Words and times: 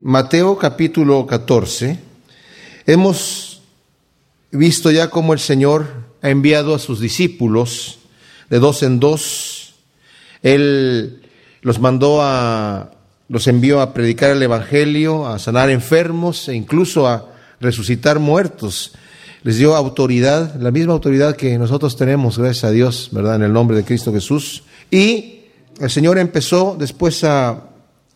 Mateo 0.00 0.58
capítulo 0.58 1.26
14, 1.26 1.98
hemos 2.84 3.62
visto 4.50 4.90
ya 4.90 5.08
cómo 5.08 5.32
el 5.32 5.38
Señor 5.38 5.86
ha 6.20 6.28
enviado 6.28 6.74
a 6.74 6.78
sus 6.78 7.00
discípulos 7.00 8.00
de 8.50 8.58
dos 8.58 8.82
en 8.82 9.00
dos. 9.00 9.74
Él 10.42 11.22
los 11.62 11.80
mandó 11.80 12.20
a, 12.20 12.90
los 13.30 13.46
envió 13.46 13.80
a 13.80 13.94
predicar 13.94 14.32
el 14.32 14.42
Evangelio, 14.42 15.26
a 15.26 15.38
sanar 15.38 15.70
enfermos 15.70 16.46
e 16.50 16.54
incluso 16.54 17.08
a 17.08 17.32
resucitar 17.58 18.18
muertos. 18.18 18.92
Les 19.44 19.56
dio 19.56 19.74
autoridad, 19.74 20.56
la 20.60 20.72
misma 20.72 20.92
autoridad 20.92 21.36
que 21.36 21.56
nosotros 21.56 21.96
tenemos, 21.96 22.38
gracias 22.38 22.64
a 22.64 22.70
Dios, 22.70 23.08
¿verdad? 23.12 23.36
En 23.36 23.44
el 23.44 23.52
nombre 23.54 23.78
de 23.78 23.84
Cristo 23.84 24.12
Jesús. 24.12 24.62
Y 24.90 25.40
el 25.80 25.88
Señor 25.88 26.18
empezó 26.18 26.76
después 26.78 27.24
a 27.24 27.70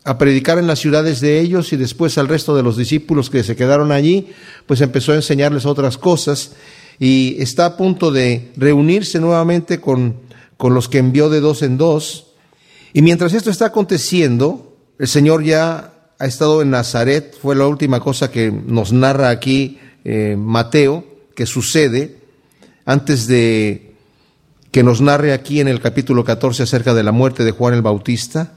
a 0.04 0.18
predicar 0.18 0.58
en 0.58 0.66
las 0.66 0.78
ciudades 0.78 1.20
de 1.20 1.40
ellos 1.40 1.72
y 1.72 1.76
después 1.76 2.16
al 2.18 2.28
resto 2.28 2.56
de 2.56 2.62
los 2.62 2.76
discípulos 2.76 3.28
que 3.28 3.44
se 3.44 3.56
quedaron 3.56 3.92
allí, 3.92 4.28
pues 4.66 4.80
empezó 4.80 5.12
a 5.12 5.16
enseñarles 5.16 5.66
otras 5.66 5.98
cosas 5.98 6.52
y 6.98 7.36
está 7.38 7.66
a 7.66 7.76
punto 7.76 8.10
de 8.10 8.50
reunirse 8.56 9.20
nuevamente 9.20 9.80
con, 9.80 10.16
con 10.56 10.74
los 10.74 10.88
que 10.88 10.98
envió 10.98 11.28
de 11.28 11.40
dos 11.40 11.62
en 11.62 11.76
dos. 11.76 12.28
Y 12.92 13.02
mientras 13.02 13.34
esto 13.34 13.50
está 13.50 13.66
aconteciendo, 13.66 14.76
el 14.98 15.08
Señor 15.08 15.44
ya 15.44 15.92
ha 16.18 16.26
estado 16.26 16.60
en 16.60 16.70
Nazaret, 16.70 17.36
fue 17.40 17.56
la 17.56 17.66
última 17.66 18.00
cosa 18.00 18.30
que 18.30 18.50
nos 18.50 18.92
narra 18.92 19.30
aquí 19.30 19.78
eh, 20.04 20.36
Mateo, 20.38 21.04
que 21.34 21.46
sucede 21.46 22.18
antes 22.84 23.26
de 23.26 23.94
que 24.70 24.82
nos 24.82 25.00
narre 25.00 25.32
aquí 25.32 25.60
en 25.60 25.68
el 25.68 25.80
capítulo 25.80 26.24
14 26.24 26.62
acerca 26.62 26.94
de 26.94 27.02
la 27.02 27.12
muerte 27.12 27.44
de 27.44 27.50
Juan 27.50 27.74
el 27.74 27.82
Bautista. 27.82 28.52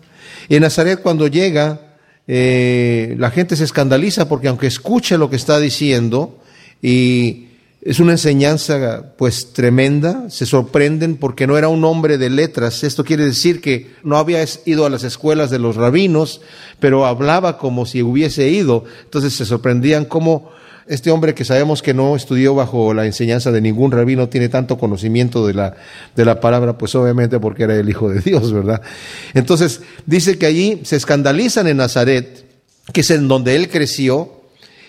En 0.50 0.62
Nazaret 0.62 1.02
cuando 1.02 1.28
llega, 1.28 1.80
eh, 2.28 3.16
la 3.18 3.32
gente 3.32 3.55
se 3.55 3.64
escandaliza 3.64 4.28
porque 4.28 4.48
aunque 4.48 4.68
escuche 4.68 5.18
lo 5.18 5.30
que 5.30 5.36
está 5.36 5.59
diciendo 5.59 6.40
y 6.82 7.48
es 7.81 8.00
una 8.00 8.14
enseñanza 8.14 9.14
pues 9.17 9.52
tremenda, 9.52 10.30
se 10.30 10.45
sorprenden 10.45 11.17
porque 11.17 11.48
no 11.48 11.58
era 11.58 11.67
un 11.67 11.84
hombre 11.84 12.17
de 12.17 12.30
letras. 12.30 12.84
Esto 12.84 13.03
quiere 13.03 13.25
decir 13.25 13.59
que 13.59 13.92
no 14.03 14.17
había 14.17 14.44
ido 14.66 14.86
a 14.86 14.90
las 14.90 15.03
escuelas 15.03 15.50
de 15.50 15.59
los 15.59 15.75
rabinos, 15.75 16.40
pero 16.80 17.06
hablaba 17.06 17.58
como 17.58 17.86
si 17.86 18.02
hubiese 18.02 18.47
ido. 18.50 18.86
Entonces 19.03 19.34
se 19.34 19.45
sorprendían 19.45 20.06
cómo 20.06 20.50
este 20.88 21.12
hombre 21.12 21.34
que 21.34 21.45
sabemos 21.45 21.81
que 21.81 21.94
no 21.94 22.16
estudió 22.16 22.56
bajo 22.56 22.94
la 22.94 23.06
enseñanza 23.06 23.52
de 23.52 23.62
ningún 23.62 23.92
rabino 23.92 24.30
tiene 24.30 24.50
tanto 24.50 24.78
conocimiento 24.78 25.48
de 25.48 25.53
la, 25.53 25.75
de 26.16 26.25
la 26.25 26.40
palabra, 26.40 26.78
pues 26.78 26.94
obviamente 26.95 27.40
porque 27.40 27.64
era 27.64 27.75
el 27.75 27.90
Hijo 27.90 28.09
de 28.09 28.20
Dios, 28.20 28.52
¿verdad? 28.52 28.81
Entonces 29.34 29.81
dice 30.06 30.38
que 30.38 30.45
allí 30.45 30.81
se 30.84 30.95
escandalizan 30.95 31.67
en 31.67 31.78
Nazaret, 31.78 32.45
que 32.92 33.02
es 33.02 33.12
en 33.12 33.28
donde 33.28 33.56
él 33.56 33.70
creció, 33.70 34.44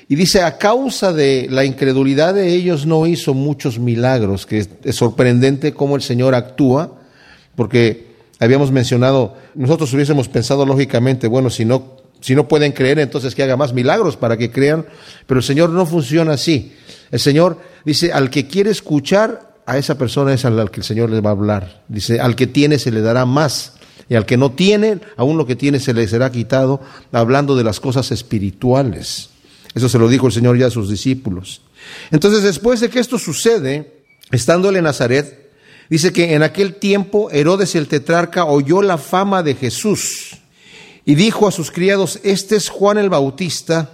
y 0.09 0.17
dice, 0.17 0.43
a 0.43 0.59
causa 0.59 1.13
de 1.13 1.47
la 1.51 1.65
incredulidad 1.65 2.35
de 2.35 2.53
ellos 2.53 2.85
no 2.85 3.07
hizo 3.07 3.33
muchos 3.33 3.79
milagros, 3.79 4.45
que 4.45 4.59
es 4.85 4.97
sorprendente 4.97 5.73
cómo 5.73 5.97
el 5.97 6.03
Señor 6.03 6.35
actúa, 6.35 6.99
porque 7.57 8.09
habíamos 8.39 8.71
mencionado, 8.71 9.37
nosotros 9.55 9.93
hubiésemos 9.95 10.29
pensado 10.29 10.67
lógicamente, 10.67 11.27
bueno, 11.27 11.49
si 11.49 11.65
no 11.65 11.94
si 12.25 12.35
no 12.35 12.49
pueden 12.49 12.73
creer, 12.73 12.99
entonces 13.01 13.35
que 13.35 13.43
haga 13.43 13.59
más 13.59 13.75
milagros 13.75 14.17
para 14.17 14.39
que 14.39 14.51
crean. 14.51 14.87
Pero 15.27 15.41
el 15.41 15.45
Señor 15.45 15.69
no 15.69 15.85
funciona 15.85 16.33
así. 16.33 16.73
El 17.11 17.21
Señor 17.21 17.61
dice, 17.85 18.15
al 18.15 18.31
que 18.31 18.47
quiere 18.47 18.71
escuchar, 18.71 19.61
a 19.67 19.77
esa 19.77 19.99
persona 19.99 20.33
es 20.33 20.47
al 20.47 20.71
que 20.71 20.81
el 20.81 20.85
Señor 20.85 21.11
le 21.11 21.21
va 21.21 21.29
a 21.29 21.33
hablar. 21.35 21.83
Dice, 21.87 22.21
al 22.21 22.35
que 22.35 22.47
tiene 22.47 22.79
se 22.79 22.91
le 22.91 23.03
dará 23.03 23.27
más. 23.27 23.75
Y 24.09 24.15
al 24.15 24.25
que 24.25 24.39
no 24.39 24.53
tiene, 24.53 25.01
aún 25.19 25.37
lo 25.37 25.45
que 25.45 25.55
tiene 25.55 25.79
se 25.81 25.93
le 25.93 26.09
será 26.09 26.33
quitado, 26.33 26.81
hablando 27.13 27.57
de 27.57 27.65
las 27.65 27.79
cosas 27.79 28.11
espirituales. 28.11 29.29
Eso 29.75 29.91
se 29.91 29.99
lo 29.99 30.09
dijo 30.09 30.27
el 30.27 30.33
Señor 30.33 30.57
ya 30.57 30.69
a 30.69 30.71
sus 30.71 30.89
discípulos. 30.89 31.61
Entonces, 32.11 32.43
después 32.43 32.81
de 32.81 32.89
que 32.89 33.01
esto 33.01 33.19
sucede, 33.19 34.01
estándole 34.31 34.79
en 34.79 34.85
Nazaret, 34.85 35.51
dice 35.91 36.11
que 36.11 36.33
en 36.33 36.43
aquel 36.43 36.77
tiempo 36.77 37.31
Herodes 37.31 37.75
el 37.75 37.87
tetrarca 37.87 38.47
oyó 38.47 38.81
la 38.81 38.97
fama 38.97 39.43
de 39.43 39.57
Jesús 39.57 40.39
y 41.05 41.15
dijo 41.15 41.47
a 41.47 41.53
sus 41.53 41.71
criados, 41.71 42.21
este 42.23 42.57
es 42.57 42.69
Juan 42.69 42.99
el 42.99 43.11
Bautista, 43.11 43.91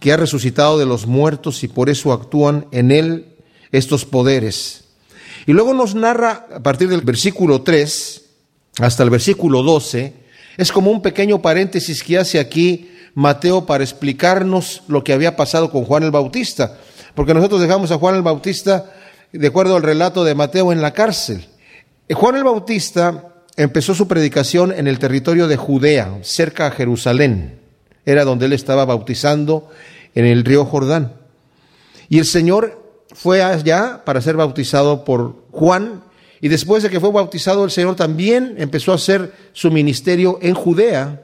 que 0.00 0.12
ha 0.12 0.16
resucitado 0.16 0.78
de 0.78 0.86
los 0.86 1.06
muertos 1.06 1.62
y 1.62 1.68
por 1.68 1.88
eso 1.88 2.12
actúan 2.12 2.66
en 2.70 2.90
él 2.90 3.36
estos 3.72 4.04
poderes. 4.04 4.84
Y 5.46 5.52
luego 5.52 5.72
nos 5.74 5.94
narra 5.94 6.46
a 6.54 6.62
partir 6.62 6.88
del 6.88 7.02
versículo 7.02 7.62
3 7.62 8.22
hasta 8.80 9.02
el 9.02 9.10
versículo 9.10 9.62
12, 9.62 10.12
es 10.56 10.72
como 10.72 10.90
un 10.90 11.02
pequeño 11.02 11.40
paréntesis 11.40 12.02
que 12.02 12.18
hace 12.18 12.38
aquí 12.38 12.90
Mateo 13.14 13.64
para 13.64 13.84
explicarnos 13.84 14.82
lo 14.88 15.02
que 15.02 15.12
había 15.12 15.36
pasado 15.36 15.70
con 15.70 15.84
Juan 15.84 16.02
el 16.02 16.10
Bautista, 16.10 16.78
porque 17.14 17.32
nosotros 17.32 17.60
dejamos 17.60 17.90
a 17.90 17.98
Juan 17.98 18.16
el 18.16 18.22
Bautista, 18.22 18.92
de 19.32 19.46
acuerdo 19.46 19.76
al 19.76 19.82
relato 19.82 20.24
de 20.24 20.34
Mateo, 20.34 20.72
en 20.72 20.82
la 20.82 20.92
cárcel. 20.92 21.46
Juan 22.10 22.36
el 22.36 22.44
Bautista 22.44 23.35
empezó 23.56 23.94
su 23.94 24.06
predicación 24.06 24.72
en 24.72 24.86
el 24.86 24.98
territorio 24.98 25.48
de 25.48 25.56
Judea, 25.56 26.18
cerca 26.22 26.66
a 26.66 26.70
Jerusalén. 26.70 27.58
Era 28.04 28.24
donde 28.24 28.46
él 28.46 28.52
estaba 28.52 28.84
bautizando 28.84 29.70
en 30.14 30.24
el 30.26 30.44
río 30.44 30.64
Jordán. 30.64 31.14
Y 32.08 32.18
el 32.18 32.26
Señor 32.26 33.04
fue 33.14 33.42
allá 33.42 34.02
para 34.04 34.20
ser 34.20 34.36
bautizado 34.36 35.04
por 35.04 35.36
Juan. 35.50 36.02
Y 36.40 36.48
después 36.48 36.82
de 36.82 36.90
que 36.90 37.00
fue 37.00 37.10
bautizado, 37.10 37.64
el 37.64 37.70
Señor 37.70 37.96
también 37.96 38.54
empezó 38.58 38.92
a 38.92 38.96
hacer 38.96 39.32
su 39.52 39.70
ministerio 39.70 40.38
en 40.42 40.54
Judea, 40.54 41.22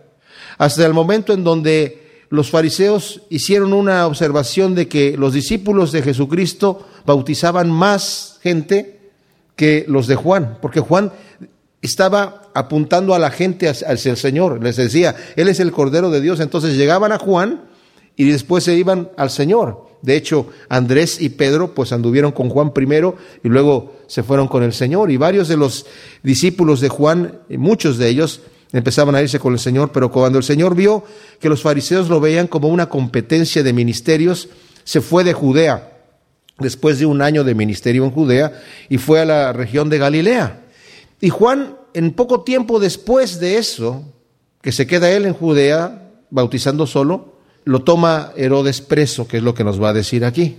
hasta 0.59 0.87
el 0.87 0.95
momento 0.95 1.33
en 1.33 1.45
donde 1.45 2.25
los 2.31 2.51
fariseos 2.51 3.23
hicieron 3.29 3.75
una 3.75 4.07
observación 4.07 4.75
de 4.75 4.89
que 4.89 5.17
los 5.19 5.35
discípulos 5.35 5.93
de 5.93 6.03
Jesucristo 6.03 6.89
bautizaban 7.05 7.71
más 7.71 8.39
gente 8.43 9.01
que 9.55 9.85
los 9.87 10.07
de 10.07 10.17
Juan, 10.17 10.59
porque 10.63 10.81
Juan 10.81 11.13
estaba 11.83 12.51
apuntando 12.55 13.15
a 13.15 13.19
la 13.19 13.31
gente 13.31 13.69
hacia 13.69 14.11
el 14.11 14.17
Señor. 14.17 14.63
Les 14.63 14.77
decía, 14.77 15.15
Él 15.37 15.49
es 15.49 15.61
el 15.61 15.73
Cordero 15.73 16.11
de 16.11 16.21
Dios. 16.21 16.41
Entonces 16.41 16.77
llegaban 16.77 17.13
a 17.13 17.19
Juan 17.19 17.65
y 18.17 18.31
después 18.31 18.65
se 18.65 18.77
iban 18.77 19.11
al 19.17 19.31
Señor. 19.31 19.91
De 20.01 20.17
hecho, 20.17 20.47
Andrés 20.69 21.21
y 21.21 21.29
Pedro 21.29 21.75
pues 21.75 21.93
anduvieron 21.93 22.33
con 22.33 22.49
Juan 22.49 22.73
primero 22.73 23.17
y 23.43 23.49
luego 23.49 23.97
se 24.07 24.23
fueron 24.23 24.49
con 24.49 24.63
el 24.63 24.73
Señor. 24.73 25.11
Y 25.11 25.17
varios 25.17 25.49
de 25.49 25.57
los 25.57 25.87
discípulos 26.23 26.81
de 26.81 26.89
Juan, 26.89 27.41
muchos 27.51 27.99
de 27.99 28.09
ellos, 28.09 28.41
empezaban 28.73 29.15
a 29.15 29.23
irse 29.23 29.39
con 29.39 29.53
el 29.53 29.59
Señor. 29.59 29.91
Pero 29.93 30.11
cuando 30.11 30.39
el 30.39 30.45
Señor 30.45 30.77
vio 30.77 31.05
que 31.41 31.49
los 31.49 31.63
fariseos 31.63 32.09
lo 32.09 32.21
veían 32.21 32.47
como 32.47 32.69
una 32.69 32.89
competencia 32.89 33.63
de 33.63 33.73
ministerios, 33.73 34.49
se 34.85 35.01
fue 35.01 35.25
de 35.25 35.33
Judea 35.33 35.89
después 36.59 36.99
de 36.99 37.07
un 37.07 37.23
año 37.23 37.45
de 37.45 37.55
ministerio 37.55 38.05
en 38.05 38.11
Judea 38.11 38.61
y 38.89 38.99
fue 38.99 39.21
a 39.21 39.25
la 39.25 39.53
región 39.53 39.89
de 39.89 39.99
Galilea. 39.99 40.62
Y 41.23 41.31
Juan, 41.31 41.77
en 41.95 42.13
poco 42.15 42.43
tiempo 42.43 42.81
después 42.81 43.39
de 43.39 43.57
eso, 43.57 44.03
que 44.61 44.73
se 44.73 44.89
queda 44.89 45.09
él 45.09 45.25
en 45.25 45.35
Judea, 45.35 46.11
bautizando 46.31 46.85
solo, 46.85 47.37
lo 47.65 47.83
toma 47.83 48.33
Herodes 48.37 48.81
preso, 48.81 49.29
que 49.29 49.37
es 49.37 49.43
lo 49.45 49.55
que 49.55 49.63
nos 49.63 49.81
va 49.81 49.91
a 49.91 49.93
decir 49.93 50.25
aquí. 50.25 50.57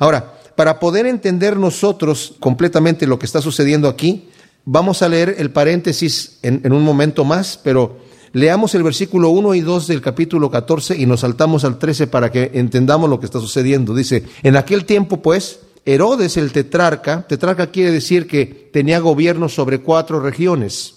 Ahora, 0.00 0.34
para 0.56 0.80
poder 0.80 1.06
entender 1.06 1.56
nosotros 1.56 2.34
completamente 2.40 3.06
lo 3.06 3.20
que 3.20 3.26
está 3.26 3.40
sucediendo 3.40 3.88
aquí, 3.88 4.28
vamos 4.64 5.00
a 5.00 5.08
leer 5.08 5.36
el 5.38 5.52
paréntesis 5.52 6.40
en, 6.42 6.72
un 6.72 6.82
momento 6.82 7.24
más, 7.24 7.56
pero 7.62 7.98
leamos 8.32 8.74
el 8.74 8.82
versículo 8.82 9.28
1 9.28 9.54
y 9.54 9.60
2 9.60 9.86
del 9.86 10.00
capítulo 10.00 10.50
14 10.50 10.96
y 10.96 11.06
nos 11.06 11.20
saltamos 11.20 11.64
al 11.64 11.78
13 11.78 12.08
para 12.08 12.32
que 12.32 12.50
entendamos 12.54 13.08
lo 13.08 13.20
que 13.20 13.26
está 13.26 13.38
sucediendo. 13.38 13.94
Dice, 13.94 14.24
en 14.42 14.56
aquel 14.56 14.86
tiempo 14.86 15.22
pues, 15.22 15.60
Herodes 15.86 16.36
el 16.36 16.52
tetrarca, 16.52 17.26
tetrarca 17.26 17.66
quiere 17.66 17.90
decir 17.90 18.26
que 18.26 18.46
tenía 18.72 18.98
gobierno 19.00 19.48
sobre 19.48 19.80
cuatro 19.80 20.20
regiones, 20.20 20.94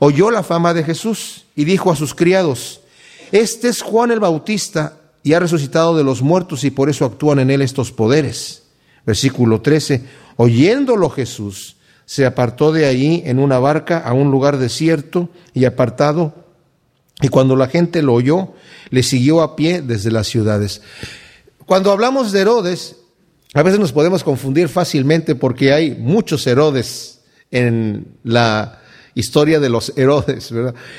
oyó 0.00 0.30
la 0.30 0.42
fama 0.42 0.74
de 0.74 0.82
Jesús 0.82 1.46
y 1.54 1.64
dijo 1.64 1.92
a 1.92 1.96
sus 1.96 2.14
criados, 2.14 2.80
este 3.30 3.68
es 3.68 3.82
Juan 3.82 4.10
el 4.10 4.20
Bautista 4.20 4.98
y 5.22 5.34
ha 5.34 5.40
resucitado 5.40 5.96
de 5.96 6.04
los 6.04 6.22
muertos 6.22 6.64
y 6.64 6.70
por 6.70 6.90
eso 6.90 7.04
actúan 7.04 7.38
en 7.38 7.50
él 7.50 7.62
estos 7.62 7.92
poderes. 7.92 8.64
Versículo 9.06 9.60
13, 9.60 10.04
oyéndolo 10.36 11.10
Jesús, 11.10 11.76
se 12.06 12.26
apartó 12.26 12.72
de 12.72 12.86
ahí 12.86 13.22
en 13.24 13.38
una 13.38 13.58
barca 13.58 13.98
a 13.98 14.12
un 14.12 14.30
lugar 14.30 14.58
desierto 14.58 15.30
y 15.52 15.64
apartado, 15.64 16.34
y 17.20 17.28
cuando 17.28 17.56
la 17.56 17.68
gente 17.68 18.02
lo 18.02 18.14
oyó, 18.14 18.52
le 18.90 19.02
siguió 19.02 19.40
a 19.40 19.56
pie 19.56 19.80
desde 19.80 20.10
las 20.10 20.26
ciudades. 20.26 20.82
Cuando 21.64 21.92
hablamos 21.92 22.32
de 22.32 22.40
Herodes, 22.40 22.96
a 23.54 23.62
veces 23.62 23.78
nos 23.78 23.92
podemos 23.92 24.24
confundir 24.24 24.68
fácilmente 24.68 25.36
porque 25.36 25.72
hay 25.72 25.92
muchos 25.92 26.44
Herodes 26.46 27.20
en 27.52 28.06
la 28.24 28.80
historia 29.14 29.60
de 29.60 29.68
los 29.68 29.92
Herodes. 29.96 30.52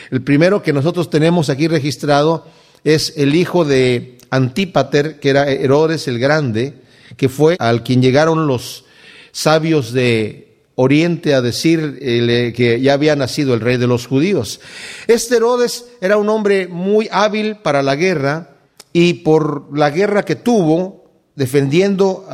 El 0.09 0.21
primero 0.21 0.63
que 0.63 0.71
nosotros 0.71 1.09
tenemos 1.09 1.49
aquí 1.49 1.67
registrado 1.67 2.45
es 2.85 3.13
el 3.17 3.35
hijo 3.35 3.65
de 3.65 4.17
Antípater, 4.29 5.19
que 5.19 5.29
era 5.29 5.49
Herodes 5.51 6.07
el 6.07 6.17
Grande, 6.17 6.75
que 7.17 7.27
fue 7.27 7.57
al 7.59 7.83
quien 7.83 8.01
llegaron 8.01 8.47
los 8.47 8.85
sabios 9.33 9.91
de 9.91 10.55
oriente 10.75 11.33
a 11.33 11.41
decir 11.41 11.99
que 11.99 12.79
ya 12.81 12.93
había 12.93 13.17
nacido 13.17 13.53
el 13.53 13.59
rey 13.59 13.75
de 13.75 13.87
los 13.87 14.07
judíos. 14.07 14.61
Este 15.07 15.35
Herodes 15.35 15.87
era 15.99 16.15
un 16.15 16.29
hombre 16.29 16.67
muy 16.67 17.09
hábil 17.11 17.57
para 17.57 17.83
la 17.83 17.97
guerra 17.97 18.51
y 18.93 19.15
por 19.15 19.77
la 19.77 19.89
guerra 19.89 20.23
que 20.23 20.35
tuvo 20.37 21.04
defendiendo 21.35 22.25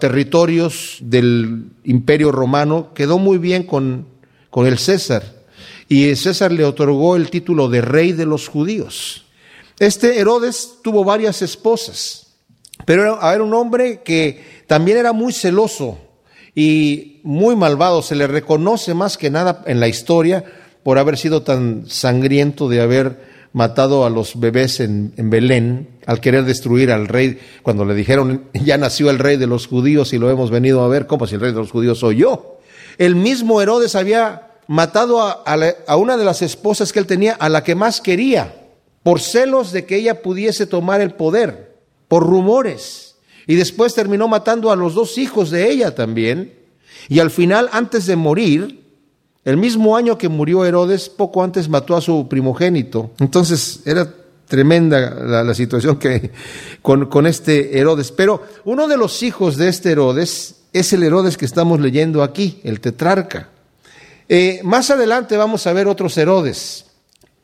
territorios 0.00 0.98
del 1.00 1.70
imperio 1.84 2.32
romano, 2.32 2.92
quedó 2.94 3.18
muy 3.18 3.38
bien 3.38 3.64
con, 3.64 4.06
con 4.50 4.66
el 4.66 4.78
César 4.78 5.36
y 5.88 6.14
César 6.16 6.52
le 6.52 6.64
otorgó 6.64 7.16
el 7.16 7.30
título 7.30 7.68
de 7.68 7.80
rey 7.80 8.12
de 8.12 8.26
los 8.26 8.48
judíos. 8.48 9.24
Este 9.78 10.18
Herodes 10.18 10.78
tuvo 10.82 11.04
varias 11.04 11.42
esposas, 11.42 12.26
pero 12.84 13.18
era 13.20 13.42
un 13.42 13.54
hombre 13.54 14.02
que 14.02 14.64
también 14.66 14.98
era 14.98 15.12
muy 15.12 15.32
celoso 15.32 15.98
y 16.54 17.20
muy 17.22 17.54
malvado. 17.54 18.02
Se 18.02 18.16
le 18.16 18.26
reconoce 18.26 18.94
más 18.94 19.16
que 19.16 19.30
nada 19.30 19.62
en 19.66 19.78
la 19.78 19.88
historia 19.88 20.44
por 20.82 20.98
haber 20.98 21.18
sido 21.18 21.42
tan 21.42 21.84
sangriento 21.88 22.68
de 22.68 22.80
haber 22.80 23.35
matado 23.56 24.04
a 24.04 24.10
los 24.10 24.38
bebés 24.38 24.80
en, 24.80 25.14
Belén 25.16 25.88
al 26.04 26.20
querer 26.20 26.44
destruir 26.44 26.92
al 26.92 27.08
rey, 27.08 27.40
cuando 27.62 27.86
le 27.86 27.94
dijeron, 27.94 28.50
ya 28.52 28.76
nació 28.76 29.08
el 29.08 29.18
rey 29.18 29.38
de 29.38 29.46
los 29.46 29.66
judíos 29.66 30.12
y 30.12 30.18
lo 30.18 30.28
hemos 30.28 30.50
venido 30.50 30.84
a 30.84 30.88
ver, 30.88 31.06
¿cómo 31.06 31.26
si 31.26 31.36
el 31.36 31.40
rey 31.40 31.52
de 31.52 31.60
los 31.60 31.70
judíos 31.70 32.00
soy 32.00 32.16
yo? 32.16 32.58
El 32.98 33.16
mismo 33.16 33.62
Herodes 33.62 33.94
había 33.94 34.48
matado 34.66 35.22
a, 35.22 35.42
a 35.86 35.96
una 35.96 36.18
de 36.18 36.24
las 36.26 36.42
esposas 36.42 36.92
que 36.92 36.98
él 36.98 37.06
tenía, 37.06 37.32
a 37.32 37.48
la 37.48 37.64
que 37.64 37.74
más 37.74 38.02
quería, 38.02 38.66
por 39.02 39.20
celos 39.20 39.72
de 39.72 39.86
que 39.86 39.96
ella 39.96 40.20
pudiese 40.20 40.66
tomar 40.66 41.00
el 41.00 41.14
poder, 41.14 41.78
por 42.08 42.24
rumores. 42.24 43.16
Y 43.46 43.54
después 43.54 43.94
terminó 43.94 44.28
matando 44.28 44.70
a 44.70 44.76
los 44.76 44.92
dos 44.92 45.16
hijos 45.16 45.50
de 45.50 45.70
ella 45.70 45.94
también. 45.94 46.52
Y 47.08 47.20
al 47.20 47.30
final, 47.30 47.70
antes 47.72 48.04
de 48.04 48.16
morir, 48.16 48.85
el 49.46 49.56
mismo 49.56 49.96
año 49.96 50.18
que 50.18 50.28
murió 50.28 50.64
Herodes, 50.64 51.08
poco 51.08 51.40
antes 51.40 51.68
mató 51.68 51.96
a 51.96 52.00
su 52.00 52.26
primogénito. 52.28 53.12
Entonces 53.20 53.80
era 53.86 54.12
tremenda 54.48 55.44
la, 55.44 55.54
situación 55.54 56.00
que 56.00 56.32
con, 56.82 57.26
este 57.28 57.78
Herodes. 57.78 58.10
Pero 58.10 58.42
uno 58.64 58.88
de 58.88 58.96
los 58.96 59.22
hijos 59.22 59.56
de 59.56 59.68
este 59.68 59.92
Herodes 59.92 60.56
es 60.72 60.92
el 60.92 61.04
Herodes 61.04 61.36
que 61.36 61.44
estamos 61.44 61.78
leyendo 61.78 62.24
aquí, 62.24 62.60
el 62.64 62.80
tetrarca. 62.80 63.50
Eh, 64.28 64.60
más 64.64 64.90
adelante 64.90 65.36
vamos 65.36 65.64
a 65.68 65.72
ver 65.72 65.86
otros 65.86 66.18
Herodes. 66.18 66.86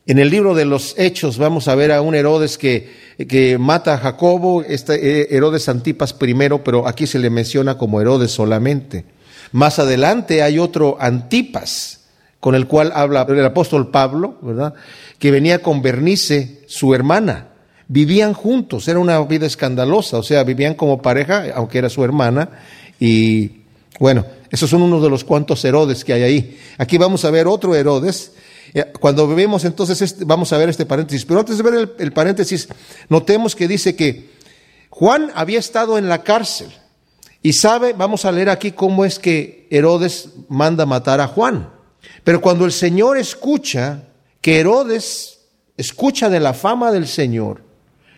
En 0.04 0.18
el 0.18 0.28
libro 0.28 0.56
de 0.56 0.64
los 0.64 0.98
Hechos 0.98 1.38
vamos 1.38 1.68
a 1.68 1.76
ver 1.76 1.92
a 1.92 2.02
un 2.02 2.16
Herodes 2.16 2.58
que, 2.58 2.90
que 3.28 3.58
mata 3.58 3.94
a 3.94 3.98
Jacobo, 3.98 4.64
este 4.64 5.20
eh, 5.20 5.28
Herodes 5.30 5.68
Antipas 5.68 6.12
primero, 6.12 6.64
pero 6.64 6.88
aquí 6.88 7.06
se 7.06 7.20
le 7.20 7.30
menciona 7.30 7.78
como 7.78 8.00
Herodes 8.00 8.32
solamente. 8.32 9.04
Más 9.52 9.78
adelante 9.78 10.42
hay 10.42 10.58
otro 10.58 10.96
Antipas, 11.00 12.00
con 12.40 12.54
el 12.54 12.66
cual 12.66 12.92
habla 12.94 13.26
el 13.28 13.44
apóstol 13.44 13.90
Pablo, 13.90 14.38
¿verdad? 14.42 14.74
Que 15.18 15.30
venía 15.30 15.62
con 15.62 15.82
Bernice, 15.82 16.62
su 16.66 16.94
hermana. 16.94 17.48
Vivían 17.86 18.32
juntos, 18.32 18.88
era 18.88 18.98
una 18.98 19.20
vida 19.20 19.46
escandalosa, 19.46 20.18
o 20.18 20.22
sea, 20.22 20.42
vivían 20.42 20.74
como 20.74 21.00
pareja, 21.02 21.44
aunque 21.54 21.78
era 21.78 21.90
su 21.90 22.02
hermana, 22.02 22.48
y 22.98 23.62
bueno, 23.98 24.24
esos 24.50 24.70
son 24.70 24.82
unos 24.82 25.02
de 25.02 25.10
los 25.10 25.24
cuantos 25.24 25.64
Herodes 25.64 26.04
que 26.04 26.14
hay 26.14 26.22
ahí. 26.22 26.60
Aquí 26.78 26.96
vamos 26.98 27.24
a 27.24 27.30
ver 27.30 27.46
otro 27.46 27.74
Herodes, 27.74 28.32
eh, 28.74 28.86
cuando 28.98 29.26
vemos 29.28 29.64
entonces, 29.64 30.00
este, 30.00 30.24
vamos 30.24 30.52
a 30.52 30.56
ver 30.56 30.70
este 30.70 30.86
paréntesis, 30.86 31.24
pero 31.24 31.40
antes 31.40 31.58
de 31.58 31.62
ver 31.62 31.94
el, 31.98 32.12
paréntesis, 32.12 32.68
notemos 33.08 33.54
que 33.54 33.68
dice 33.68 33.94
que 33.94 34.30
Juan 34.88 35.30
había 35.34 35.58
estado 35.58 35.98
en 35.98 36.08
la 36.08 36.22
cárcel 36.22 36.68
y 37.42 37.52
sabe, 37.52 37.92
vamos 37.92 38.24
a 38.24 38.32
leer 38.32 38.48
aquí 38.48 38.72
cómo 38.72 39.04
es 39.04 39.18
que 39.18 39.66
Herodes 39.70 40.30
manda 40.48 40.86
matar 40.86 41.20
a 41.20 41.26
Juan. 41.26 41.68
Pero 42.22 42.40
cuando 42.40 42.64
el 42.64 42.72
Señor 42.72 43.18
escucha 43.18 44.04
que 44.40 44.60
Herodes 44.60 45.40
escucha 45.76 46.28
de 46.28 46.40
la 46.40 46.54
fama 46.54 46.92
del 46.92 47.08
Señor 47.08 47.62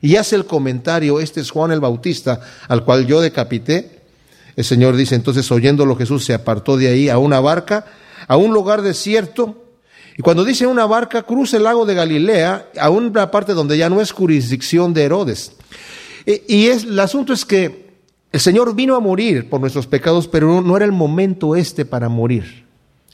y 0.03 0.17
hace 0.17 0.37
el 0.37 0.45
comentario, 0.45 1.21
este 1.21 1.41
es 1.41 1.51
Juan 1.51 1.73
el 1.73 1.81
Bautista, 1.81 2.41
al 2.69 2.85
cual 2.85 3.07
yo 3.07 3.23
decapité, 3.23 4.03
el 4.57 4.65
Señor 4.65 4.95
dice 4.95 5.15
entonces, 5.15 5.51
oyéndolo 5.51 5.97
Jesús 5.97 6.25
se 6.25 6.35
apartó 6.35 6.77
de 6.77 6.89
ahí 6.89 7.09
a 7.09 7.19
una 7.19 7.41
barca, 7.41 7.87
a 8.29 8.37
un 8.37 8.53
lugar 8.53 8.83
desierto, 8.83 9.65
y 10.17 10.23
cuando 10.23 10.45
dice 10.45 10.67
una 10.67 10.87
barca, 10.87 11.23
cruza 11.23 11.57
el 11.57 11.65
lago 11.65 11.87
de 11.87 11.95
Galilea 11.95 12.69
a 12.79 12.91
una 12.91 13.31
parte 13.31 13.53
donde 13.53 13.77
ya 13.77 13.89
no 13.89 14.01
es 14.01 14.13
jurisdicción 14.13 14.95
de 14.95 15.05
Herodes. 15.05 15.53
Y 16.25 16.67
es, 16.69 16.85
el 16.85 17.01
asunto 17.01 17.33
es 17.33 17.45
que 17.45 17.84
el 18.35 18.41
Señor 18.41 18.75
vino 18.75 18.97
a 18.97 19.01
morir 19.01 19.49
por 19.49 19.61
nuestros 19.61 19.87
pecados, 19.87 20.27
pero 20.27 20.61
no 20.61 20.77
era 20.77 20.85
el 20.85 20.91
momento 20.91 21.55
este 21.55 21.85
para 21.85 22.09
morir. 22.09 22.65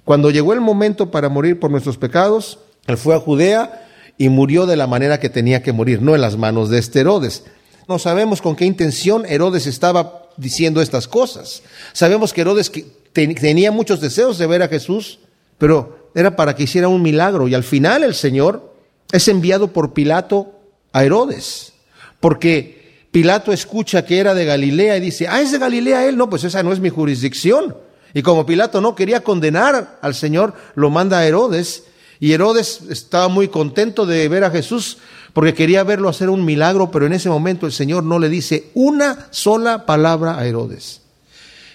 Cuando 0.02 0.31
llegó 0.31 0.55
el 0.55 0.62
momento 0.62 1.11
para 1.11 1.28
morir 1.28 1.61
por 1.61 1.70
nuestros 1.70 1.99
pecados, 1.99 2.58
Él 2.87 2.96
fue 2.96 3.14
a 3.14 3.19
Judea 3.19 3.87
y 4.17 4.31
murió 4.31 4.64
de 4.64 4.78
la 4.78 4.87
manera 4.87 5.20
que 5.20 5.28
tenía 5.28 5.62
que 5.62 5.75
morir, 5.75 6.00
no 6.00 6.14
en 6.14 6.22
las 6.22 6.38
manos 6.38 6.70
de 6.70 6.78
este 6.78 7.00
Herodes. 7.00 7.44
No 7.87 7.99
sabemos 7.99 8.40
con 8.40 8.56
qué 8.56 8.64
intención 8.64 9.26
Herodes 9.26 9.67
estaba 9.67 10.31
diciendo 10.38 10.81
estas 10.81 11.06
cosas. 11.06 11.64
Sabemos 11.93 12.32
que 12.32 12.40
Herodes 12.40 12.72
tenía 13.12 13.72
muchos 13.72 14.00
deseos 14.00 14.38
de 14.38 14.46
ver 14.46 14.62
a 14.62 14.69
Jesús, 14.69 15.19
pero 15.58 16.08
era 16.14 16.34
para 16.34 16.56
que 16.56 16.62
hiciera 16.62 16.88
un 16.88 17.02
milagro 17.02 17.46
y 17.46 17.52
al 17.52 17.64
final 17.64 18.05
el 18.05 18.14
Señor 18.14 18.72
es 19.12 19.28
enviado 19.28 19.70
por 19.75 19.93
Pilato 19.93 20.55
a 20.94 21.05
Herodes, 21.05 21.75
porque 22.20 22.80
Pilato 23.11 23.53
escucha 23.53 24.05
que 24.05 24.19
era 24.19 24.35
de 24.35 24.45
Galilea 24.45 24.97
y 24.97 25.01
dice, 25.01 25.27
ah, 25.27 25.41
es 25.41 25.51
de 25.51 25.59
Galilea 25.59 26.07
él, 26.07 26.17
no, 26.17 26.31
pues 26.31 26.45
esa 26.45 26.62
no 26.62 26.73
es 26.73 26.81
mi 26.81 26.91
jurisdicción. 26.91 27.77
Y 28.15 28.23
como 28.23 28.47
Pilato 28.47 28.81
no 28.81 28.95
quería 28.95 29.23
condenar 29.23 29.99
al 30.01 30.15
Señor, 30.15 30.55
lo 30.75 30.91
manda 30.91 31.19
a 31.19 31.27
Herodes 31.27 31.85
y 32.21 32.33
Herodes 32.33 32.83
estaba 32.91 33.29
muy 33.29 33.49
contento 33.49 34.05
de 34.05 34.29
ver 34.29 34.45
a 34.45 34.51
Jesús 34.51 34.99
porque 35.33 35.55
quería 35.55 35.85
verlo 35.85 36.09
hacer 36.09 36.29
un 36.29 36.45
milagro, 36.45 36.91
pero 36.91 37.07
en 37.07 37.12
ese 37.12 37.31
momento 37.31 37.67
el 37.67 37.73
Señor 37.73 38.05
no 38.05 38.19
le 38.19 38.29
dice 38.29 38.71
una 38.75 39.29
sola 39.31 39.87
palabra 39.87 40.39
a 40.39 40.47
Herodes. 40.47 41.03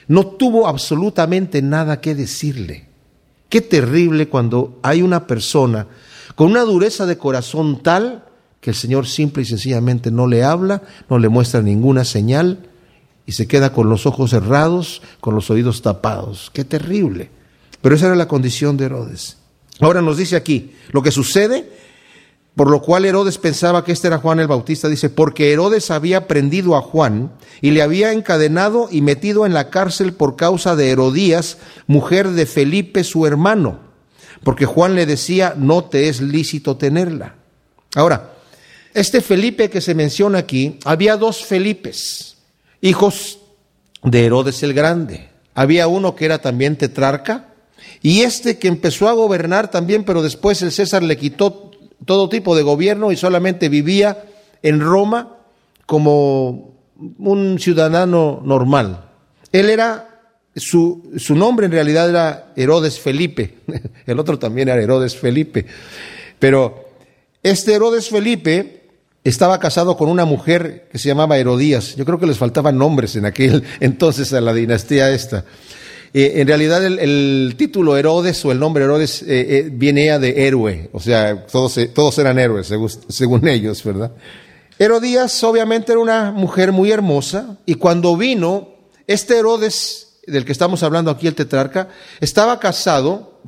No 0.07 0.27
tuvo 0.27 0.67
absolutamente 0.67 1.61
nada 1.61 1.99
que 1.99 2.15
decirle. 2.15 2.87
Qué 3.49 3.61
terrible 3.61 4.27
cuando 4.27 4.79
hay 4.83 5.01
una 5.01 5.25
persona 5.25 5.87
con 6.35 6.51
una 6.51 6.61
dureza 6.61 7.05
de 7.05 7.17
corazón 7.17 7.81
tal 7.81 8.24
que 8.65 8.71
el 8.71 8.75
Señor 8.75 9.05
simple 9.05 9.43
y 9.43 9.45
sencillamente 9.45 10.09
no 10.09 10.25
le 10.25 10.43
habla, 10.43 10.81
no 11.07 11.19
le 11.19 11.29
muestra 11.29 11.61
ninguna 11.61 12.03
señal 12.03 12.67
y 13.27 13.33
se 13.33 13.47
queda 13.47 13.71
con 13.71 13.89
los 13.89 14.07
ojos 14.07 14.31
cerrados, 14.31 15.03
con 15.19 15.35
los 15.35 15.51
oídos 15.51 15.83
tapados. 15.83 16.49
Qué 16.51 16.65
terrible. 16.65 17.29
Pero 17.83 17.93
esa 17.93 18.07
era 18.07 18.15
la 18.15 18.27
condición 18.27 18.75
de 18.75 18.85
Herodes. 18.85 19.37
Ahora 19.81 20.01
nos 20.01 20.17
dice 20.17 20.35
aquí, 20.35 20.73
lo 20.89 21.03
que 21.03 21.11
sucede 21.11 21.69
por 22.55 22.71
lo 22.71 22.81
cual 22.81 23.05
Herodes 23.05 23.37
pensaba 23.37 23.83
que 23.83 23.91
este 23.91 24.07
era 24.07 24.17
Juan 24.17 24.39
el 24.39 24.47
Bautista, 24.47 24.89
dice, 24.89 25.11
porque 25.11 25.53
Herodes 25.53 25.91
había 25.91 26.25
prendido 26.25 26.75
a 26.75 26.81
Juan 26.81 27.33
y 27.61 27.69
le 27.69 27.83
había 27.83 28.13
encadenado 28.13 28.87
y 28.89 29.01
metido 29.03 29.45
en 29.45 29.53
la 29.53 29.69
cárcel 29.69 30.13
por 30.13 30.37
causa 30.37 30.75
de 30.75 30.89
Herodías, 30.89 31.59
mujer 31.85 32.31
de 32.31 32.47
Felipe 32.47 33.03
su 33.03 33.27
hermano, 33.27 33.77
porque 34.41 34.65
Juan 34.65 34.95
le 34.95 35.05
decía, 35.05 35.53
no 35.55 35.83
te 35.83 36.09
es 36.09 36.19
lícito 36.21 36.77
tenerla. 36.77 37.35
Ahora, 37.93 38.34
este 38.95 39.19
Felipe 39.19 39.69
que 39.69 39.81
se 39.81 39.93
menciona 39.93 40.39
aquí, 40.39 40.79
había 40.85 41.17
dos 41.17 41.43
Felipes, 41.43 42.37
hijos 42.79 43.39
de 44.01 44.25
Herodes 44.25 44.63
el 44.63 44.73
Grande. 44.73 45.27
Había 45.53 45.87
uno 45.87 46.15
que 46.15 46.23
era 46.23 46.39
también 46.39 46.77
tetrarca, 46.77 47.53
y 48.01 48.21
este 48.21 48.57
que 48.57 48.69
empezó 48.69 49.09
a 49.09 49.13
gobernar 49.13 49.69
también, 49.69 50.05
pero 50.05 50.21
después 50.21 50.61
el 50.61 50.71
César 50.71 51.03
le 51.03 51.17
quitó 51.17 51.71
todo 52.05 52.29
tipo 52.29 52.55
de 52.55 52.63
gobierno 52.63 53.11
y 53.11 53.17
solamente 53.17 53.67
vivía 53.67 54.25
en 54.63 54.79
Roma 54.79 55.39
como 55.85 56.73
un 57.19 57.59
ciudadano 57.59 58.41
normal. 58.45 59.09
Él 59.51 59.69
era, 59.69 60.37
su, 60.55 61.11
su 61.17 61.35
nombre 61.35 61.65
en 61.65 61.73
realidad 61.73 62.09
era 62.09 62.53
Herodes 62.55 62.97
Felipe, 62.97 63.57
el 64.05 64.19
otro 64.19 64.39
también 64.39 64.69
era 64.69 64.81
Herodes 64.81 65.17
Felipe, 65.17 65.65
pero 66.39 66.85
este 67.43 67.73
Herodes 67.73 68.07
Felipe 68.07 68.84
estaba 69.25 69.59
casado 69.59 69.97
con 69.97 70.07
una 70.07 70.23
mujer 70.23 70.87
que 70.91 70.99
se 70.99 71.07
llamaba 71.07 71.37
Herodías. 71.37 71.95
Yo 71.95 72.05
creo 72.05 72.19
que 72.19 72.27
les 72.27 72.37
faltaban 72.37 72.77
nombres 72.77 73.15
en 73.15 73.25
aquel 73.25 73.63
entonces 73.81 74.31
a 74.31 74.39
la 74.39 74.53
dinastía 74.53 75.09
esta. 75.09 75.43
Eh, 76.13 76.39
en 76.39 76.47
realidad 76.47 76.85
el, 76.85 77.55
título 77.57 77.97
Herodes 77.97 78.45
o 78.45 78.51
el 78.51 78.59
nombre 78.59 78.85
Herodes 78.85 79.23
eh, 79.23 79.25
eh, 79.57 79.69
viene 79.69 80.17
de 80.17 80.47
héroe, 80.47 80.89
o 80.93 81.01
sea, 81.01 81.45
todos, 81.47 81.77
todos 81.93 82.17
eran 82.19 82.39
héroes 82.39 82.71
según, 83.09 83.47
ellos, 83.49 83.83
¿verdad? 83.83 84.13
Herodías 84.79 85.43
obviamente 85.43 85.91
era 85.91 85.99
una 85.99 86.31
mujer 86.31 86.71
muy 86.71 86.91
hermosa 86.91 87.57
y 87.65 87.73
cuando 87.73 88.15
vino, 88.15 88.69
este 89.07 89.39
Herodes 89.39 90.19
del 90.25 90.45
que 90.45 90.53
estamos 90.53 90.83
hablando 90.83 91.11
aquí, 91.11 91.27
el 91.27 91.35
tetrarca, 91.35 91.89
estaba 92.21 92.59
casado 92.59 93.41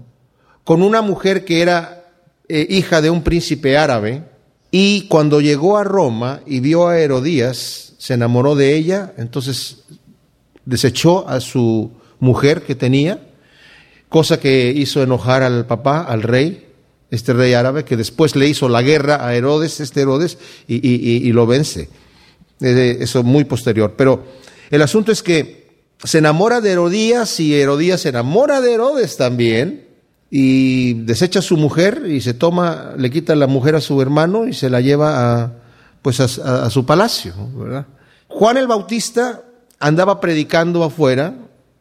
con 0.66 0.82
una 0.82 1.02
mujer 1.02 1.46
que 1.46 1.62
era 1.62 2.04
hija 2.50 3.02
de 3.02 3.10
un 3.10 3.24
príncipe 3.24 3.78
árabe 3.78 4.24
y 4.72 5.08
cuando 5.08 5.42
llegó 5.42 5.78
a 5.78 5.84
Roma 5.84 6.42
y 6.46 6.60
vio 6.60 6.88
a 6.88 7.00
Herodías, 7.00 7.94
se 7.98 8.14
enamoró 8.14 8.56
de 8.56 8.76
ella, 8.76 9.14
entonces 9.18 9.84
desechó 10.66 11.28
a 11.28 11.40
su 11.40 11.92
mujer 12.20 12.64
que 12.64 12.76
tenía 12.76 13.28
cosa 14.10 14.40
que 14.40 14.72
hizo 14.76 15.04
enojar 15.04 15.44
al 15.44 15.66
papá, 15.66 16.02
al 16.02 16.24
rey, 16.24 16.68
este 17.12 17.34
rey 17.34 17.54
árabe, 17.54 17.86
que 17.86 17.98
después 17.98 18.36
le 18.36 18.48
hizo 18.48 18.70
la 18.70 18.82
guerra 18.82 19.26
a 19.26 19.36
Herodes, 19.36 19.80
este 19.80 20.02
Herodes, 20.02 20.38
y, 20.68 21.32
lo 21.32 21.46
vence. 21.46 21.90
Eso 22.60 23.24
muy 23.24 23.46
posterior. 23.46 23.94
Pero 23.98 24.26
el 24.70 24.82
asunto 24.82 25.12
es 25.12 25.24
que 25.24 25.68
se 26.04 26.20
enamora 26.20 26.62
de 26.62 26.72
Herodías 26.72 27.40
y 27.40 27.56
Herodías 27.56 28.02
se 28.02 28.10
enamora 28.10 28.62
de 28.62 28.74
Herodes 28.74 29.18
también 29.18 29.87
y 30.30 30.94
desecha 31.06 31.40
a 31.40 31.42
su 31.42 31.58
mujer 31.58 32.04
y 32.08 32.22
se 32.22 32.34
toma, 32.34 32.94
le 32.98 33.10
quita 33.10 33.36
la 33.36 33.48
mujer 33.48 33.76
a 33.76 33.82
su 33.82 34.02
hermano 34.02 34.48
y 34.48 34.54
se 34.54 34.70
la 34.70 34.82
lleva 34.82 35.44
a, 35.44 35.52
pues 36.02 36.20
a, 36.20 36.70
su 36.70 36.86
palacio. 36.86 37.34
Juan 38.28 38.58
el 38.58 38.68
Bautista 38.68 39.44
andaba 39.80 40.20
predicando 40.20 40.84
afuera, 40.84 41.34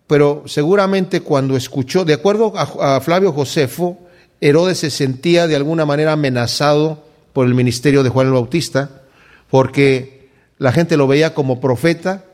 pero 0.07 0.45
seguramente 0.47 1.23
cuando 1.23 1.57
escuchó, 1.57 2.05
de 2.05 2.15
acuerdo 2.15 2.53
a, 2.57 2.97
a 2.97 3.01
Flavio 3.01 3.33
Josefo, 3.33 3.99
Herodes 4.41 4.79
se 4.79 4.91
sentía 4.91 5.47
de 5.47 5.57
alguna 5.57 5.85
manera 5.85 6.13
amenazado 6.13 7.05
por 7.33 7.47
el 7.47 7.55
ministerio 7.55 8.03
de 8.03 8.11
Juan 8.11 8.29
el 8.29 8.33
Bautista, 8.35 9.03
porque 9.51 10.31
la 10.59 10.73
gente 10.73 10.97
lo 10.97 11.07
veía 11.07 11.35
como 11.35 11.61
profeta, 11.61 12.25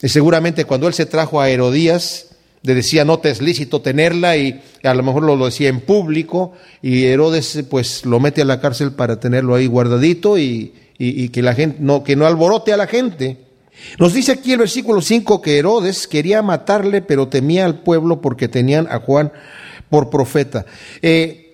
y 0.00 0.08
seguramente 0.08 0.64
cuando 0.64 0.88
él 0.88 0.94
se 0.94 1.06
trajo 1.06 1.40
a 1.40 1.48
Herodías, 1.48 2.27
le 2.62 2.74
decía 2.74 3.04
no 3.04 3.18
te 3.18 3.30
es 3.30 3.40
lícito 3.40 3.80
tenerla 3.80 4.36
y 4.36 4.60
a 4.82 4.94
lo 4.94 5.02
mejor 5.02 5.22
lo, 5.22 5.44
decía 5.44 5.68
en 5.68 5.80
público 5.80 6.52
y 6.82 7.04
Herodes 7.04 7.64
pues 7.70 8.04
lo 8.04 8.20
mete 8.20 8.42
a 8.42 8.44
la 8.44 8.60
cárcel 8.60 8.92
para 8.92 9.20
tenerlo 9.20 9.54
ahí 9.54 9.66
guardadito 9.66 10.38
y, 10.38 10.74
y 10.98 11.28
que 11.28 11.42
la 11.42 11.54
gente 11.54 11.78
no 11.80 12.02
que 12.02 12.16
no 12.16 12.26
alborote 12.26 12.72
a 12.72 12.76
la 12.76 12.86
gente. 12.86 13.36
Nos 13.98 14.12
dice 14.12 14.32
aquí 14.32 14.52
el 14.52 14.58
versículo 14.58 15.00
5 15.00 15.40
que 15.40 15.58
Herodes 15.58 16.08
quería 16.08 16.42
matarle 16.42 17.02
pero 17.02 17.28
temía 17.28 17.64
al 17.64 17.80
pueblo 17.80 18.20
porque 18.20 18.48
tenían 18.48 18.88
a 18.90 18.98
Juan 18.98 19.32
por 19.88 20.10
profeta. 20.10 20.66
Eh, 21.02 21.48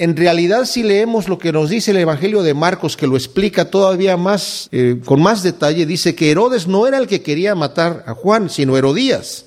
en 0.00 0.16
realidad, 0.16 0.64
si 0.64 0.82
leemos 0.82 1.28
lo 1.28 1.38
que 1.38 1.52
nos 1.52 1.68
dice 1.68 1.90
el 1.90 1.98
Evangelio 1.98 2.42
de 2.42 2.54
Marcos, 2.54 2.96
que 2.96 3.06
lo 3.06 3.18
explica 3.18 3.66
todavía 3.66 4.16
más, 4.16 4.70
eh, 4.72 4.98
con 5.04 5.20
más 5.20 5.42
detalle, 5.42 5.84
dice 5.84 6.14
que 6.14 6.30
Herodes 6.30 6.66
no 6.66 6.86
era 6.86 6.96
el 6.96 7.06
que 7.06 7.20
quería 7.20 7.54
matar 7.54 8.02
a 8.06 8.14
Juan, 8.14 8.48
sino 8.48 8.78
Herodías. 8.78 9.44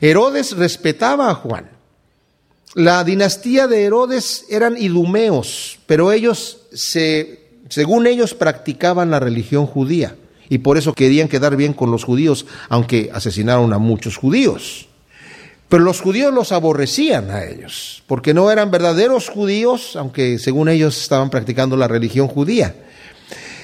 Herodes 0.00 0.56
respetaba 0.56 1.30
a 1.30 1.34
Juan. 1.34 1.70
La 2.74 3.04
dinastía 3.04 3.66
de 3.66 3.84
Herodes 3.84 4.44
eran 4.50 4.76
idumeos, 4.76 5.78
pero 5.86 6.12
ellos 6.12 6.58
se, 6.72 7.48
según 7.68 8.06
ellos 8.06 8.34
practicaban 8.34 9.10
la 9.10 9.20
religión 9.20 9.66
judía 9.66 10.16
y 10.48 10.58
por 10.58 10.76
eso 10.78 10.92
querían 10.92 11.28
quedar 11.28 11.56
bien 11.56 11.72
con 11.72 11.90
los 11.90 12.04
judíos, 12.04 12.46
aunque 12.68 13.10
asesinaron 13.12 13.72
a 13.72 13.78
muchos 13.78 14.16
judíos. 14.16 14.88
Pero 15.68 15.82
los 15.82 16.00
judíos 16.00 16.32
los 16.32 16.52
aborrecían 16.52 17.30
a 17.30 17.44
ellos, 17.44 18.04
porque 18.06 18.34
no 18.34 18.50
eran 18.50 18.70
verdaderos 18.70 19.28
judíos, 19.28 19.96
aunque 19.96 20.38
según 20.38 20.68
ellos 20.68 21.00
estaban 21.00 21.30
practicando 21.30 21.76
la 21.76 21.88
religión 21.88 22.28
judía. 22.28 22.74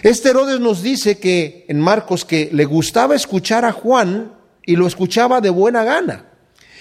Este 0.02 0.30
Herodes 0.30 0.58
nos 0.58 0.82
dice 0.82 1.18
que 1.18 1.64
en 1.68 1.80
Marcos 1.80 2.24
que 2.24 2.50
le 2.52 2.64
gustaba 2.64 3.14
escuchar 3.14 3.64
a 3.64 3.70
Juan 3.70 4.32
y 4.64 4.76
lo 4.76 4.86
escuchaba 4.86 5.40
de 5.40 5.50
buena 5.50 5.84
gana. 5.84 6.26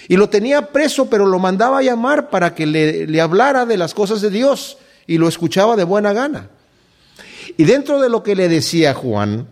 Y 0.08 0.18
lo 0.18 0.30
tenía 0.30 0.72
preso, 0.72 1.10
pero 1.10 1.26
lo 1.26 1.40
mandaba 1.40 1.80
a 1.80 1.84
llamar 1.84 2.30
para 2.30 2.56
que 2.56 2.66
le, 2.66 3.08
le 3.08 3.22
hablara 3.22 3.66
de 3.66 3.78
las 3.78 3.94
cosas 3.94 4.22
de 4.22 4.30
Dios 4.30 4.78
y 5.08 5.18
lo 5.18 5.28
escuchaba 5.28 5.76
de 5.76 5.84
buena 5.84 6.14
gana. 6.14 6.50
Y 7.58 7.64
dentro 7.64 8.02
de 8.02 8.10
lo 8.10 8.24
que 8.24 8.36
le 8.36 8.48
decía 8.48 8.94
Juan 8.94 9.48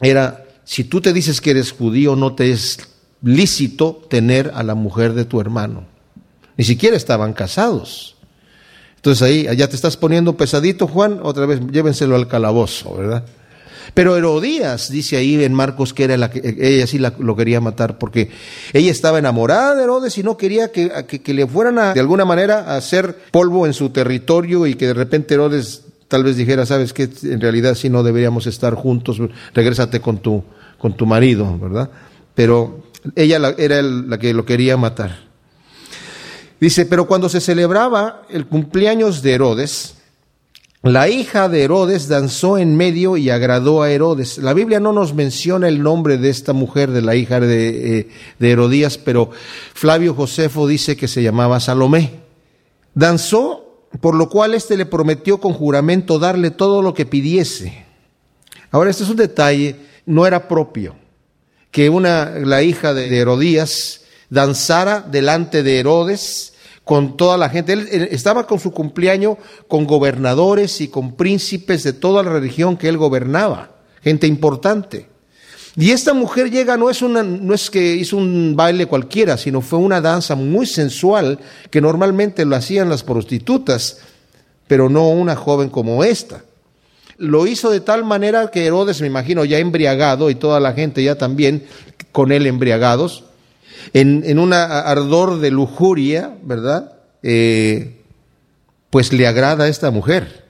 era, 0.00 0.44
si 0.64 0.84
tú 0.84 1.00
te 1.00 1.12
dices 1.12 1.40
que 1.40 1.50
eres 1.50 1.72
judío, 1.72 2.16
no 2.16 2.34
te 2.34 2.50
es 2.50 2.78
lícito 3.22 4.02
tener 4.08 4.52
a 4.54 4.62
la 4.62 4.74
mujer 4.74 5.14
de 5.14 5.24
tu 5.24 5.40
hermano. 5.40 5.84
Ni 6.56 6.64
siquiera 6.64 6.96
estaban 6.96 7.32
casados. 7.32 8.16
Entonces 8.96 9.22
ahí, 9.22 9.56
ya 9.56 9.68
te 9.68 9.76
estás 9.76 9.96
poniendo 9.96 10.36
pesadito, 10.36 10.86
Juan, 10.86 11.20
otra 11.22 11.46
vez 11.46 11.60
llévenselo 11.70 12.16
al 12.16 12.28
calabozo, 12.28 12.94
¿verdad? 12.94 13.24
Pero 13.94 14.16
Herodías 14.16 14.90
dice 14.90 15.16
ahí 15.16 15.42
en 15.42 15.54
Marcos 15.54 15.94
que 15.94 16.04
era 16.04 16.16
la 16.16 16.30
que 16.30 16.56
ella 16.58 16.86
sí 16.86 16.98
lo 16.98 17.36
quería 17.36 17.60
matar 17.60 17.98
porque 17.98 18.30
ella 18.72 18.90
estaba 18.90 19.18
enamorada 19.18 19.74
de 19.74 19.84
Herodes 19.84 20.16
y 20.18 20.22
no 20.22 20.36
quería 20.36 20.70
que, 20.70 20.90
que, 21.06 21.34
le 21.34 21.46
fueran 21.46 21.78
a, 21.78 21.94
de 21.94 22.00
alguna 22.00 22.24
manera 22.24 22.60
a 22.60 22.76
hacer 22.76 23.16
polvo 23.30 23.66
en 23.66 23.74
su 23.74 23.90
territorio 23.90 24.66
y 24.66 24.74
que 24.74 24.86
de 24.86 24.94
repente 24.94 25.34
Herodes 25.34 25.82
tal 26.08 26.24
vez 26.24 26.36
dijera, 26.36 26.66
sabes 26.66 26.92
que 26.92 27.08
en 27.22 27.40
realidad 27.40 27.74
si 27.76 27.88
no 27.88 28.02
deberíamos 28.02 28.46
estar 28.48 28.74
juntos, 28.74 29.20
regrésate 29.54 30.00
con 30.00 30.18
tu, 30.18 30.42
con 30.76 30.96
tu 30.96 31.06
marido, 31.06 31.56
¿verdad? 31.58 31.88
Pero 32.34 32.82
ella 33.14 33.54
era 33.56 33.80
la 33.80 34.18
que 34.18 34.34
lo 34.34 34.44
quería 34.44 34.76
matar. 34.76 35.30
Dice, 36.60 36.84
pero 36.84 37.06
cuando 37.06 37.28
se 37.28 37.40
celebraba 37.40 38.22
el 38.28 38.46
cumpleaños 38.46 39.22
de 39.22 39.32
Herodes, 39.32 39.99
la 40.82 41.10
hija 41.10 41.50
de 41.50 41.62
Herodes 41.62 42.08
danzó 42.08 42.56
en 42.56 42.74
medio 42.74 43.18
y 43.18 43.28
agradó 43.28 43.82
a 43.82 43.90
Herodes. 43.90 44.38
La 44.38 44.54
Biblia 44.54 44.80
no 44.80 44.92
nos 44.92 45.12
menciona 45.12 45.68
el 45.68 45.82
nombre 45.82 46.16
de 46.16 46.30
esta 46.30 46.54
mujer, 46.54 46.90
de 46.90 47.02
la 47.02 47.14
hija 47.14 47.38
de, 47.38 47.98
eh, 47.98 48.08
Herodías, 48.40 48.96
pero 48.96 49.30
Flavio 49.74 50.14
Josefo 50.14 50.66
dice 50.66 50.96
que 50.96 51.06
se 51.06 51.22
llamaba 51.22 51.60
Salomé. 51.60 52.20
Danzó, 52.94 53.88
por 54.00 54.14
lo 54.14 54.30
cual 54.30 54.54
éste 54.54 54.78
le 54.78 54.86
prometió 54.86 55.38
con 55.38 55.52
juramento 55.52 56.18
darle 56.18 56.50
todo 56.50 56.80
lo 56.80 56.94
que 56.94 57.04
pidiese. 57.04 57.84
Ahora, 58.70 58.88
este 58.88 59.02
es 59.02 59.10
un 59.10 59.16
detalle, 59.16 59.76
no 60.06 60.26
era 60.26 60.48
propio 60.48 60.96
que 61.70 61.90
una, 61.90 62.30
la 62.30 62.62
hija 62.62 62.94
de 62.94 63.14
Herodías 63.16 64.00
danzara 64.30 65.00
delante 65.00 65.62
de 65.62 65.78
Herodes 65.78 66.49
con 66.90 67.16
toda 67.16 67.38
la 67.38 67.48
gente. 67.48 67.72
Él, 67.72 68.08
estaba 68.10 68.48
con 68.48 68.58
su 68.58 68.72
cumpleaños 68.72 69.36
con 69.68 69.86
gobernadores 69.86 70.80
y 70.80 70.88
con 70.88 71.14
príncipes 71.14 71.84
de 71.84 71.92
toda 71.92 72.24
la 72.24 72.30
religión 72.32 72.76
que 72.76 72.88
él 72.88 72.96
gobernaba, 72.98 73.76
gente 74.02 74.26
importante. 74.26 75.06
Y 75.76 75.92
esta 75.92 76.14
mujer 76.14 76.50
llega, 76.50 76.76
no 76.76 76.90
es, 76.90 77.00
una, 77.00 77.22
no 77.22 77.54
es 77.54 77.70
que 77.70 77.94
hizo 77.94 78.16
un 78.16 78.56
baile 78.56 78.86
cualquiera, 78.86 79.36
sino 79.36 79.60
fue 79.60 79.78
una 79.78 80.00
danza 80.00 80.34
muy 80.34 80.66
sensual 80.66 81.38
que 81.70 81.80
normalmente 81.80 82.44
lo 82.44 82.56
hacían 82.56 82.88
las 82.88 83.04
prostitutas, 83.04 83.98
pero 84.66 84.88
no 84.88 85.10
una 85.10 85.36
joven 85.36 85.68
como 85.68 86.02
esta 86.02 86.42
lo 87.18 87.46
hizo 87.46 87.70
de 87.70 87.80
tal 87.80 88.02
manera 88.02 88.50
que 88.50 88.64
Herodes, 88.64 89.02
me 89.02 89.06
imagino, 89.06 89.44
ya 89.44 89.58
embriagado 89.58 90.30
y 90.30 90.34
toda 90.34 90.58
la 90.58 90.72
gente 90.72 91.04
ya 91.04 91.18
también 91.18 91.66
con 92.12 92.32
él 92.32 92.46
embriagados, 92.46 93.24
en, 93.92 94.22
en 94.26 94.38
un 94.38 94.52
ardor 94.52 95.40
de 95.40 95.50
lujuria, 95.50 96.36
¿verdad? 96.42 96.92
Eh, 97.22 98.02
pues 98.90 99.12
le 99.12 99.26
agrada 99.26 99.64
a 99.64 99.68
esta 99.68 99.90
mujer 99.90 100.44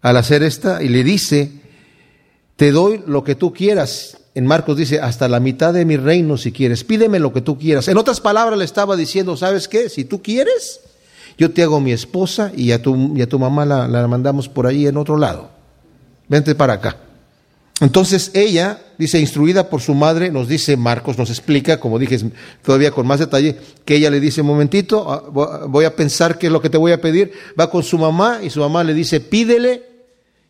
al 0.00 0.16
hacer 0.16 0.42
esta 0.42 0.82
y 0.82 0.88
le 0.88 1.02
dice, 1.02 1.50
te 2.56 2.70
doy 2.70 3.02
lo 3.06 3.24
que 3.24 3.34
tú 3.34 3.52
quieras. 3.52 4.18
En 4.34 4.46
Marcos 4.46 4.76
dice, 4.76 5.00
hasta 5.00 5.28
la 5.28 5.40
mitad 5.40 5.74
de 5.74 5.84
mi 5.84 5.96
reino 5.96 6.36
si 6.36 6.52
quieres, 6.52 6.84
pídeme 6.84 7.18
lo 7.18 7.32
que 7.32 7.40
tú 7.40 7.58
quieras. 7.58 7.88
En 7.88 7.98
otras 7.98 8.20
palabras 8.20 8.58
le 8.58 8.64
estaba 8.64 8.96
diciendo, 8.96 9.36
¿sabes 9.36 9.66
qué? 9.66 9.88
Si 9.88 10.04
tú 10.04 10.22
quieres, 10.22 10.80
yo 11.36 11.50
te 11.50 11.62
hago 11.62 11.80
mi 11.80 11.92
esposa 11.92 12.52
y 12.54 12.70
a 12.72 12.80
tu, 12.80 13.16
y 13.16 13.22
a 13.22 13.28
tu 13.28 13.38
mamá 13.38 13.64
la, 13.64 13.88
la 13.88 14.06
mandamos 14.06 14.48
por 14.48 14.66
ahí 14.66 14.86
en 14.86 14.96
otro 14.96 15.16
lado 15.16 15.58
vente 16.28 16.54
para 16.54 16.74
acá. 16.74 16.96
Entonces 17.80 18.32
ella, 18.34 18.82
dice, 18.98 19.20
instruida 19.20 19.70
por 19.70 19.80
su 19.80 19.94
madre, 19.94 20.30
nos 20.30 20.48
dice 20.48 20.76
Marcos, 20.76 21.16
nos 21.16 21.30
explica, 21.30 21.78
como 21.78 21.98
dije 21.98 22.18
todavía 22.62 22.90
con 22.90 23.06
más 23.06 23.20
detalle, 23.20 23.56
que 23.84 23.96
ella 23.96 24.10
le 24.10 24.18
dice, 24.18 24.42
momentito, 24.42 25.10
ah, 25.10 25.66
voy 25.68 25.84
a 25.84 25.94
pensar 25.94 26.38
qué 26.38 26.46
es 26.46 26.52
lo 26.52 26.60
que 26.60 26.70
te 26.70 26.78
voy 26.78 26.92
a 26.92 27.00
pedir. 27.00 27.32
Va 27.58 27.70
con 27.70 27.84
su 27.84 27.96
mamá 27.98 28.40
y 28.42 28.50
su 28.50 28.60
mamá 28.60 28.82
le 28.82 28.94
dice, 28.94 29.20
pídele 29.20 29.82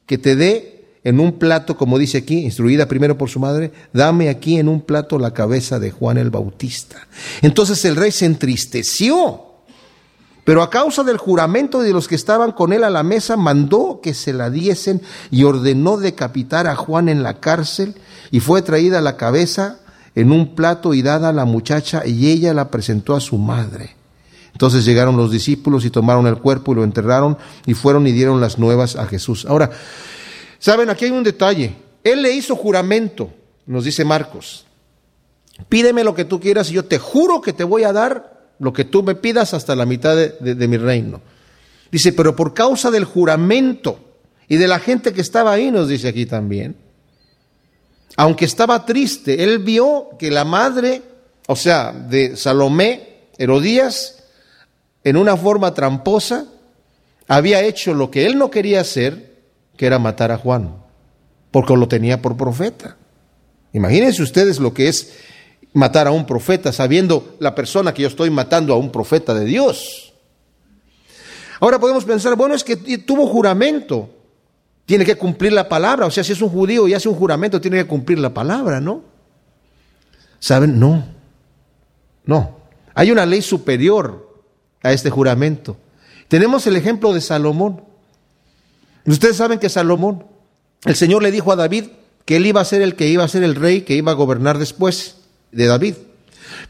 que 0.06 0.16
te 0.16 0.36
dé 0.36 0.84
en 1.04 1.20
un 1.20 1.38
plato, 1.38 1.76
como 1.76 1.98
dice 1.98 2.18
aquí, 2.18 2.38
instruida 2.38 2.88
primero 2.88 3.18
por 3.18 3.28
su 3.28 3.40
madre, 3.40 3.72
dame 3.92 4.30
aquí 4.30 4.58
en 4.58 4.68
un 4.68 4.80
plato 4.80 5.18
la 5.18 5.34
cabeza 5.34 5.78
de 5.78 5.90
Juan 5.90 6.16
el 6.16 6.30
Bautista. 6.30 7.08
Entonces 7.42 7.84
el 7.84 7.96
rey 7.96 8.10
se 8.10 8.24
entristeció 8.24 9.47
pero 10.48 10.62
a 10.62 10.70
causa 10.70 11.04
del 11.04 11.18
juramento 11.18 11.82
de 11.82 11.92
los 11.92 12.08
que 12.08 12.14
estaban 12.14 12.52
con 12.52 12.72
él 12.72 12.82
a 12.82 12.88
la 12.88 13.02
mesa, 13.02 13.36
mandó 13.36 14.00
que 14.02 14.14
se 14.14 14.32
la 14.32 14.48
diesen 14.48 15.02
y 15.30 15.44
ordenó 15.44 15.98
decapitar 15.98 16.66
a 16.66 16.74
Juan 16.74 17.10
en 17.10 17.22
la 17.22 17.38
cárcel 17.38 17.96
y 18.30 18.40
fue 18.40 18.62
traída 18.62 19.02
la 19.02 19.18
cabeza 19.18 19.80
en 20.14 20.32
un 20.32 20.54
plato 20.54 20.94
y 20.94 21.02
dada 21.02 21.28
a 21.28 21.32
la 21.34 21.44
muchacha 21.44 22.06
y 22.06 22.30
ella 22.30 22.54
la 22.54 22.70
presentó 22.70 23.14
a 23.14 23.20
su 23.20 23.36
madre. 23.36 23.94
Entonces 24.52 24.86
llegaron 24.86 25.18
los 25.18 25.30
discípulos 25.30 25.84
y 25.84 25.90
tomaron 25.90 26.26
el 26.26 26.38
cuerpo 26.38 26.72
y 26.72 26.76
lo 26.76 26.84
enterraron 26.84 27.36
y 27.66 27.74
fueron 27.74 28.06
y 28.06 28.12
dieron 28.12 28.40
las 28.40 28.58
nuevas 28.58 28.96
a 28.96 29.04
Jesús. 29.04 29.44
Ahora, 29.44 29.70
saben, 30.58 30.88
aquí 30.88 31.04
hay 31.04 31.10
un 31.10 31.24
detalle. 31.24 31.76
Él 32.02 32.22
le 32.22 32.32
hizo 32.32 32.56
juramento, 32.56 33.28
nos 33.66 33.84
dice 33.84 34.02
Marcos. 34.02 34.64
Pídeme 35.68 36.04
lo 36.04 36.14
que 36.14 36.24
tú 36.24 36.40
quieras 36.40 36.70
y 36.70 36.72
yo 36.72 36.86
te 36.86 36.98
juro 36.98 37.42
que 37.42 37.52
te 37.52 37.64
voy 37.64 37.84
a 37.84 37.92
dar 37.92 38.37
lo 38.58 38.72
que 38.72 38.84
tú 38.84 39.02
me 39.02 39.14
pidas 39.14 39.54
hasta 39.54 39.76
la 39.76 39.86
mitad 39.86 40.16
de, 40.16 40.68
mi 40.68 40.76
reino. 40.76 41.20
Dice, 41.90 42.12
pero 42.12 42.34
por 42.34 42.54
causa 42.54 42.90
del 42.90 43.04
juramento 43.04 44.00
y 44.48 44.56
de 44.56 44.68
la 44.68 44.78
gente 44.78 45.12
que 45.12 45.20
estaba 45.20 45.52
ahí, 45.52 45.70
nos 45.70 45.88
dice 45.88 46.08
aquí 46.08 46.26
también, 46.26 46.76
aunque 48.16 48.44
estaba 48.44 48.84
triste, 48.84 49.44
él 49.44 49.60
vio 49.60 50.10
que 50.18 50.30
la 50.30 50.44
madre, 50.44 51.02
o 51.46 51.56
sea, 51.56 51.92
de 51.92 52.36
Salomé, 52.36 53.26
Herodías, 53.38 54.24
en 55.04 55.16
una 55.16 55.36
forma 55.36 55.72
tramposa, 55.72 56.46
había 57.28 57.62
hecho 57.62 57.94
lo 57.94 58.10
que 58.10 58.26
él 58.26 58.36
no 58.36 58.50
quería 58.50 58.80
hacer, 58.80 59.36
que 59.76 59.86
era 59.86 59.98
matar 59.98 60.32
a 60.32 60.38
Juan, 60.38 60.74
porque 61.50 61.76
lo 61.76 61.86
tenía 61.86 62.20
por 62.20 62.36
profeta. 62.36 62.96
Imagínense 63.72 64.22
ustedes 64.22 64.58
lo 64.58 64.74
que 64.74 64.88
es 64.88 65.12
matar 65.78 66.08
a 66.08 66.10
un 66.10 66.26
profeta, 66.26 66.72
sabiendo 66.72 67.36
la 67.38 67.54
persona 67.54 67.94
que 67.94 68.02
yo 68.02 68.08
estoy 68.08 68.30
matando 68.30 68.74
a 68.74 68.76
un 68.76 68.90
profeta 68.90 69.32
de 69.32 69.44
Dios. 69.44 70.12
Ahora 71.60 71.78
podemos 71.78 72.04
pensar, 72.04 72.34
bueno, 72.34 72.54
es 72.54 72.64
que 72.64 72.76
tuvo 72.76 73.26
juramento, 73.26 74.10
tiene 74.86 75.04
que 75.04 75.14
cumplir 75.14 75.52
la 75.52 75.68
palabra, 75.68 76.06
o 76.06 76.10
sea, 76.10 76.24
si 76.24 76.32
es 76.32 76.42
un 76.42 76.48
judío 76.48 76.88
y 76.88 76.94
hace 76.94 77.08
un 77.08 77.14
juramento, 77.14 77.60
tiene 77.60 77.78
que 77.78 77.86
cumplir 77.86 78.18
la 78.18 78.34
palabra, 78.34 78.80
¿no? 78.80 79.02
¿Saben? 80.40 80.80
No, 80.80 81.04
no. 82.24 82.58
Hay 82.94 83.12
una 83.12 83.24
ley 83.24 83.42
superior 83.42 84.42
a 84.82 84.92
este 84.92 85.10
juramento. 85.10 85.76
Tenemos 86.26 86.66
el 86.66 86.76
ejemplo 86.76 87.12
de 87.12 87.20
Salomón. 87.20 87.82
Ustedes 89.06 89.36
saben 89.36 89.60
que 89.60 89.68
Salomón, 89.68 90.26
el 90.84 90.96
Señor 90.96 91.22
le 91.22 91.30
dijo 91.30 91.52
a 91.52 91.56
David 91.56 91.84
que 92.24 92.36
él 92.36 92.46
iba 92.46 92.60
a 92.60 92.64
ser 92.64 92.82
el 92.82 92.96
que 92.96 93.06
iba 93.08 93.22
a 93.22 93.28
ser 93.28 93.44
el 93.44 93.54
rey, 93.54 93.82
que 93.82 93.94
iba 93.94 94.10
a 94.10 94.16
gobernar 94.16 94.58
después 94.58 95.17
de 95.52 95.66
David. 95.66 95.94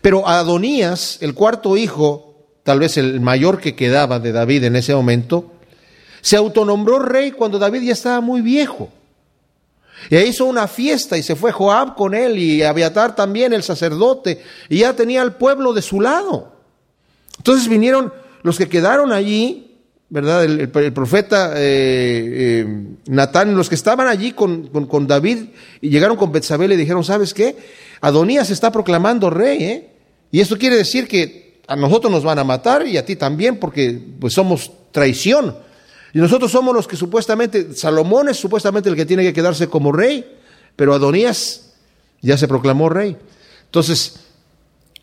Pero 0.00 0.28
Adonías, 0.28 1.18
el 1.20 1.34
cuarto 1.34 1.76
hijo, 1.76 2.34
tal 2.62 2.80
vez 2.80 2.96
el 2.96 3.20
mayor 3.20 3.60
que 3.60 3.74
quedaba 3.74 4.18
de 4.18 4.32
David 4.32 4.64
en 4.64 4.76
ese 4.76 4.94
momento, 4.94 5.52
se 6.20 6.36
autonombró 6.36 6.98
rey 6.98 7.30
cuando 7.30 7.58
David 7.58 7.82
ya 7.82 7.92
estaba 7.92 8.20
muy 8.20 8.40
viejo. 8.40 8.90
Y 10.10 10.16
hizo 10.16 10.44
una 10.44 10.68
fiesta 10.68 11.18
y 11.18 11.22
se 11.22 11.36
fue 11.36 11.52
Joab 11.52 11.94
con 11.94 12.14
él 12.14 12.38
y 12.38 12.62
Abiatar 12.62 13.14
también, 13.14 13.52
el 13.52 13.62
sacerdote, 13.62 14.42
y 14.68 14.78
ya 14.78 14.94
tenía 14.94 15.22
al 15.22 15.36
pueblo 15.36 15.72
de 15.72 15.82
su 15.82 16.00
lado. 16.00 16.52
Entonces 17.38 17.68
vinieron 17.68 18.12
los 18.42 18.56
que 18.56 18.68
quedaron 18.68 19.12
allí, 19.12 19.76
¿verdad? 20.08 20.44
El, 20.44 20.70
profeta 20.92 21.52
eh, 21.56 21.60
eh, 21.60 22.86
Natán, 23.06 23.54
los 23.54 23.68
que 23.68 23.74
estaban 23.74 24.06
allí 24.06 24.32
con, 24.32 24.70
David 25.06 25.38
y 25.80 25.90
llegaron 25.90 26.16
con 26.16 26.32
Betsabé 26.32 26.66
y 26.66 26.76
dijeron, 26.76 27.04
¿sabes 27.04 27.34
qué? 27.34 27.56
Adonías 28.00 28.50
está 28.50 28.70
proclamando 28.70 29.30
rey, 29.30 29.64
¿eh? 29.64 29.88
Y 30.30 30.40
esto 30.40 30.58
quiere 30.58 30.76
decir 30.76 31.08
que 31.08 31.60
a 31.66 31.76
nosotros 31.76 32.12
nos 32.12 32.24
van 32.24 32.38
a 32.38 32.44
matar 32.44 32.86
y 32.86 32.96
a 32.96 33.04
ti 33.04 33.16
también 33.16 33.58
porque 33.58 34.00
pues 34.20 34.34
somos 34.34 34.70
traición. 34.92 35.56
Y 36.12 36.18
nosotros 36.18 36.50
somos 36.50 36.74
los 36.74 36.88
que 36.88 36.96
supuestamente, 36.96 37.74
Salomón 37.74 38.28
es 38.28 38.38
supuestamente 38.38 38.88
el 38.88 38.96
que 38.96 39.06
tiene 39.06 39.22
que 39.22 39.32
quedarse 39.32 39.68
como 39.68 39.92
rey, 39.92 40.38
pero 40.76 40.94
Adonías 40.94 41.72
ya 42.22 42.36
se 42.36 42.48
proclamó 42.48 42.88
rey. 42.88 43.16
Entonces, 43.66 44.20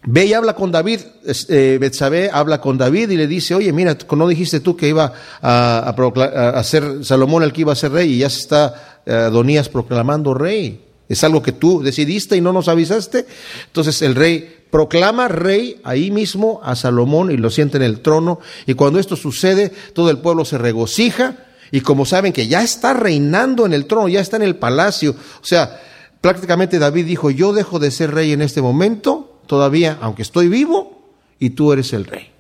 ve 0.04 0.26
y 0.26 0.34
habla 0.34 0.56
con 0.56 0.72
David, 0.72 1.02
eh, 1.50 1.78
Betsabé 1.80 2.30
habla 2.32 2.62
con 2.62 2.78
David 2.78 3.12
y 3.12 3.18
le 3.18 3.28
dice, 3.28 3.54
oye, 3.54 3.72
mira, 3.72 3.96
¿no 4.12 4.28
dijiste 4.28 4.60
tú 4.60 4.76
que 4.76 4.88
iba 4.88 5.14
a, 5.42 5.90
a, 5.90 6.64
ser 6.64 7.06
Salomón 7.06 7.44
el 7.44 7.54
que 7.54 7.62
iba 7.62 7.74
a 7.74 7.76
ser 7.76 7.92
rey 7.92 8.14
y 8.14 8.18
ya 8.20 8.30
se 8.30 8.40
está 8.40 9.02
eh, 9.06 9.14
Adonías 9.14 9.70
proclamando 9.70 10.34
rey? 10.34 10.85
Es 11.08 11.24
algo 11.24 11.42
que 11.42 11.52
tú 11.52 11.82
decidiste 11.82 12.36
y 12.36 12.42
no 12.42 12.52
nos 12.52 12.68
avisaste. 12.68 13.26
Entonces 13.68 14.02
el 14.02 14.16
rey 14.16 14.66
proclama 14.72 15.28
rey 15.28 15.80
ahí 15.84 16.12
mismo 16.12 16.60
a 16.64 16.76
Salomón 16.76 17.32
y 17.32 17.38
lo 17.38 17.50
siente 17.50 17.78
en 17.78 17.84
el 17.84 18.02
trono. 18.02 18.40
Y 18.66 18.74
cuando 18.74 19.00
esto 19.00 19.16
sucede, 19.16 19.72
todo 19.94 20.10
el 20.10 20.18
pueblo 20.18 20.46
se 20.46 20.58
regocija. 20.58 21.46
Y 21.72 21.82
como 21.82 22.06
saben 22.06 22.34
que 22.34 22.48
ya 22.48 22.64
está 22.64 22.94
reinando 22.94 23.66
en 23.66 23.74
el 23.74 23.86
trono, 23.86 24.08
ya 24.08 24.22
está 24.22 24.38
en 24.38 24.44
el 24.44 24.56
palacio. 24.56 25.12
O 25.42 25.46
sea, 25.46 25.82
prácticamente 26.22 26.80
David 26.80 27.06
dijo, 27.06 27.32
yo 27.32 27.54
dejo 27.54 27.80
de 27.80 27.92
ser 27.92 28.14
rey 28.14 28.32
en 28.32 28.42
este 28.42 28.62
momento, 28.62 29.42
todavía, 29.48 29.98
aunque 30.02 30.24
estoy 30.24 30.48
vivo, 30.48 31.14
y 31.40 31.52
tú 31.52 31.72
eres 31.74 31.94
el 31.94 32.06
rey. 32.06 32.35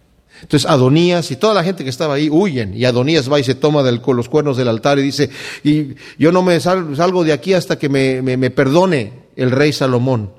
Entonces 0.46 0.70
Adonías 0.70 1.32
y 1.32 1.38
toda 1.38 1.56
la 1.56 1.64
gente 1.64 1.84
que 1.84 1.90
estaba 1.90 2.14
ahí 2.14 2.30
huyen 2.30 2.78
y 2.78 2.86
Adonías 2.86 3.32
va 3.32 3.40
y 3.40 3.44
se 3.44 3.56
toma 3.56 3.84
con 4.00 4.16
los 4.16 4.30
cuernos 4.30 4.58
del 4.58 4.68
altar 4.68 5.00
y 5.00 5.02
dice, 5.02 5.32
y 5.64 5.96
yo 6.20 6.32
no 6.32 6.44
me 6.44 6.60
salgo 6.60 7.24
de 7.24 7.34
aquí 7.34 7.54
hasta 7.54 7.80
que 7.80 7.90
me, 7.90 8.22
me 8.22 8.52
perdone 8.52 9.26
el 9.36 9.50
rey 9.50 9.74
Salomón. 9.74 10.32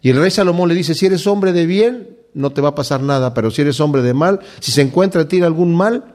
Y 0.00 0.10
el 0.10 0.20
rey 0.20 0.30
Salomón 0.30 0.68
le 0.68 0.76
dice, 0.76 0.94
si 0.94 1.06
eres 1.06 1.26
hombre 1.26 1.52
de 1.52 1.66
bien, 1.66 2.18
no 2.34 2.50
te 2.50 2.60
va 2.60 2.68
a 2.68 2.74
pasar 2.76 3.02
nada, 3.02 3.34
pero 3.34 3.50
si 3.50 3.62
eres 3.62 3.80
hombre 3.80 4.00
de 4.02 4.14
mal, 4.14 4.38
si 4.60 4.70
se 4.70 4.80
encuentra 4.80 5.22
en 5.22 5.28
ti 5.28 5.42
algún 5.42 5.74
mal, 5.74 6.14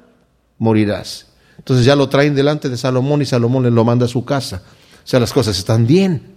morirás. 0.57 1.27
Entonces 1.57 1.85
ya 1.85 1.97
lo 1.97 2.07
traen 2.07 2.35
delante 2.35 2.69
de 2.69 2.77
Salomón 2.77 3.21
y 3.21 3.25
Salomón 3.25 3.63
le 3.63 3.71
lo 3.71 3.83
manda 3.83 4.05
a 4.05 4.09
su 4.09 4.23
casa. 4.23 4.61
O 5.03 5.07
sea, 5.07 5.19
las 5.19 5.33
cosas 5.33 5.57
están 5.57 5.85
bien. 5.85 6.33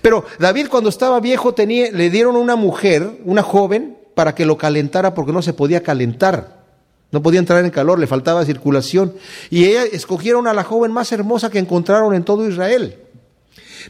Pero 0.00 0.24
David 0.38 0.68
cuando 0.68 0.88
estaba 0.88 1.18
viejo 1.18 1.52
tenía, 1.52 1.90
le 1.90 2.10
dieron 2.10 2.36
una 2.36 2.54
mujer, 2.54 3.20
una 3.24 3.42
joven, 3.42 3.96
para 4.14 4.34
que 4.34 4.46
lo 4.46 4.58
calentara 4.58 5.14
porque 5.14 5.32
no 5.32 5.42
se 5.42 5.52
podía 5.52 5.82
calentar. 5.82 6.62
No 7.10 7.22
podía 7.22 7.40
entrar 7.40 7.62
en 7.64 7.70
calor, 7.70 7.98
le 7.98 8.06
faltaba 8.06 8.44
circulación. 8.44 9.14
Y 9.50 9.66
ella 9.66 9.84
escogieron 9.84 10.46
a 10.46 10.54
la 10.54 10.64
joven 10.64 10.92
más 10.92 11.12
hermosa 11.12 11.50
que 11.50 11.58
encontraron 11.58 12.14
en 12.14 12.24
todo 12.24 12.48
Israel. 12.48 12.98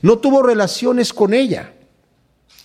No 0.02 0.18
tuvo 0.18 0.42
relaciones 0.42 1.12
con 1.12 1.32
ella. 1.32 1.72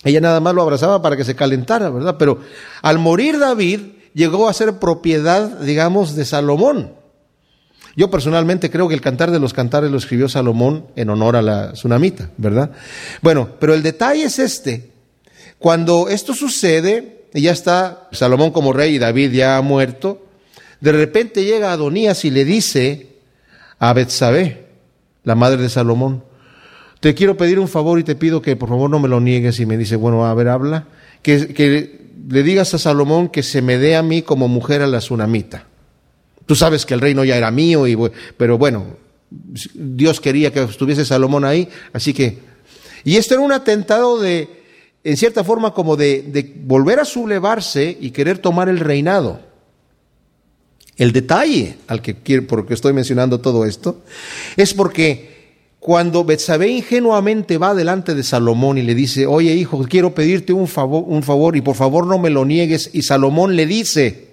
Ella 0.04 0.20
nada 0.20 0.40
más 0.40 0.54
lo 0.54 0.62
abrazaba 0.62 1.00
para 1.00 1.16
que 1.16 1.24
se 1.24 1.36
calentara, 1.36 1.90
¿verdad? 1.90 2.16
Pero 2.18 2.40
al 2.82 2.98
morir 2.98 3.38
David 3.38 3.80
llegó 4.14 4.48
a 4.48 4.52
ser 4.52 4.78
propiedad, 4.78 5.60
digamos, 5.60 6.16
de 6.16 6.24
Salomón. 6.24 6.92
Yo 7.96 8.10
personalmente 8.10 8.70
creo 8.70 8.88
que 8.88 8.94
el 8.94 9.00
cantar 9.00 9.30
de 9.30 9.40
los 9.40 9.52
cantares 9.52 9.90
lo 9.90 9.98
escribió 9.98 10.28
Salomón 10.28 10.86
en 10.94 11.10
honor 11.10 11.36
a 11.36 11.42
la 11.42 11.72
tsunamita, 11.72 12.30
¿verdad? 12.36 12.70
Bueno, 13.22 13.48
pero 13.58 13.74
el 13.74 13.82
detalle 13.82 14.24
es 14.24 14.38
este. 14.38 14.92
Cuando 15.58 16.08
esto 16.08 16.32
sucede, 16.32 17.17
y 17.34 17.42
ya 17.42 17.52
está 17.52 18.08
Salomón 18.12 18.50
como 18.50 18.72
rey 18.72 18.94
y 18.94 18.98
David 18.98 19.32
ya 19.32 19.56
ha 19.56 19.62
muerto, 19.62 20.26
de 20.80 20.92
repente 20.92 21.44
llega 21.44 21.72
Adonías 21.72 22.24
y 22.24 22.30
le 22.30 22.44
dice 22.44 23.08
a 23.78 23.92
Betsabé, 23.92 24.66
la 25.24 25.34
madre 25.34 25.62
de 25.62 25.68
Salomón, 25.68 26.24
te 27.00 27.14
quiero 27.14 27.36
pedir 27.36 27.58
un 27.58 27.68
favor 27.68 27.98
y 27.98 28.04
te 28.04 28.16
pido 28.16 28.42
que 28.42 28.56
por 28.56 28.68
favor 28.68 28.90
no 28.90 28.98
me 28.98 29.08
lo 29.08 29.20
niegues 29.20 29.60
y 29.60 29.66
me 29.66 29.76
dice, 29.76 29.96
bueno, 29.96 30.26
a 30.26 30.34
ver, 30.34 30.48
habla, 30.48 30.86
que, 31.22 31.54
que 31.54 32.08
le 32.28 32.42
digas 32.42 32.74
a 32.74 32.78
Salomón 32.78 33.28
que 33.28 33.42
se 33.42 33.62
me 33.62 33.78
dé 33.78 33.96
a 33.96 34.02
mí 34.02 34.22
como 34.22 34.48
mujer 34.48 34.82
a 34.82 34.86
la 34.86 34.98
tsunamita. 34.98 35.64
Tú 36.46 36.54
sabes 36.54 36.86
que 36.86 36.94
el 36.94 37.00
reino 37.00 37.24
ya 37.24 37.36
era 37.36 37.50
mío, 37.50 37.86
y, 37.86 37.96
pero 38.36 38.58
bueno, 38.58 38.86
Dios 39.30 40.20
quería 40.20 40.52
que 40.52 40.62
estuviese 40.62 41.04
Salomón 41.04 41.44
ahí, 41.44 41.68
así 41.92 42.12
que... 42.12 42.38
Y 43.04 43.16
esto 43.16 43.34
era 43.34 43.42
un 43.42 43.52
atentado 43.52 44.18
de, 44.18 44.57
en 45.08 45.16
cierta 45.16 45.42
forma 45.42 45.72
como 45.72 45.96
de, 45.96 46.54
volver 46.64 47.00
a 47.00 47.06
sublevarse 47.06 47.96
y 47.98 48.10
querer 48.10 48.36
tomar 48.36 48.68
el 48.68 48.78
reinado. 48.78 49.40
El 50.98 51.12
detalle 51.12 51.78
al 51.86 52.02
que 52.02 52.16
quiero, 52.16 52.46
por 52.46 52.66
que 52.66 52.74
estoy 52.74 52.92
mencionando 52.92 53.40
todo 53.40 53.64
esto, 53.64 54.02
es 54.54 54.74
porque 54.74 55.56
cuando 55.80 56.26
Betsabé 56.26 56.68
ingenuamente 56.68 57.56
va 57.56 57.74
delante 57.74 58.14
de 58.14 58.22
Salomón 58.22 58.76
y 58.76 58.82
le 58.82 58.94
dice, 58.94 59.26
oye 59.26 59.54
hijo, 59.54 59.82
quiero 59.88 60.14
pedirte 60.14 60.52
un 60.52 60.68
favor, 60.68 61.04
un 61.06 61.22
favor 61.22 61.56
y 61.56 61.62
por 61.62 61.76
favor 61.76 62.06
no 62.06 62.18
me 62.18 62.28
lo 62.28 62.44
niegues, 62.44 62.90
y 62.92 63.00
Salomón 63.00 63.56
le 63.56 63.64
dice, 63.64 64.28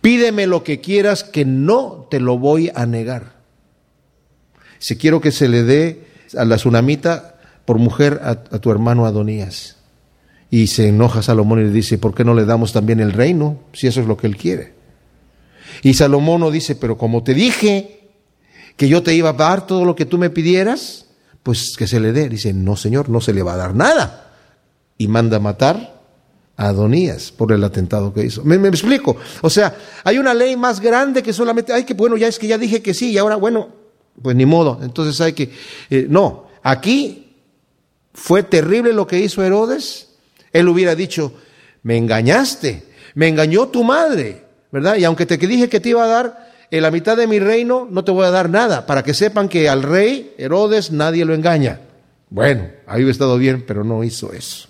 pídeme 0.00 0.46
lo 0.46 0.64
que 0.64 0.80
quieras 0.80 1.24
que 1.24 1.44
no 1.44 2.06
te 2.10 2.20
lo 2.20 2.38
voy 2.38 2.70
a 2.74 2.86
negar. 2.86 3.34
Si 4.78 4.96
quiero 4.96 5.20
que 5.20 5.30
se 5.30 5.46
le 5.46 5.62
dé 5.62 6.06
a 6.34 6.46
la 6.46 6.56
tsunamita 6.56 7.37
por 7.68 7.76
mujer 7.76 8.22
a, 8.24 8.34
tu 8.60 8.70
hermano 8.70 9.04
Adonías. 9.04 9.76
Y 10.48 10.68
se 10.68 10.88
enoja 10.88 11.20
Salomón 11.20 11.60
y 11.60 11.64
le 11.64 11.70
dice, 11.70 11.98
¿por 11.98 12.14
qué 12.14 12.24
no 12.24 12.32
le 12.32 12.46
damos 12.46 12.72
también 12.72 12.98
el 12.98 13.12
reino 13.12 13.58
si 13.74 13.86
eso 13.86 14.00
es 14.00 14.06
lo 14.06 14.16
que 14.16 14.26
él 14.26 14.38
quiere? 14.38 14.72
Y 15.82 15.92
Salomón 15.92 16.40
no 16.40 16.50
dice, 16.50 16.76
pero 16.76 16.96
como 16.96 17.22
te 17.22 17.34
dije 17.34 18.08
que 18.74 18.88
yo 18.88 19.02
te 19.02 19.14
iba 19.14 19.28
a 19.28 19.34
dar 19.34 19.66
todo 19.66 19.84
lo 19.84 19.94
que 19.94 20.06
tú 20.06 20.16
me 20.16 20.30
pidieras, 20.30 21.08
pues 21.42 21.74
que 21.76 21.86
se 21.86 22.00
le 22.00 22.12
dé. 22.12 22.30
Dice, 22.30 22.54
no 22.54 22.74
señor, 22.74 23.10
no 23.10 23.20
se 23.20 23.34
le 23.34 23.42
va 23.42 23.52
a 23.52 23.58
dar 23.58 23.74
nada. 23.74 24.32
Y 24.96 25.06
manda 25.06 25.38
matar 25.38 26.00
a 26.56 26.68
Adonías 26.68 27.32
por 27.32 27.52
el 27.52 27.62
atentado 27.62 28.14
que 28.14 28.24
hizo. 28.24 28.44
¿Me, 28.44 28.66
explico? 28.66 29.18
O 29.42 29.50
sea, 29.50 29.76
hay 30.04 30.16
una 30.16 30.32
ley 30.32 30.56
más 30.56 30.80
grande 30.80 31.22
que 31.22 31.34
solamente, 31.34 31.74
hay 31.74 31.84
que, 31.84 31.92
bueno, 31.92 32.16
ya 32.16 32.28
es 32.28 32.38
que 32.38 32.46
ya 32.46 32.56
dije 32.56 32.80
que 32.80 32.94
sí 32.94 33.10
y 33.10 33.18
ahora, 33.18 33.36
bueno, 33.36 33.68
pues 34.22 34.34
ni 34.34 34.46
modo. 34.46 34.80
Entonces 34.82 35.20
hay 35.20 35.34
que, 35.34 35.52
eh, 35.90 36.06
no, 36.08 36.46
aquí 36.62 37.26
fue 38.18 38.42
terrible 38.42 38.92
lo 38.92 39.06
que 39.06 39.20
hizo 39.20 39.42
Herodes. 39.42 40.08
Él 40.52 40.68
hubiera 40.68 40.94
dicho, 40.94 41.32
me 41.82 41.96
engañaste, 41.96 42.84
me 43.14 43.28
engañó 43.28 43.68
tu 43.68 43.84
madre, 43.84 44.44
¿verdad? 44.72 44.96
Y 44.96 45.04
aunque 45.04 45.24
te 45.24 45.38
dije 45.38 45.68
que 45.68 45.80
te 45.80 45.90
iba 45.90 46.04
a 46.04 46.08
dar 46.08 46.52
en 46.70 46.82
la 46.82 46.90
mitad 46.90 47.16
de 47.16 47.26
mi 47.26 47.38
reino, 47.38 47.86
no 47.90 48.04
te 48.04 48.10
voy 48.10 48.26
a 48.26 48.30
dar 48.30 48.50
nada, 48.50 48.86
para 48.86 49.02
que 49.04 49.14
sepan 49.14 49.48
que 49.48 49.68
al 49.68 49.82
rey 49.82 50.34
Herodes 50.36 50.90
nadie 50.90 51.24
lo 51.24 51.32
engaña. 51.32 51.80
Bueno, 52.28 52.68
ahí 52.86 52.96
hubiera 52.96 53.12
estado 53.12 53.38
bien, 53.38 53.64
pero 53.66 53.84
no 53.84 54.02
hizo 54.04 54.32
eso. 54.32 54.68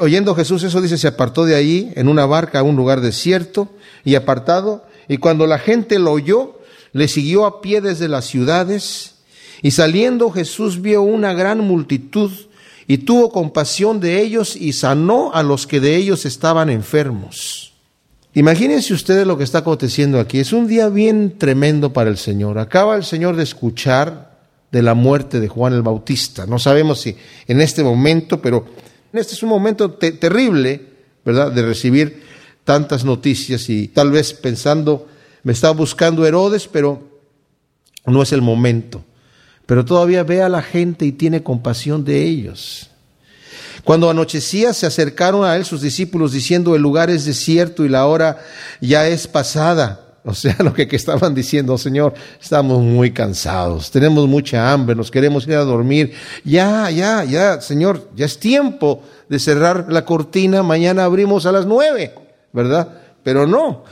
Oyendo 0.00 0.34
Jesús 0.34 0.62
eso, 0.62 0.80
dice, 0.80 0.98
se 0.98 1.08
apartó 1.08 1.44
de 1.44 1.54
allí 1.54 1.92
en 1.94 2.08
una 2.08 2.26
barca 2.26 2.60
a 2.60 2.62
un 2.62 2.74
lugar 2.74 3.00
desierto 3.00 3.68
y 4.02 4.14
apartado, 4.14 4.86
y 5.08 5.18
cuando 5.18 5.46
la 5.46 5.58
gente 5.58 5.98
lo 5.98 6.12
oyó, 6.12 6.58
le 6.92 7.06
siguió 7.06 7.44
a 7.44 7.60
pie 7.60 7.80
desde 7.80 8.08
las 8.08 8.24
ciudades 8.24 9.13
y 9.62 9.70
saliendo 9.70 10.30
Jesús 10.30 10.80
vio 10.80 11.02
una 11.02 11.32
gran 11.32 11.60
multitud 11.60 12.30
y 12.86 12.98
tuvo 12.98 13.30
compasión 13.30 14.00
de 14.00 14.20
ellos 14.20 14.56
y 14.56 14.72
sanó 14.72 15.32
a 15.32 15.42
los 15.42 15.66
que 15.66 15.80
de 15.80 15.96
ellos 15.96 16.26
estaban 16.26 16.70
enfermos. 16.70 17.72
Imagínense 18.34 18.92
ustedes 18.92 19.26
lo 19.26 19.38
que 19.38 19.44
está 19.44 19.58
aconteciendo 19.58 20.18
aquí. 20.18 20.40
Es 20.40 20.52
un 20.52 20.66
día 20.66 20.88
bien 20.88 21.38
tremendo 21.38 21.92
para 21.92 22.10
el 22.10 22.18
Señor. 22.18 22.58
Acaba 22.58 22.96
el 22.96 23.04
Señor 23.04 23.36
de 23.36 23.44
escuchar 23.44 24.38
de 24.72 24.82
la 24.82 24.94
muerte 24.94 25.38
de 25.38 25.48
Juan 25.48 25.72
el 25.72 25.82
Bautista. 25.82 26.46
No 26.46 26.58
sabemos 26.58 27.00
si 27.00 27.16
en 27.46 27.60
este 27.60 27.84
momento, 27.84 28.42
pero 28.42 28.66
este 29.12 29.34
es 29.34 29.42
un 29.44 29.48
momento 29.50 29.92
terrible, 29.92 30.80
¿verdad?, 31.24 31.52
de 31.52 31.62
recibir 31.62 32.24
tantas 32.64 33.04
noticias 33.04 33.68
y 33.70 33.88
tal 33.88 34.10
vez 34.10 34.32
pensando, 34.34 35.06
me 35.44 35.52
estaba 35.52 35.74
buscando 35.74 36.26
Herodes, 36.26 36.66
pero 36.66 37.02
no 38.06 38.22
es 38.22 38.32
el 38.32 38.42
momento. 38.42 39.04
Pero 39.66 39.84
todavía 39.84 40.22
ve 40.22 40.42
a 40.42 40.48
la 40.48 40.62
gente 40.62 41.06
y 41.06 41.12
tiene 41.12 41.42
compasión 41.42 42.04
de 42.04 42.22
ellos. 42.22 42.90
Cuando 43.84 44.08
anochecía 44.08 44.72
se 44.72 44.86
acercaron 44.86 45.44
a 45.44 45.56
él 45.56 45.64
sus 45.64 45.82
discípulos 45.82 46.32
diciendo 46.32 46.74
el 46.74 46.82
lugar 46.82 47.10
es 47.10 47.26
desierto 47.26 47.84
y 47.84 47.88
la 47.90 48.06
hora 48.06 48.38
ya 48.80 49.06
es 49.06 49.26
pasada. 49.26 50.00
O 50.26 50.32
sea, 50.32 50.56
lo 50.60 50.72
que, 50.72 50.88
estaban 50.90 51.34
diciendo, 51.34 51.76
Señor, 51.76 52.14
estamos 52.40 52.82
muy 52.82 53.10
cansados, 53.10 53.90
tenemos 53.90 54.26
mucha 54.26 54.72
hambre, 54.72 54.96
nos 54.96 55.10
queremos 55.10 55.46
ir 55.46 55.52
a 55.52 55.64
dormir. 55.64 56.14
Ya, 56.44 56.88
ya, 56.90 57.24
ya, 57.24 57.60
Señor, 57.60 58.08
ya 58.16 58.24
es 58.24 58.38
tiempo 58.38 59.02
de 59.28 59.38
cerrar 59.38 59.84
la 59.90 60.06
cortina, 60.06 60.62
mañana 60.62 61.04
abrimos 61.04 61.44
a 61.44 61.52
las 61.52 61.66
nueve, 61.66 62.14
¿verdad? 62.54 62.88
Pero 63.24 63.46
no. 63.46 63.84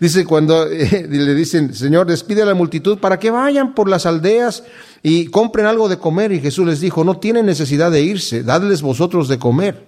Dice 0.00 0.24
cuando 0.24 0.66
le 0.68 1.34
dicen, 1.34 1.74
Señor, 1.74 2.06
despide 2.06 2.42
a 2.42 2.46
la 2.46 2.54
multitud 2.54 2.98
para 2.98 3.20
que 3.20 3.30
vayan 3.30 3.74
por 3.74 3.88
las 3.88 4.06
aldeas 4.06 4.64
y 5.02 5.26
compren 5.26 5.66
algo 5.66 5.88
de 5.88 5.98
comer. 5.98 6.32
Y 6.32 6.40
Jesús 6.40 6.66
les 6.66 6.80
dijo, 6.80 7.04
no 7.04 7.18
tienen 7.18 7.46
necesidad 7.46 7.92
de 7.92 8.02
irse, 8.02 8.42
dadles 8.42 8.82
vosotros 8.82 9.28
de 9.28 9.38
comer. 9.38 9.86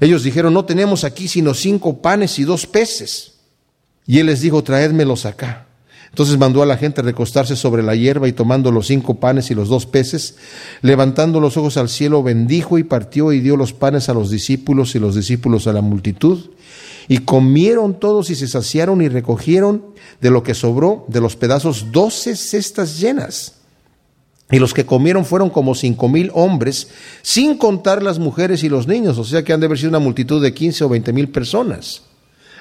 Ellos 0.00 0.24
dijeron, 0.24 0.52
no 0.52 0.64
tenemos 0.64 1.04
aquí 1.04 1.28
sino 1.28 1.54
cinco 1.54 2.02
panes 2.02 2.38
y 2.38 2.44
dos 2.44 2.66
peces. 2.66 3.34
Y 4.06 4.18
él 4.18 4.26
les 4.26 4.40
dijo, 4.40 4.62
traédmelos 4.62 5.24
acá. 5.24 5.66
Entonces 6.10 6.38
mandó 6.38 6.62
a 6.62 6.66
la 6.66 6.76
gente 6.76 7.02
recostarse 7.02 7.56
sobre 7.56 7.82
la 7.82 7.96
hierba 7.96 8.28
y 8.28 8.32
tomando 8.32 8.70
los 8.70 8.86
cinco 8.86 9.18
panes 9.18 9.50
y 9.50 9.54
los 9.54 9.68
dos 9.68 9.86
peces, 9.86 10.36
levantando 10.80 11.40
los 11.40 11.56
ojos 11.56 11.76
al 11.76 11.88
cielo, 11.88 12.22
bendijo 12.22 12.78
y 12.78 12.84
partió 12.84 13.32
y 13.32 13.40
dio 13.40 13.56
los 13.56 13.72
panes 13.72 14.08
a 14.08 14.14
los 14.14 14.30
discípulos 14.30 14.94
y 14.94 15.00
los 15.00 15.16
discípulos 15.16 15.66
a 15.66 15.72
la 15.72 15.80
multitud. 15.80 16.50
Y 17.08 17.18
comieron 17.18 17.98
todos 17.98 18.30
y 18.30 18.34
se 18.34 18.48
saciaron 18.48 19.02
y 19.02 19.08
recogieron 19.08 19.84
de 20.20 20.30
lo 20.30 20.42
que 20.42 20.54
sobró 20.54 21.04
de 21.08 21.20
los 21.20 21.36
pedazos 21.36 21.92
doce 21.92 22.36
cestas 22.36 22.98
llenas. 22.98 23.54
Y 24.50 24.58
los 24.58 24.74
que 24.74 24.86
comieron 24.86 25.24
fueron 25.24 25.50
como 25.50 25.74
cinco 25.74 26.08
mil 26.08 26.30
hombres, 26.34 26.88
sin 27.22 27.56
contar 27.56 28.02
las 28.02 28.18
mujeres 28.18 28.62
y 28.62 28.68
los 28.68 28.86
niños, 28.86 29.18
o 29.18 29.24
sea 29.24 29.42
que 29.42 29.52
han 29.52 29.60
de 29.60 29.66
haber 29.66 29.78
sido 29.78 29.88
una 29.88 29.98
multitud 29.98 30.42
de 30.42 30.52
quince 30.52 30.84
o 30.84 30.88
veinte 30.88 31.12
mil 31.12 31.30
personas. 31.30 32.02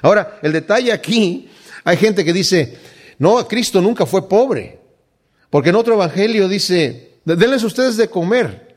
Ahora, 0.02 0.40
el 0.42 0.54
detalle 0.54 0.92
aquí, 0.92 1.50
hay 1.84 1.98
gente 1.98 2.24
que 2.24 2.34
dice, 2.34 2.78
no, 3.20 3.46
Cristo 3.48 3.82
nunca 3.82 4.06
fue 4.06 4.28
pobre, 4.28 4.80
porque 5.50 5.70
en 5.70 5.76
otro 5.76 5.94
evangelio 5.96 6.48
dice, 6.48 7.18
denles 7.26 7.64
ustedes 7.64 7.98
de 7.98 8.10
comer. 8.10 8.74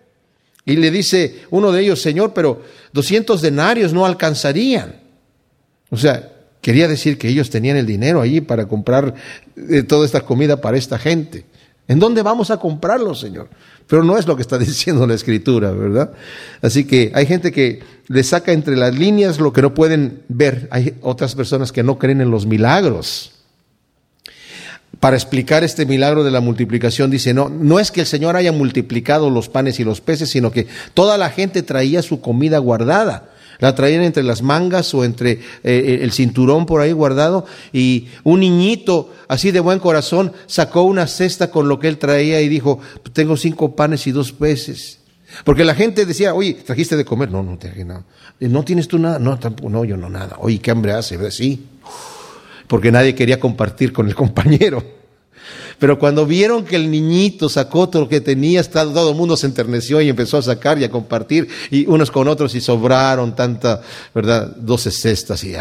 Y 0.64 0.76
le 0.76 0.90
dice 0.90 1.42
uno 1.50 1.70
de 1.70 1.82
ellos, 1.82 2.02
Señor, 2.02 2.34
pero 2.34 2.62
200 2.92 3.40
denarios 3.40 3.92
no 3.92 4.04
alcanzarían. 4.04 5.05
O 5.90 5.96
sea, 5.96 6.32
quería 6.60 6.88
decir 6.88 7.18
que 7.18 7.28
ellos 7.28 7.50
tenían 7.50 7.76
el 7.76 7.86
dinero 7.86 8.20
allí 8.20 8.40
para 8.40 8.66
comprar 8.66 9.14
eh, 9.56 9.82
toda 9.82 10.04
esta 10.04 10.22
comida 10.22 10.60
para 10.60 10.76
esta 10.76 10.98
gente. 10.98 11.44
¿En 11.88 12.00
dónde 12.00 12.22
vamos 12.22 12.50
a 12.50 12.56
comprarlo, 12.56 13.14
Señor? 13.14 13.48
Pero 13.86 14.02
no 14.02 14.18
es 14.18 14.26
lo 14.26 14.34
que 14.34 14.42
está 14.42 14.58
diciendo 14.58 15.06
la 15.06 15.14
Escritura, 15.14 15.70
¿verdad? 15.70 16.12
Así 16.62 16.84
que 16.84 17.12
hay 17.14 17.26
gente 17.26 17.52
que 17.52 17.80
le 18.08 18.22
saca 18.22 18.52
entre 18.52 18.76
las 18.76 18.94
líneas 18.96 19.38
lo 19.38 19.52
que 19.52 19.62
no 19.62 19.74
pueden 19.74 20.22
ver. 20.28 20.68
Hay 20.70 20.94
otras 21.02 21.34
personas 21.34 21.72
que 21.72 21.82
no 21.82 21.98
creen 21.98 22.20
en 22.20 22.30
los 22.30 22.46
milagros. 22.46 23.32
Para 24.98 25.16
explicar 25.16 25.62
este 25.62 25.84
milagro 25.84 26.24
de 26.24 26.30
la 26.30 26.40
multiplicación, 26.40 27.10
dice, 27.10 27.34
no, 27.34 27.48
no 27.48 27.78
es 27.78 27.90
que 27.90 28.00
el 28.00 28.06
Señor 28.06 28.34
haya 28.34 28.50
multiplicado 28.50 29.30
los 29.30 29.48
panes 29.48 29.78
y 29.78 29.84
los 29.84 30.00
peces, 30.00 30.30
sino 30.30 30.50
que 30.50 30.66
toda 30.94 31.18
la 31.18 31.30
gente 31.30 31.62
traía 31.62 32.02
su 32.02 32.20
comida 32.20 32.58
guardada. 32.58 33.30
La 33.58 33.74
traían 33.74 34.02
entre 34.02 34.22
las 34.22 34.42
mangas 34.42 34.92
o 34.94 35.04
entre 35.04 35.32
eh, 35.32 35.38
eh, 35.64 35.98
el 36.02 36.12
cinturón 36.12 36.66
por 36.66 36.80
ahí 36.80 36.92
guardado 36.92 37.46
y 37.72 38.08
un 38.24 38.40
niñito 38.40 39.12
así 39.28 39.50
de 39.50 39.60
buen 39.60 39.78
corazón 39.78 40.32
sacó 40.46 40.82
una 40.82 41.06
cesta 41.06 41.50
con 41.50 41.68
lo 41.68 41.78
que 41.78 41.88
él 41.88 41.98
traía 41.98 42.40
y 42.40 42.48
dijo, 42.48 42.80
tengo 43.12 43.36
cinco 43.36 43.74
panes 43.74 44.06
y 44.06 44.12
dos 44.12 44.32
peces. 44.32 45.00
Porque 45.44 45.64
la 45.64 45.74
gente 45.74 46.06
decía, 46.06 46.34
oye, 46.34 46.54
¿trajiste 46.54 46.96
de 46.96 47.04
comer? 47.04 47.30
No, 47.30 47.42
no 47.42 47.58
traje 47.58 47.84
nada. 47.84 48.04
¿No 48.40 48.64
tienes 48.64 48.88
tú 48.88 48.98
nada? 48.98 49.18
No, 49.18 49.38
tampoco, 49.38 49.70
no, 49.70 49.84
yo 49.84 49.96
no 49.96 50.08
nada. 50.08 50.36
Oye, 50.40 50.58
¿qué 50.60 50.70
hambre 50.70 50.92
hace? 50.92 51.30
Sí. 51.30 51.66
Porque 52.66 52.92
nadie 52.92 53.14
quería 53.14 53.40
compartir 53.40 53.92
con 53.92 54.06
el 54.06 54.14
compañero. 54.16 54.95
Pero 55.78 55.98
cuando 55.98 56.24
vieron 56.24 56.64
que 56.64 56.76
el 56.76 56.90
niñito 56.90 57.48
sacó 57.48 57.88
todo 57.88 58.02
lo 58.02 58.08
que 58.08 58.20
tenía, 58.20 58.62
todo 58.62 59.10
el 59.10 59.16
mundo 59.16 59.36
se 59.36 59.46
enterneció 59.46 60.00
y 60.00 60.08
empezó 60.08 60.38
a 60.38 60.42
sacar 60.42 60.78
y 60.78 60.84
a 60.84 60.90
compartir, 60.90 61.48
y 61.70 61.86
unos 61.86 62.10
con 62.10 62.28
otros, 62.28 62.54
y 62.54 62.60
sobraron 62.60 63.36
tanta, 63.36 63.82
¿verdad? 64.14 64.56
Doce 64.56 64.90
cestas, 64.90 65.44
y 65.44 65.54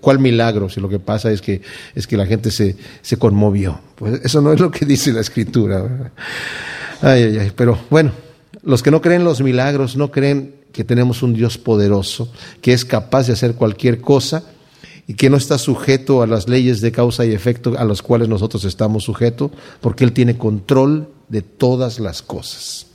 cuál 0.00 0.18
milagro, 0.18 0.68
si 0.68 0.80
lo 0.80 0.88
que 0.88 0.98
pasa 0.98 1.30
es 1.32 1.40
que, 1.40 1.62
es 1.94 2.06
que 2.06 2.16
la 2.16 2.26
gente 2.26 2.50
se, 2.50 2.76
se 3.00 3.16
conmovió. 3.16 3.80
Pues 3.94 4.20
eso 4.24 4.40
no 4.40 4.52
es 4.52 4.60
lo 4.60 4.70
que 4.70 4.84
dice 4.84 5.12
la 5.12 5.20
escritura. 5.20 6.12
Ay, 7.00 7.22
ay, 7.22 7.38
ay, 7.38 7.52
pero 7.56 7.78
bueno, 7.88 8.12
los 8.62 8.82
que 8.82 8.90
no 8.90 9.00
creen 9.00 9.24
los 9.24 9.40
milagros, 9.40 9.96
no 9.96 10.10
creen 10.10 10.54
que 10.72 10.84
tenemos 10.84 11.22
un 11.22 11.34
Dios 11.34 11.58
poderoso, 11.58 12.30
que 12.60 12.72
es 12.72 12.84
capaz 12.84 13.26
de 13.26 13.34
hacer 13.34 13.54
cualquier 13.54 14.00
cosa, 14.00 14.44
y 15.12 15.14
que 15.14 15.28
no 15.28 15.36
está 15.36 15.58
sujeto 15.58 16.22
a 16.22 16.26
las 16.26 16.48
leyes 16.48 16.80
de 16.80 16.90
causa 16.90 17.26
y 17.26 17.34
efecto 17.34 17.74
a 17.76 17.84
las 17.84 18.00
cuales 18.00 18.30
nosotros 18.30 18.64
estamos 18.64 19.04
sujetos, 19.04 19.50
porque 19.82 20.04
Él 20.04 20.14
tiene 20.14 20.38
control 20.38 21.10
de 21.28 21.42
todas 21.42 22.00
las 22.00 22.22
cosas. 22.22 22.86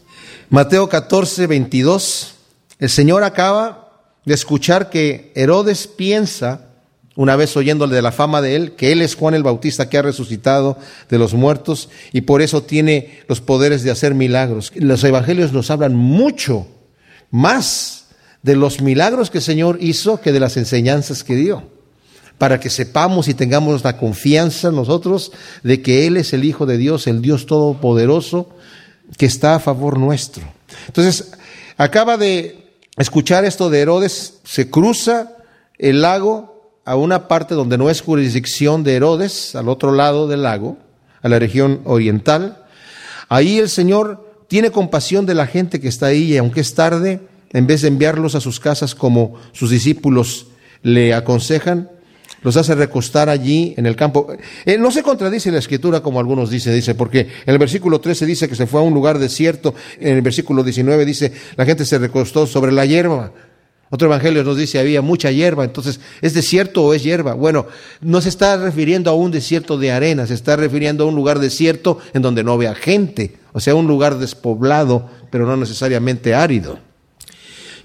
Mateo 0.49 0.89
14, 0.89 1.45
22, 1.45 2.33
el 2.79 2.89
Señor 2.89 3.23
acaba 3.23 4.01
de 4.25 4.33
escuchar 4.33 4.89
que 4.89 5.31
Herodes 5.35 5.85
piensa, 5.85 6.69
una 7.15 7.35
vez 7.35 7.55
oyéndole 7.55 7.95
de 7.95 8.01
la 8.01 8.11
fama 8.11 8.41
de 8.41 8.55
Él, 8.55 8.71
que 8.71 8.91
Él 8.91 9.03
es 9.03 9.13
Juan 9.13 9.35
el 9.35 9.43
Bautista 9.43 9.87
que 9.87 9.99
ha 9.99 10.01
resucitado 10.01 10.79
de 11.09 11.19
los 11.19 11.35
muertos 11.35 11.87
y 12.13 12.21
por 12.21 12.41
eso 12.41 12.63
tiene 12.63 13.19
los 13.27 13.41
poderes 13.41 13.83
de 13.83 13.91
hacer 13.91 14.15
milagros. 14.15 14.71
Los 14.73 15.03
evangelios 15.03 15.53
nos 15.53 15.69
hablan 15.69 15.95
mucho 15.95 16.65
más 17.29 18.07
de 18.41 18.55
los 18.55 18.81
milagros 18.81 19.29
que 19.29 19.37
el 19.37 19.43
Señor 19.43 19.77
hizo 19.81 20.19
que 20.19 20.31
de 20.31 20.39
las 20.39 20.57
enseñanzas 20.57 21.23
que 21.23 21.35
dio 21.35 21.76
para 22.37 22.59
que 22.59 22.69
sepamos 22.69 23.27
y 23.27 23.33
tengamos 23.33 23.83
la 23.83 23.97
confianza 23.97 24.71
nosotros 24.71 25.31
de 25.63 25.81
que 25.81 26.07
Él 26.07 26.17
es 26.17 26.33
el 26.33 26.43
Hijo 26.43 26.65
de 26.65 26.77
Dios, 26.77 27.07
el 27.07 27.21
Dios 27.21 27.45
Todopoderoso, 27.45 28.49
que 29.17 29.25
está 29.25 29.55
a 29.55 29.59
favor 29.59 29.97
nuestro. 29.97 30.43
Entonces, 30.87 31.31
acaba 31.77 32.17
de 32.17 32.75
escuchar 32.97 33.45
esto 33.45 33.69
de 33.69 33.79
Herodes, 33.79 34.35
se 34.43 34.69
cruza 34.69 35.33
el 35.77 36.01
lago 36.01 36.71
a 36.85 36.95
una 36.95 37.27
parte 37.27 37.55
donde 37.55 37.77
no 37.77 37.89
es 37.89 38.01
jurisdicción 38.01 38.83
de 38.83 38.95
Herodes, 38.95 39.55
al 39.55 39.69
otro 39.69 39.91
lado 39.91 40.27
del 40.27 40.43
lago, 40.43 40.77
a 41.21 41.29
la 41.29 41.39
región 41.39 41.81
oriental. 41.85 42.65
Ahí 43.29 43.59
el 43.59 43.69
Señor 43.69 44.45
tiene 44.47 44.71
compasión 44.71 45.25
de 45.25 45.35
la 45.35 45.47
gente 45.47 45.81
que 45.81 45.89
está 45.89 46.07
ahí 46.07 46.33
y 46.33 46.37
aunque 46.37 46.61
es 46.61 46.73
tarde, 46.75 47.19
en 47.51 47.67
vez 47.67 47.81
de 47.81 47.89
enviarlos 47.89 48.35
a 48.35 48.41
sus 48.41 48.59
casas 48.59 48.95
como 48.95 49.35
sus 49.51 49.69
discípulos 49.69 50.47
le 50.81 51.13
aconsejan, 51.13 51.89
los 52.41 52.55
hace 52.57 52.75
recostar 52.75 53.29
allí 53.29 53.73
en 53.77 53.85
el 53.85 53.95
campo. 53.95 54.27
Eh, 54.65 54.77
no 54.77 54.91
se 54.91 55.03
contradice 55.03 55.51
la 55.51 55.59
escritura 55.59 56.01
como 56.01 56.19
algunos 56.19 56.49
dicen, 56.49 56.73
dice, 56.73 56.95
porque 56.95 57.21
en 57.21 57.53
el 57.53 57.57
versículo 57.57 57.99
13 57.99 58.25
dice 58.25 58.47
que 58.47 58.55
se 58.55 58.67
fue 58.67 58.79
a 58.79 58.83
un 58.83 58.93
lugar 58.93 59.19
desierto, 59.19 59.73
en 59.99 60.15
el 60.15 60.21
versículo 60.21 60.63
19 60.63 61.05
dice, 61.05 61.31
la 61.55 61.65
gente 61.65 61.85
se 61.85 61.97
recostó 61.97 62.47
sobre 62.47 62.71
la 62.71 62.85
hierba. 62.85 63.31
Otro 63.89 64.07
evangelio 64.07 64.43
nos 64.43 64.57
dice, 64.57 64.79
había 64.79 65.01
mucha 65.01 65.31
hierba, 65.31 65.63
entonces, 65.63 66.01
¿es 66.21 66.33
desierto 66.33 66.83
o 66.83 66.93
es 66.93 67.03
hierba? 67.03 67.33
Bueno, 67.35 67.67
no 68.01 68.19
se 68.19 68.27
está 68.27 68.57
refiriendo 68.57 69.09
a 69.09 69.13
un 69.13 69.31
desierto 69.31 69.77
de 69.77 69.93
arena, 69.93 70.27
se 70.27 70.33
está 70.33 70.57
refiriendo 70.57 71.05
a 71.05 71.07
un 71.07 71.15
lugar 71.15 71.39
desierto 71.39 71.99
en 72.13 72.21
donde 72.21 72.43
no 72.43 72.51
había 72.51 72.75
gente, 72.75 73.37
o 73.53 73.61
sea, 73.61 73.75
un 73.75 73.87
lugar 73.87 74.17
despoblado, 74.17 75.09
pero 75.31 75.45
no 75.45 75.55
necesariamente 75.55 76.35
árido. 76.35 76.79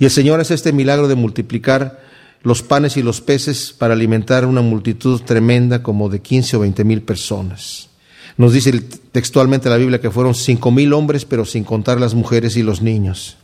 Y 0.00 0.04
el 0.04 0.10
Señor 0.10 0.40
hace 0.40 0.54
este 0.54 0.72
milagro 0.72 1.06
de 1.06 1.14
multiplicar 1.14 2.01
los 2.42 2.62
panes 2.62 2.96
y 2.96 3.02
los 3.02 3.20
peces 3.20 3.74
para 3.76 3.94
alimentar 3.94 4.46
una 4.46 4.62
multitud 4.62 5.20
tremenda 5.22 5.82
como 5.82 6.08
de 6.08 6.20
15 6.20 6.56
o 6.56 6.60
20 6.60 6.84
mil 6.84 7.02
personas. 7.02 7.88
Nos 8.36 8.52
dice 8.52 8.72
textualmente 9.12 9.68
la 9.68 9.76
Biblia 9.76 10.00
que 10.00 10.10
fueron 10.10 10.34
cinco 10.34 10.70
mil 10.70 10.92
hombres, 10.92 11.24
pero 11.24 11.44
sin 11.44 11.64
contar 11.64 12.00
las 12.00 12.14
mujeres 12.14 12.56
y 12.56 12.62
los 12.62 12.82
niños. 12.82 13.36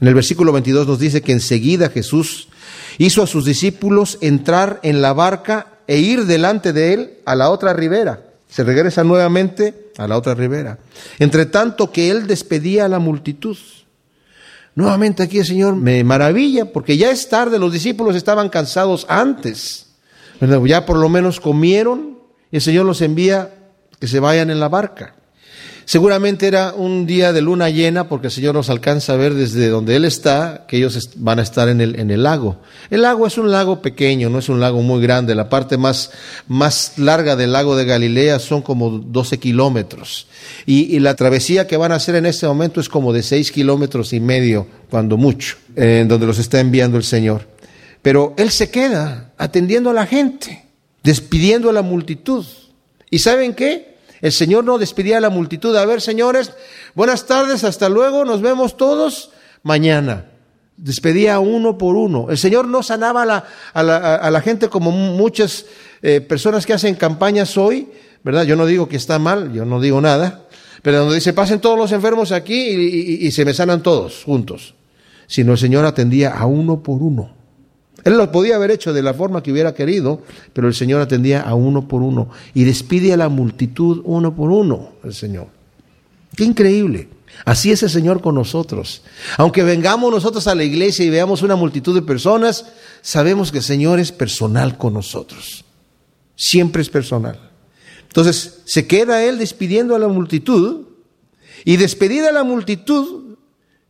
En 0.00 0.08
el 0.08 0.14
versículo 0.14 0.52
22 0.52 0.86
nos 0.86 0.98
dice 0.98 1.20
que 1.20 1.32
enseguida 1.32 1.90
Jesús 1.90 2.48
hizo 2.98 3.22
a 3.22 3.26
sus 3.26 3.44
discípulos 3.44 4.18
entrar 4.20 4.80
en 4.82 5.02
la 5.02 5.12
barca 5.12 5.66
e 5.86 5.98
ir 5.98 6.24
delante 6.24 6.72
de 6.72 6.94
él 6.94 7.10
a 7.26 7.34
la 7.34 7.50
otra 7.50 7.72
ribera. 7.72 8.22
Se 8.48 8.64
regresa 8.64 9.04
nuevamente 9.04 9.90
a 9.98 10.08
la 10.08 10.16
otra 10.16 10.34
ribera. 10.34 10.78
Entre 11.18 11.46
tanto 11.46 11.92
que 11.92 12.10
él 12.10 12.26
despedía 12.26 12.86
a 12.86 12.88
la 12.88 12.98
multitud. 12.98 13.56
Nuevamente 14.80 15.22
aquí 15.22 15.38
el 15.38 15.44
Señor 15.44 15.76
me 15.76 16.02
maravilla 16.04 16.72
porque 16.72 16.96
ya 16.96 17.10
es 17.10 17.28
tarde, 17.28 17.58
los 17.58 17.70
discípulos 17.70 18.16
estaban 18.16 18.48
cansados 18.48 19.04
antes. 19.10 19.88
Ya 20.40 20.86
por 20.86 20.96
lo 20.96 21.10
menos 21.10 21.38
comieron 21.38 22.18
y 22.50 22.56
el 22.56 22.62
Señor 22.62 22.86
los 22.86 23.02
envía 23.02 23.52
que 24.00 24.06
se 24.06 24.20
vayan 24.20 24.48
en 24.48 24.58
la 24.58 24.70
barca. 24.70 25.16
Seguramente 25.90 26.46
era 26.46 26.72
un 26.72 27.04
día 27.04 27.32
de 27.32 27.42
luna 27.42 27.68
llena 27.68 28.06
porque 28.06 28.28
el 28.28 28.32
Señor 28.32 28.54
nos 28.54 28.70
alcanza 28.70 29.14
a 29.14 29.16
ver 29.16 29.34
desde 29.34 29.68
donde 29.70 29.96
Él 29.96 30.04
está 30.04 30.64
que 30.68 30.76
ellos 30.76 31.10
van 31.16 31.40
a 31.40 31.42
estar 31.42 31.68
en 31.68 31.80
el, 31.80 31.98
en 31.98 32.12
el 32.12 32.22
lago. 32.22 32.58
El 32.90 33.02
lago 33.02 33.26
es 33.26 33.36
un 33.38 33.50
lago 33.50 33.82
pequeño, 33.82 34.30
no 34.30 34.38
es 34.38 34.48
un 34.48 34.60
lago 34.60 34.82
muy 34.82 35.02
grande. 35.02 35.34
La 35.34 35.48
parte 35.48 35.78
más, 35.78 36.12
más 36.46 36.96
larga 36.96 37.34
del 37.34 37.50
lago 37.50 37.74
de 37.74 37.86
Galilea 37.86 38.38
son 38.38 38.62
como 38.62 38.88
12 38.88 39.40
kilómetros. 39.40 40.28
Y, 40.64 40.96
la 41.00 41.16
travesía 41.16 41.66
que 41.66 41.76
van 41.76 41.90
a 41.90 41.96
hacer 41.96 42.14
en 42.14 42.26
este 42.26 42.46
momento 42.46 42.80
es 42.80 42.88
como 42.88 43.12
de 43.12 43.24
6 43.24 43.50
kilómetros 43.50 44.12
y 44.12 44.20
medio, 44.20 44.68
cuando 44.90 45.16
mucho, 45.16 45.56
en 45.74 46.06
donde 46.06 46.24
los 46.24 46.38
está 46.38 46.60
enviando 46.60 46.98
el 46.98 47.04
Señor. 47.04 47.48
Pero 48.00 48.32
Él 48.36 48.52
se 48.52 48.70
queda 48.70 49.32
atendiendo 49.38 49.90
a 49.90 49.94
la 49.94 50.06
gente, 50.06 50.66
despidiendo 51.02 51.68
a 51.68 51.72
la 51.72 51.82
multitud. 51.82 52.46
¿Y 53.10 53.18
saben 53.18 53.54
qué? 53.54 53.89
El 54.20 54.32
Señor 54.32 54.64
no 54.64 54.78
despedía 54.78 55.18
a 55.18 55.20
la 55.20 55.30
multitud. 55.30 55.74
A 55.76 55.86
ver, 55.86 56.00
señores, 56.00 56.52
buenas 56.94 57.26
tardes, 57.26 57.64
hasta 57.64 57.88
luego, 57.88 58.24
nos 58.24 58.42
vemos 58.42 58.76
todos 58.76 59.30
mañana. 59.62 60.26
Despedía 60.76 61.38
uno 61.40 61.78
por 61.78 61.96
uno. 61.96 62.30
El 62.30 62.38
Señor 62.38 62.66
no 62.66 62.82
sanaba 62.82 63.44
a 63.72 63.82
la, 63.82 64.40
gente 64.40 64.68
como 64.68 64.90
muchas 64.90 65.66
eh, 66.02 66.20
personas 66.20 66.66
que 66.66 66.72
hacen 66.72 66.94
campañas 66.94 67.56
hoy, 67.56 67.88
¿verdad? 68.22 68.44
Yo 68.44 68.56
no 68.56 68.66
digo 68.66 68.88
que 68.88 68.96
está 68.96 69.18
mal, 69.18 69.52
yo 69.52 69.64
no 69.64 69.80
digo 69.80 70.00
nada, 70.00 70.46
pero 70.82 71.00
donde 71.00 71.16
dice, 71.16 71.32
pasen 71.32 71.60
todos 71.60 71.78
los 71.78 71.92
enfermos 71.92 72.32
aquí 72.32 72.58
y 72.58 73.30
se 73.30 73.44
me 73.44 73.52
sanan 73.52 73.82
todos 73.82 74.24
juntos. 74.24 74.74
Sino 75.26 75.52
el 75.52 75.58
Señor 75.58 75.84
atendía 75.84 76.30
a 76.30 76.46
uno 76.46 76.82
por 76.82 77.02
uno. 77.02 77.39
Él 78.04 78.16
lo 78.16 78.32
podía 78.32 78.56
haber 78.56 78.70
hecho 78.70 78.92
de 78.92 79.02
la 79.02 79.14
forma 79.14 79.42
que 79.42 79.52
hubiera 79.52 79.74
querido, 79.74 80.22
pero 80.52 80.68
el 80.68 80.74
Señor 80.74 81.00
atendía 81.00 81.42
a 81.42 81.54
uno 81.54 81.86
por 81.86 82.02
uno 82.02 82.30
y 82.54 82.64
despide 82.64 83.12
a 83.12 83.16
la 83.16 83.28
multitud 83.28 84.02
uno 84.04 84.34
por 84.34 84.50
uno, 84.50 84.92
el 85.04 85.14
Señor. 85.14 85.48
Qué 86.36 86.44
increíble. 86.44 87.08
Así 87.44 87.70
es 87.72 87.82
el 87.82 87.90
Señor 87.90 88.20
con 88.20 88.34
nosotros. 88.34 89.02
Aunque 89.36 89.62
vengamos 89.62 90.10
nosotros 90.10 90.46
a 90.46 90.54
la 90.54 90.64
iglesia 90.64 91.04
y 91.04 91.10
veamos 91.10 91.42
una 91.42 91.56
multitud 91.56 91.94
de 91.94 92.02
personas, 92.02 92.66
sabemos 93.02 93.50
que 93.50 93.58
el 93.58 93.64
Señor 93.64 93.98
es 93.98 94.12
personal 94.12 94.76
con 94.76 94.94
nosotros. 94.94 95.64
Siempre 96.36 96.82
es 96.82 96.88
personal. 96.88 97.38
Entonces, 98.02 98.60
se 98.64 98.86
queda 98.86 99.24
Él 99.24 99.38
despidiendo 99.38 99.94
a 99.94 99.98
la 99.98 100.08
multitud 100.08 100.86
y 101.64 101.76
despedida 101.76 102.30
a 102.30 102.32
la 102.32 102.44
multitud, 102.44 103.36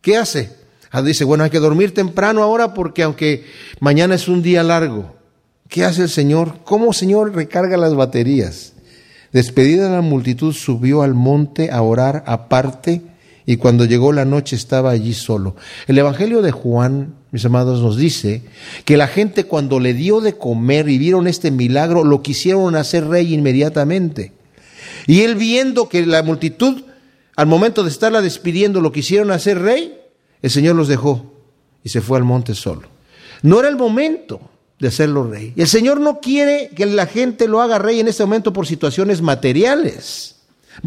¿qué 0.01 0.17
hace? 0.17 0.60
Ah, 0.91 1.01
dice, 1.01 1.23
bueno, 1.23 1.45
hay 1.45 1.49
que 1.49 1.59
dormir 1.59 1.93
temprano 1.93 2.43
ahora 2.43 2.73
porque 2.73 3.03
aunque 3.03 3.45
mañana 3.79 4.15
es 4.15 4.27
un 4.27 4.41
día 4.41 4.61
largo, 4.61 5.15
¿qué 5.69 5.85
hace 5.85 6.01
el 6.01 6.09
Señor? 6.09 6.59
¿Cómo 6.65 6.91
Señor 6.91 7.33
recarga 7.33 7.77
las 7.77 7.95
baterías? 7.95 8.73
Despedida 9.31 9.89
la 9.89 10.01
multitud, 10.01 10.53
subió 10.53 11.01
al 11.01 11.13
monte 11.13 11.71
a 11.71 11.81
orar 11.81 12.25
aparte 12.27 13.01
y 13.45 13.55
cuando 13.55 13.85
llegó 13.85 14.11
la 14.11 14.25
noche 14.25 14.57
estaba 14.57 14.91
allí 14.91 15.13
solo. 15.13 15.55
El 15.87 15.97
Evangelio 15.97 16.41
de 16.41 16.51
Juan, 16.51 17.15
mis 17.31 17.45
amados, 17.45 17.81
nos 17.81 17.95
dice 17.95 18.43
que 18.83 18.97
la 18.97 19.07
gente 19.07 19.45
cuando 19.45 19.79
le 19.79 19.93
dio 19.93 20.19
de 20.19 20.37
comer 20.37 20.89
y 20.89 20.97
vieron 20.97 21.25
este 21.25 21.51
milagro, 21.51 22.03
lo 22.03 22.21
quisieron 22.21 22.75
hacer 22.75 23.07
rey 23.07 23.33
inmediatamente. 23.33 24.33
Y 25.07 25.21
él 25.21 25.35
viendo 25.35 25.87
que 25.87 26.05
la 26.05 26.21
multitud, 26.21 26.83
al 27.37 27.47
momento 27.47 27.83
de 27.83 27.89
estarla 27.89 28.21
despidiendo, 28.21 28.81
lo 28.81 28.91
quisieron 28.91 29.31
hacer 29.31 29.59
rey, 29.59 30.00
el 30.41 30.49
Señor 30.49 30.75
los 30.75 30.87
dejó 30.87 31.31
y 31.83 31.89
se 31.89 32.01
fue 32.01 32.17
al 32.17 32.23
monte 32.23 32.55
solo. 32.55 32.87
No 33.41 33.59
era 33.59 33.69
el 33.69 33.75
momento 33.75 34.39
de 34.79 34.87
hacerlo 34.87 35.29
rey. 35.29 35.53
El 35.55 35.67
Señor 35.67 35.99
no 35.99 36.19
quiere 36.19 36.69
que 36.75 36.85
la 36.85 37.05
gente 37.05 37.47
lo 37.47 37.61
haga 37.61 37.79
rey 37.79 37.99
en 37.99 38.07
este 38.07 38.23
momento 38.23 38.51
por 38.51 38.65
situaciones 38.65 39.21
materiales. 39.21 40.37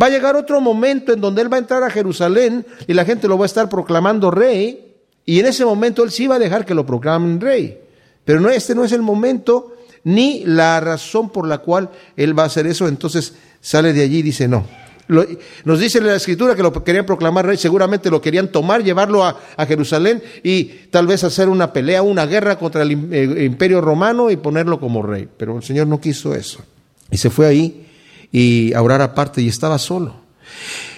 Va 0.00 0.06
a 0.06 0.10
llegar 0.10 0.36
otro 0.36 0.60
momento 0.60 1.12
en 1.12 1.20
donde 1.20 1.42
Él 1.42 1.52
va 1.52 1.56
a 1.56 1.60
entrar 1.60 1.82
a 1.82 1.90
Jerusalén 1.90 2.66
y 2.86 2.94
la 2.94 3.04
gente 3.04 3.28
lo 3.28 3.38
va 3.38 3.44
a 3.44 3.46
estar 3.46 3.68
proclamando 3.68 4.30
rey. 4.30 4.96
Y 5.24 5.40
en 5.40 5.46
ese 5.46 5.64
momento 5.64 6.02
Él 6.02 6.10
sí 6.10 6.26
va 6.26 6.36
a 6.36 6.40
dejar 6.40 6.64
que 6.64 6.74
lo 6.74 6.84
proclamen 6.84 7.40
rey. 7.40 7.80
Pero 8.24 8.40
no, 8.40 8.50
este 8.50 8.74
no 8.74 8.84
es 8.84 8.92
el 8.92 9.02
momento 9.02 9.76
ni 10.02 10.44
la 10.44 10.80
razón 10.80 11.30
por 11.30 11.46
la 11.46 11.58
cual 11.58 11.90
Él 12.16 12.38
va 12.38 12.44
a 12.44 12.46
hacer 12.46 12.66
eso. 12.66 12.88
Entonces 12.88 13.34
sale 13.60 13.92
de 13.92 14.02
allí 14.02 14.18
y 14.18 14.22
dice, 14.22 14.48
no, 14.48 14.66
nos 15.08 15.80
dice 15.80 16.00
la 16.00 16.14
escritura 16.16 16.54
que 16.54 16.62
lo 16.62 16.72
querían 16.84 17.04
proclamar 17.04 17.46
rey, 17.46 17.56
seguramente 17.56 18.10
lo 18.10 18.20
querían 18.20 18.48
tomar, 18.48 18.82
llevarlo 18.82 19.24
a, 19.24 19.38
Jerusalén 19.66 20.22
y 20.42 20.64
tal 20.90 21.06
vez 21.06 21.24
hacer 21.24 21.48
una 21.48 21.72
pelea, 21.72 22.02
una 22.02 22.26
guerra 22.26 22.58
contra 22.58 22.82
el 22.82 23.12
eh, 23.12 23.44
imperio 23.44 23.80
romano 23.80 24.30
y 24.30 24.36
ponerlo 24.36 24.80
como 24.80 25.02
rey. 25.02 25.28
Pero 25.36 25.56
el 25.56 25.62
Señor 25.62 25.86
no 25.86 26.00
quiso 26.00 26.34
eso. 26.34 26.64
Y 27.10 27.16
se 27.16 27.30
fue 27.30 27.46
ahí 27.46 27.86
y 28.32 28.72
a 28.74 28.82
orar 28.82 29.02
aparte 29.02 29.40
y 29.40 29.48
estaba 29.48 29.78
solo. 29.78 30.16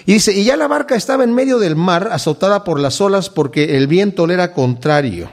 Y 0.05 0.13
dice, 0.13 0.33
y 0.33 0.45
ya 0.45 0.57
la 0.57 0.67
barca 0.67 0.95
estaba 0.95 1.23
en 1.23 1.33
medio 1.33 1.59
del 1.59 1.75
mar, 1.75 2.09
azotada 2.11 2.63
por 2.63 2.79
las 2.79 3.01
olas 3.01 3.29
porque 3.29 3.77
el 3.77 3.87
viento 3.87 4.25
le 4.25 4.35
era 4.35 4.53
contrario. 4.53 5.29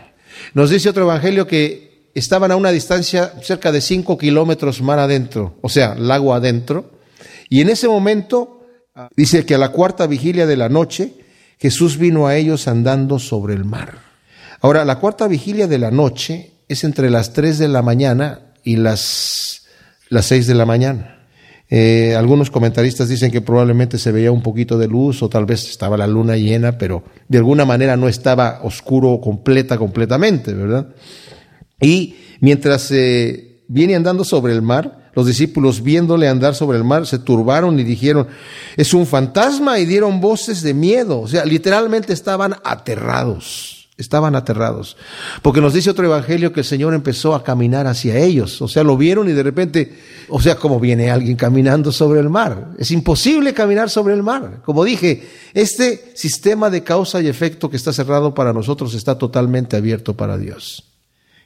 Nos 0.52 0.70
dice 0.70 0.88
otro 0.88 1.04
evangelio 1.04 1.46
que 1.46 2.10
estaban 2.14 2.50
a 2.50 2.56
una 2.56 2.70
distancia 2.70 3.32
cerca 3.42 3.72
de 3.72 3.80
cinco 3.80 4.18
kilómetros 4.18 4.82
mar 4.82 4.98
adentro, 4.98 5.56
o 5.62 5.68
sea, 5.68 5.94
lago 5.94 6.34
adentro. 6.34 6.90
Y 7.48 7.60
en 7.60 7.68
ese 7.68 7.88
momento 7.88 8.63
Dice 9.16 9.44
que 9.44 9.54
a 9.54 9.58
la 9.58 9.70
cuarta 9.70 10.06
vigilia 10.06 10.46
de 10.46 10.56
la 10.56 10.68
noche 10.68 11.14
Jesús 11.58 11.98
vino 11.98 12.26
a 12.26 12.36
ellos 12.36 12.68
andando 12.68 13.18
sobre 13.18 13.54
el 13.54 13.64
mar. 13.64 13.98
Ahora, 14.60 14.84
la 14.84 14.98
cuarta 14.98 15.26
vigilia 15.26 15.66
de 15.66 15.78
la 15.78 15.90
noche 15.90 16.52
es 16.68 16.84
entre 16.84 17.10
las 17.10 17.32
tres 17.32 17.58
de 17.58 17.68
la 17.68 17.82
mañana 17.82 18.52
y 18.62 18.76
las, 18.76 19.66
las 20.08 20.26
seis 20.26 20.46
de 20.46 20.54
la 20.54 20.64
mañana. 20.64 21.26
Eh, 21.70 22.14
algunos 22.14 22.50
comentaristas 22.50 23.08
dicen 23.08 23.30
que 23.30 23.40
probablemente 23.40 23.98
se 23.98 24.12
veía 24.12 24.30
un 24.30 24.42
poquito 24.42 24.78
de 24.78 24.86
luz 24.86 25.22
o 25.22 25.28
tal 25.28 25.44
vez 25.44 25.68
estaba 25.68 25.96
la 25.96 26.06
luna 26.06 26.36
llena, 26.36 26.78
pero 26.78 27.02
de 27.28 27.38
alguna 27.38 27.64
manera 27.64 27.96
no 27.96 28.08
estaba 28.08 28.60
oscuro 28.62 29.20
completa, 29.20 29.76
completamente, 29.76 30.52
¿verdad? 30.52 30.88
Y 31.80 32.16
mientras 32.40 32.90
eh, 32.92 33.62
viene 33.66 33.96
andando 33.96 34.24
sobre 34.24 34.52
el 34.52 34.62
mar, 34.62 35.03
los 35.14 35.26
discípulos, 35.26 35.82
viéndole 35.82 36.28
andar 36.28 36.54
sobre 36.54 36.78
el 36.78 36.84
mar, 36.84 37.06
se 37.06 37.18
turbaron 37.18 37.78
y 37.78 37.84
dijeron, 37.84 38.26
es 38.76 38.94
un 38.94 39.06
fantasma 39.06 39.78
y 39.78 39.86
dieron 39.86 40.20
voces 40.20 40.62
de 40.62 40.74
miedo. 40.74 41.20
O 41.20 41.28
sea, 41.28 41.44
literalmente 41.44 42.12
estaban 42.12 42.56
aterrados, 42.64 43.88
estaban 43.96 44.34
aterrados. 44.34 44.96
Porque 45.42 45.60
nos 45.60 45.74
dice 45.74 45.90
otro 45.90 46.04
evangelio 46.04 46.52
que 46.52 46.60
el 46.60 46.66
Señor 46.66 46.94
empezó 46.94 47.34
a 47.34 47.44
caminar 47.44 47.86
hacia 47.86 48.16
ellos. 48.16 48.60
O 48.60 48.68
sea, 48.68 48.82
lo 48.82 48.96
vieron 48.96 49.28
y 49.28 49.32
de 49.32 49.42
repente, 49.42 49.98
o 50.28 50.40
sea, 50.40 50.56
como 50.56 50.80
viene 50.80 51.10
alguien 51.10 51.36
caminando 51.36 51.92
sobre 51.92 52.20
el 52.20 52.28
mar. 52.28 52.70
Es 52.78 52.90
imposible 52.90 53.54
caminar 53.54 53.90
sobre 53.90 54.14
el 54.14 54.22
mar. 54.22 54.62
Como 54.64 54.84
dije, 54.84 55.28
este 55.54 56.12
sistema 56.14 56.70
de 56.70 56.82
causa 56.82 57.20
y 57.20 57.28
efecto 57.28 57.70
que 57.70 57.76
está 57.76 57.92
cerrado 57.92 58.34
para 58.34 58.52
nosotros 58.52 58.94
está 58.94 59.16
totalmente 59.16 59.76
abierto 59.76 60.14
para 60.14 60.36
Dios. 60.38 60.93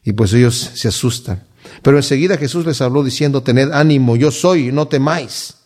Y 0.09 0.15
pues 0.15 0.33
ellos 0.33 0.71
se 0.73 0.89
asustan. 0.89 1.43
Pero 1.83 1.99
enseguida 1.99 2.39
Jesús 2.39 2.65
les 2.65 2.81
habló 2.81 3.05
diciendo, 3.05 3.43
tened 3.43 3.73
ánimo, 3.73 4.17
yo 4.17 4.31
soy, 4.31 4.73
no 4.73 4.89
temáis. 4.89 5.57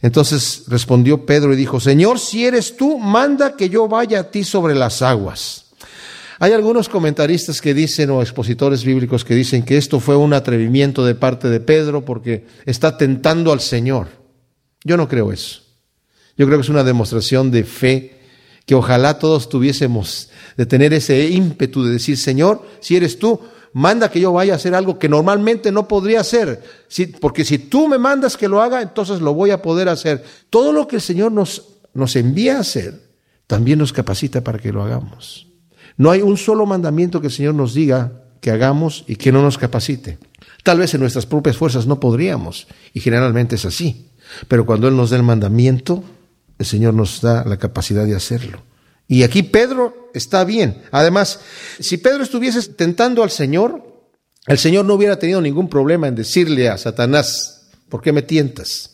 Entonces 0.00 0.62
respondió 0.68 1.26
Pedro 1.26 1.52
y 1.52 1.56
dijo, 1.56 1.80
Señor, 1.80 2.20
si 2.20 2.44
eres 2.44 2.76
tú, 2.76 3.00
manda 3.00 3.56
que 3.56 3.68
yo 3.68 3.88
vaya 3.88 4.20
a 4.20 4.30
ti 4.30 4.44
sobre 4.44 4.76
las 4.76 5.02
aguas. 5.02 5.72
Hay 6.38 6.52
algunos 6.52 6.88
comentaristas 6.88 7.60
que 7.60 7.74
dicen, 7.74 8.10
o 8.10 8.22
expositores 8.22 8.84
bíblicos 8.84 9.24
que 9.24 9.34
dicen 9.34 9.64
que 9.64 9.76
esto 9.76 9.98
fue 9.98 10.14
un 10.14 10.34
atrevimiento 10.34 11.04
de 11.04 11.16
parte 11.16 11.48
de 11.48 11.58
Pedro 11.58 12.04
porque 12.04 12.46
está 12.66 12.96
tentando 12.96 13.50
al 13.50 13.60
Señor. 13.60 14.06
Yo 14.84 14.96
no 14.96 15.08
creo 15.08 15.32
eso. 15.32 15.62
Yo 16.36 16.46
creo 16.46 16.58
que 16.58 16.62
es 16.62 16.68
una 16.68 16.84
demostración 16.84 17.50
de 17.50 17.64
fe 17.64 18.20
que 18.66 18.76
ojalá 18.76 19.18
todos 19.18 19.48
tuviésemos 19.48 20.28
de 20.56 20.64
tener 20.64 20.94
ese 20.94 21.28
ímpetu 21.28 21.82
de 21.82 21.90
decir, 21.90 22.16
Señor, 22.16 22.64
si 22.78 22.94
eres 22.94 23.18
tú, 23.18 23.40
manda 23.72 24.10
que 24.10 24.20
yo 24.20 24.32
vaya 24.32 24.54
a 24.54 24.56
hacer 24.56 24.74
algo 24.74 24.98
que 24.98 25.08
normalmente 25.08 25.72
no 25.72 25.86
podría 25.86 26.20
hacer. 26.20 26.62
porque 27.20 27.44
si 27.44 27.58
tú 27.58 27.88
me 27.88 27.98
mandas 27.98 28.36
que 28.36 28.48
lo 28.48 28.60
haga, 28.60 28.82
entonces 28.82 29.20
lo 29.20 29.34
voy 29.34 29.50
a 29.50 29.62
poder 29.62 29.88
hacer. 29.88 30.24
Todo 30.50 30.72
lo 30.72 30.88
que 30.88 30.96
el 30.96 31.02
Señor 31.02 31.32
nos, 31.32 31.64
nos 31.94 32.16
envía 32.16 32.56
a 32.56 32.60
hacer, 32.60 33.00
también 33.46 33.78
nos 33.78 33.92
capacita 33.92 34.42
para 34.42 34.58
que 34.58 34.72
lo 34.72 34.82
hagamos. 34.82 35.46
No 35.96 36.10
hay 36.10 36.22
un 36.22 36.36
solo 36.36 36.66
mandamiento 36.66 37.20
que 37.20 37.26
el 37.28 37.32
Señor 37.32 37.54
nos 37.54 37.74
diga 37.74 38.12
que 38.40 38.50
hagamos 38.50 39.04
y 39.06 39.16
que 39.16 39.32
no 39.32 39.42
nos 39.42 39.58
capacite. 39.58 40.18
Tal 40.62 40.78
vez 40.78 40.94
en 40.94 41.00
nuestras 41.00 41.26
propias 41.26 41.56
fuerzas 41.56 41.86
no 41.86 42.00
podríamos, 42.00 42.66
y 42.94 43.00
generalmente 43.00 43.56
es 43.56 43.64
así. 43.64 44.10
Pero 44.48 44.64
cuando 44.64 44.88
Él 44.88 44.96
nos 44.96 45.10
da 45.10 45.16
el 45.16 45.22
mandamiento, 45.22 46.02
el 46.58 46.66
Señor 46.66 46.94
nos 46.94 47.20
da 47.20 47.44
la 47.44 47.58
capacidad 47.58 48.06
de 48.06 48.14
hacerlo. 48.14 48.62
Y 49.08 49.22
aquí 49.24 49.42
Pedro 49.42 49.99
está 50.14 50.44
bien. 50.44 50.82
Además, 50.90 51.40
si 51.78 51.96
Pedro 51.96 52.22
estuviese 52.22 52.62
tentando 52.72 53.22
al 53.22 53.30
Señor, 53.30 53.82
el 54.46 54.58
Señor 54.58 54.84
no 54.84 54.94
hubiera 54.94 55.18
tenido 55.18 55.40
ningún 55.40 55.68
problema 55.68 56.08
en 56.08 56.14
decirle 56.14 56.68
a 56.68 56.78
Satanás, 56.78 57.68
¿por 57.88 58.02
qué 58.02 58.12
me 58.12 58.22
tientas? 58.22 58.90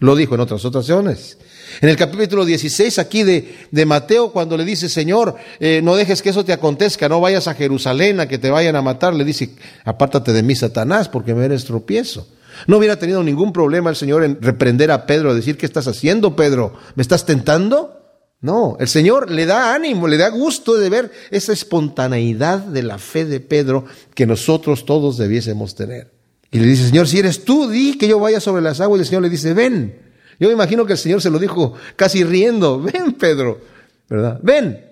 Lo 0.00 0.14
dijo 0.14 0.34
en 0.34 0.40
otras 0.40 0.64
ocasiones. 0.64 1.38
En 1.80 1.88
el 1.88 1.96
capítulo 1.96 2.44
16 2.44 2.98
aquí 2.98 3.22
de, 3.22 3.56
de 3.70 3.86
Mateo, 3.86 4.32
cuando 4.32 4.56
le 4.56 4.64
dice, 4.64 4.88
Señor, 4.88 5.36
eh, 5.60 5.80
no 5.82 5.96
dejes 5.96 6.22
que 6.22 6.30
eso 6.30 6.44
te 6.44 6.52
acontezca, 6.52 7.08
no 7.08 7.20
vayas 7.20 7.46
a 7.48 7.54
Jerusalén 7.54 8.20
a 8.20 8.28
que 8.28 8.38
te 8.38 8.50
vayan 8.50 8.76
a 8.76 8.82
matar, 8.82 9.14
le 9.14 9.24
dice, 9.24 9.50
apártate 9.84 10.32
de 10.32 10.42
mí, 10.42 10.54
Satanás, 10.54 11.08
porque 11.08 11.34
me 11.34 11.44
eres 11.44 11.64
tropiezo. 11.64 12.26
No 12.66 12.78
hubiera 12.78 12.98
tenido 12.98 13.22
ningún 13.22 13.52
problema 13.52 13.90
el 13.90 13.96
Señor 13.96 14.24
en 14.24 14.40
reprender 14.40 14.90
a 14.90 15.06
Pedro, 15.06 15.34
decir, 15.34 15.56
¿qué 15.56 15.66
estás 15.66 15.86
haciendo, 15.86 16.34
Pedro? 16.34 16.74
¿Me 16.94 17.02
estás 17.02 17.26
tentando? 17.26 17.97
No, 18.40 18.76
el 18.78 18.86
Señor 18.86 19.30
le 19.30 19.46
da 19.46 19.74
ánimo, 19.74 20.06
le 20.06 20.16
da 20.16 20.28
gusto 20.28 20.76
de 20.76 20.88
ver 20.88 21.10
esa 21.30 21.52
espontaneidad 21.52 22.60
de 22.60 22.84
la 22.84 22.98
fe 22.98 23.24
de 23.24 23.40
Pedro 23.40 23.84
que 24.14 24.26
nosotros 24.26 24.84
todos 24.84 25.18
debiésemos 25.18 25.74
tener. 25.74 26.12
Y 26.50 26.60
le 26.60 26.66
dice, 26.66 26.86
Señor, 26.86 27.08
si 27.08 27.18
eres 27.18 27.44
tú, 27.44 27.68
di 27.68 27.98
que 27.98 28.08
yo 28.08 28.20
vaya 28.20 28.40
sobre 28.40 28.62
las 28.62 28.80
aguas. 28.80 28.98
Y 28.98 29.02
el 29.02 29.06
Señor 29.06 29.22
le 29.22 29.30
dice, 29.30 29.54
ven. 29.54 30.00
Yo 30.38 30.46
me 30.48 30.54
imagino 30.54 30.86
que 30.86 30.92
el 30.92 30.98
Señor 30.98 31.20
se 31.20 31.30
lo 31.30 31.38
dijo 31.38 31.74
casi 31.96 32.22
riendo, 32.22 32.80
ven 32.80 33.12
Pedro, 33.14 33.60
¿verdad? 34.08 34.38
Ven. 34.42 34.84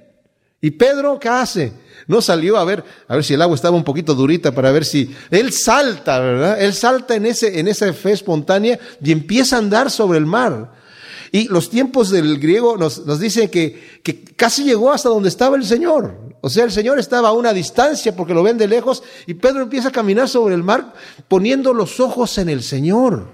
¿Y 0.60 0.72
Pedro 0.72 1.20
qué 1.20 1.28
hace? 1.28 1.72
No 2.08 2.20
salió 2.20 2.56
a 2.56 2.64
ver, 2.64 2.82
a 3.06 3.14
ver 3.14 3.24
si 3.24 3.34
el 3.34 3.42
agua 3.42 3.54
estaba 3.54 3.76
un 3.76 3.84
poquito 3.84 4.14
durita 4.14 4.52
para 4.52 4.72
ver 4.72 4.84
si 4.84 5.14
él 5.30 5.52
salta, 5.52 6.18
¿verdad? 6.18 6.60
Él 6.60 6.72
salta 6.72 7.14
en 7.14 7.26
ese 7.26 7.60
en 7.60 7.68
esa 7.68 7.92
fe 7.92 8.12
espontánea 8.12 8.78
y 9.02 9.12
empieza 9.12 9.56
a 9.56 9.58
andar 9.60 9.90
sobre 9.90 10.18
el 10.18 10.26
mar. 10.26 10.72
Y 11.32 11.48
los 11.48 11.70
tiempos 11.70 12.10
del 12.10 12.38
griego 12.38 12.76
nos, 12.76 13.04
nos 13.06 13.20
dicen 13.20 13.48
que, 13.48 14.00
que 14.02 14.24
casi 14.24 14.64
llegó 14.64 14.92
hasta 14.92 15.08
donde 15.08 15.28
estaba 15.28 15.56
el 15.56 15.64
Señor. 15.64 16.26
O 16.40 16.48
sea, 16.48 16.64
el 16.64 16.72
Señor 16.72 16.98
estaba 16.98 17.28
a 17.28 17.32
una 17.32 17.52
distancia 17.52 18.14
porque 18.14 18.34
lo 18.34 18.42
ven 18.42 18.58
de 18.58 18.68
lejos 18.68 19.02
y 19.26 19.34
Pedro 19.34 19.62
empieza 19.62 19.88
a 19.88 19.92
caminar 19.92 20.28
sobre 20.28 20.54
el 20.54 20.62
mar 20.62 20.92
poniendo 21.28 21.74
los 21.74 21.98
ojos 22.00 22.38
en 22.38 22.48
el 22.48 22.62
Señor. 22.62 23.32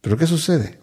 Pero 0.00 0.16
¿qué 0.16 0.26
sucede? 0.26 0.80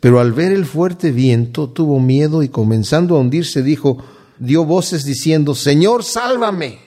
Pero 0.00 0.20
al 0.20 0.32
ver 0.32 0.52
el 0.52 0.66
fuerte 0.66 1.10
viento 1.10 1.70
tuvo 1.70 2.00
miedo 2.00 2.42
y 2.42 2.48
comenzando 2.48 3.16
a 3.16 3.20
hundirse 3.20 3.62
dijo, 3.62 4.02
dio 4.38 4.64
voces 4.64 5.04
diciendo, 5.04 5.54
Señor, 5.54 6.04
sálvame. 6.04 6.78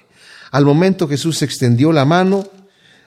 Al 0.52 0.66
momento 0.66 1.08
Jesús 1.08 1.42
extendió 1.42 1.92
la 1.92 2.06
mano, 2.06 2.48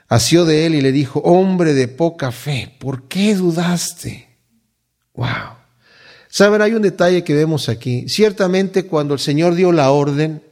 asió 0.09 0.45
de 0.45 0.67
él 0.67 0.75
y 0.75 0.81
le 0.81 0.93
dijo, 0.93 1.21
hombre 1.21 1.75
de 1.75 1.89
poca 1.89 2.33
fe, 2.33 2.75
¿por 2.79 3.09
qué 3.09 3.35
dudaste? 3.35 4.29
Wow. 5.15 5.56
Saben, 6.29 6.63
hay 6.63 6.73
un 6.73 6.83
detalle 6.83 7.25
que 7.25 7.35
vemos 7.35 7.69
aquí. 7.69 8.09
Ciertamente 8.09 8.87
cuando 8.87 9.15
el 9.15 9.21
Señor 9.21 9.55
dio 9.55 9.73
la 9.73 9.91
orden, 9.91 10.43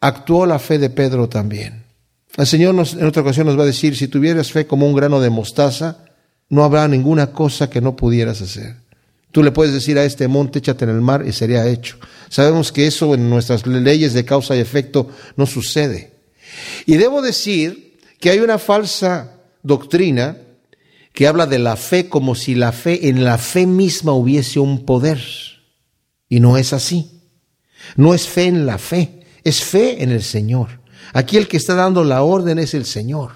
actuó 0.00 0.46
la 0.46 0.58
fe 0.58 0.78
de 0.78 0.90
Pedro 0.90 1.28
también. 1.28 1.84
El 2.36 2.46
Señor 2.46 2.74
en 2.74 3.06
otra 3.06 3.22
ocasión 3.22 3.46
nos 3.46 3.58
va 3.58 3.64
a 3.64 3.66
decir, 3.66 3.96
si 3.96 4.08
tuvieras 4.08 4.52
fe 4.52 4.66
como 4.66 4.86
un 4.86 4.94
grano 4.94 5.20
de 5.20 5.30
mostaza, 5.30 6.04
no 6.48 6.64
habrá 6.64 6.86
ninguna 6.88 7.32
cosa 7.32 7.70
que 7.70 7.80
no 7.80 7.96
pudieras 7.96 8.40
hacer. 8.40 8.76
Tú 9.32 9.42
le 9.42 9.52
puedes 9.52 9.72
decir 9.72 9.98
a 9.98 10.04
este 10.04 10.26
monte, 10.26 10.58
échate 10.58 10.84
en 10.84 10.90
el 10.90 11.00
mar 11.00 11.24
y 11.26 11.32
sería 11.32 11.66
hecho. 11.66 11.96
Sabemos 12.28 12.72
que 12.72 12.86
eso 12.86 13.14
en 13.14 13.30
nuestras 13.30 13.66
leyes 13.66 14.12
de 14.12 14.24
causa 14.24 14.56
y 14.56 14.60
efecto 14.60 15.08
no 15.36 15.46
sucede. 15.46 16.12
Y 16.86 16.96
debo 16.96 17.22
decir 17.22 17.98
que 18.18 18.30
hay 18.30 18.40
una 18.40 18.58
falsa 18.58 19.34
doctrina 19.62 20.36
que 21.12 21.26
habla 21.26 21.46
de 21.46 21.58
la 21.58 21.76
fe 21.76 22.08
como 22.08 22.34
si 22.34 22.54
la 22.54 22.72
fe 22.72 23.08
en 23.08 23.24
la 23.24 23.38
fe 23.38 23.66
misma 23.66 24.12
hubiese 24.12 24.60
un 24.60 24.84
poder. 24.84 25.20
Y 26.28 26.40
no 26.40 26.56
es 26.56 26.72
así. 26.72 27.20
No 27.96 28.14
es 28.14 28.28
fe 28.28 28.44
en 28.44 28.66
la 28.66 28.78
fe, 28.78 29.20
es 29.42 29.62
fe 29.62 30.02
en 30.02 30.10
el 30.10 30.22
Señor. 30.22 30.80
Aquí 31.12 31.36
el 31.36 31.48
que 31.48 31.56
está 31.56 31.74
dando 31.74 32.04
la 32.04 32.22
orden 32.22 32.58
es 32.58 32.74
el 32.74 32.84
Señor. 32.84 33.32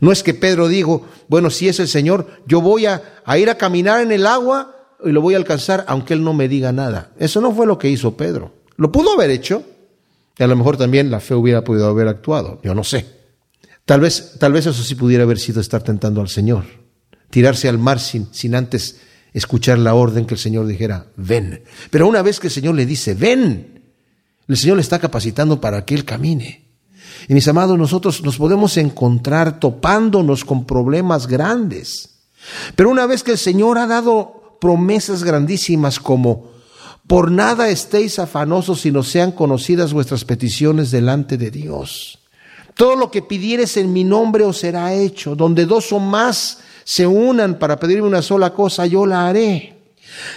No 0.00 0.12
es 0.12 0.22
que 0.22 0.32
Pedro 0.32 0.68
dijo, 0.68 1.06
bueno, 1.28 1.50
si 1.50 1.68
es 1.68 1.80
el 1.80 1.88
Señor, 1.88 2.26
yo 2.46 2.60
voy 2.60 2.86
a, 2.86 3.02
a, 3.24 3.38
ir 3.38 3.50
a 3.50 3.56
caminar 3.56 4.00
en 4.00 4.12
el 4.12 4.26
agua 4.26 4.74
y 5.04 5.10
lo 5.10 5.20
voy 5.20 5.34
a 5.34 5.38
alcanzar 5.38 5.84
aunque 5.88 6.14
Él 6.14 6.24
no 6.24 6.32
me 6.32 6.48
diga 6.48 6.72
nada. 6.72 7.12
Eso 7.18 7.40
no 7.40 7.52
fue 7.52 7.66
lo 7.66 7.78
que 7.78 7.88
hizo 7.88 8.16
Pedro. 8.16 8.52
Lo 8.76 8.90
pudo 8.90 9.12
haber 9.12 9.30
hecho. 9.30 9.64
Y 10.38 10.42
a 10.42 10.46
lo 10.46 10.56
mejor 10.56 10.76
también 10.76 11.10
la 11.10 11.20
fe 11.20 11.34
hubiera 11.34 11.62
podido 11.62 11.88
haber 11.88 12.08
actuado. 12.08 12.60
Yo 12.62 12.74
no 12.74 12.84
sé. 12.84 13.21
Tal 13.84 14.00
vez, 14.00 14.34
tal 14.38 14.52
vez 14.52 14.66
eso 14.66 14.82
sí 14.82 14.94
pudiera 14.94 15.24
haber 15.24 15.38
sido 15.38 15.60
estar 15.60 15.82
tentando 15.82 16.20
al 16.20 16.28
Señor, 16.28 16.64
tirarse 17.30 17.68
al 17.68 17.78
mar 17.78 17.98
sin, 17.98 18.32
sin 18.32 18.54
antes 18.54 19.00
escuchar 19.32 19.78
la 19.78 19.94
orden 19.94 20.26
que 20.26 20.34
el 20.34 20.40
Señor 20.40 20.66
dijera, 20.66 21.06
ven. 21.16 21.64
Pero 21.90 22.06
una 22.06 22.22
vez 22.22 22.38
que 22.38 22.48
el 22.48 22.52
Señor 22.52 22.74
le 22.74 22.86
dice, 22.86 23.14
ven, 23.14 23.82
el 24.46 24.56
Señor 24.56 24.76
le 24.76 24.82
está 24.82 24.98
capacitando 24.98 25.60
para 25.60 25.84
que 25.84 25.94
Él 25.94 26.04
camine. 26.04 26.62
Y 27.28 27.34
mis 27.34 27.48
amados, 27.48 27.78
nosotros 27.78 28.22
nos 28.22 28.36
podemos 28.36 28.76
encontrar 28.76 29.58
topándonos 29.58 30.44
con 30.44 30.64
problemas 30.64 31.26
grandes. 31.26 32.20
Pero 32.76 32.90
una 32.90 33.06
vez 33.06 33.22
que 33.22 33.32
el 33.32 33.38
Señor 33.38 33.78
ha 33.78 33.86
dado 33.86 34.58
promesas 34.60 35.24
grandísimas 35.24 35.98
como, 35.98 36.50
por 37.06 37.30
nada 37.30 37.68
estéis 37.68 38.18
afanosos 38.18 38.80
sino 38.80 39.02
sean 39.02 39.32
conocidas 39.32 39.92
vuestras 39.92 40.24
peticiones 40.24 40.90
delante 40.90 41.36
de 41.36 41.50
Dios. 41.50 42.21
Todo 42.74 42.96
lo 42.96 43.10
que 43.10 43.22
pidieres 43.22 43.76
en 43.76 43.92
mi 43.92 44.04
nombre 44.04 44.44
os 44.44 44.58
será 44.58 44.94
hecho. 44.94 45.34
Donde 45.36 45.66
dos 45.66 45.92
o 45.92 45.98
más 45.98 46.60
se 46.84 47.06
unan 47.06 47.58
para 47.58 47.78
pedirme 47.78 48.08
una 48.08 48.22
sola 48.22 48.52
cosa, 48.52 48.86
yo 48.86 49.06
la 49.06 49.28
haré. 49.28 49.82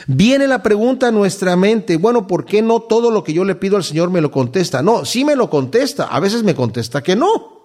Viene 0.08 0.48
la 0.48 0.64
pregunta 0.64 1.08
a 1.08 1.12
nuestra 1.12 1.56
mente, 1.56 1.98
bueno, 1.98 2.28
¿por 2.28 2.46
qué 2.46 2.62
no 2.62 2.82
todo 2.82 3.12
lo 3.12 3.24
que 3.24 3.34
yo 3.34 3.44
le 3.44 3.56
pido 3.56 3.78
al 3.78 3.84
Señor 3.84 4.10
me 4.10 4.22
lo 4.22 4.32
contesta? 4.32 4.82
No, 4.82 5.06
sí 5.06 5.26
me 5.26 5.36
lo 5.36 5.50
contesta, 5.50 6.06
a 6.06 6.20
veces 6.20 6.44
me 6.44 6.56
contesta 6.56 7.04
que 7.04 7.16
no. 7.16 7.56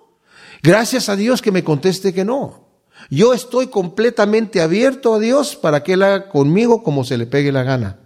Gracias 0.63 1.09
a 1.09 1.17
Dios 1.17 1.41
que 1.41 1.53
me 1.53 1.65
conteste 1.65 2.13
que 2.13 2.25
no. 2.25 2.69
Yo 3.09 3.33
estoy 3.33 3.69
completamente 3.69 4.61
abierto 4.61 5.15
a 5.15 5.19
Dios 5.19 5.57
para 5.57 5.83
que 5.83 5.95
Él 5.95 6.03
haga 6.03 6.29
conmigo 6.29 6.83
como 6.83 7.05
se 7.05 7.17
le 7.17 7.27
pegue 7.27 7.53
la 7.53 7.63
gana. 7.63 7.99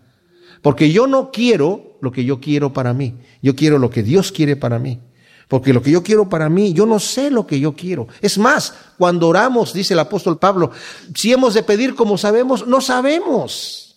Porque 0.63 0.93
yo 0.93 1.07
no 1.07 1.31
quiero 1.31 1.99
lo 2.01 2.13
que 2.13 2.25
yo 2.25 2.41
quiero 2.41 2.73
para 2.73 2.95
mí, 2.95 3.19
yo 3.43 3.57
quiero 3.57 3.79
lo 3.79 3.91
que 3.91 4.03
Dios 4.03 4.33
quiere 4.33 4.57
para 4.57 4.79
mí. 4.79 5.01
Porque 5.49 5.73
lo 5.73 5.83
que 5.83 5.91
yo 5.91 6.03
quiero 6.03 6.29
para 6.29 6.49
mí, 6.49 6.73
yo 6.73 6.87
no 6.87 6.99
sé 6.99 7.31
lo 7.31 7.47
que 7.47 7.61
yo 7.61 7.75
quiero. 7.75 8.09
Es 8.21 8.39
más, 8.39 8.75
cuando 8.99 9.29
oramos, 9.29 9.73
dice 9.73 9.95
el 9.95 10.01
apóstol 10.01 10.39
Pablo, 10.39 10.71
si 11.15 11.33
hemos 11.33 11.55
de 11.55 11.63
pedir 11.63 11.95
como 11.95 12.19
sabemos, 12.19 12.67
no 12.67 12.81
sabemos. 12.81 13.97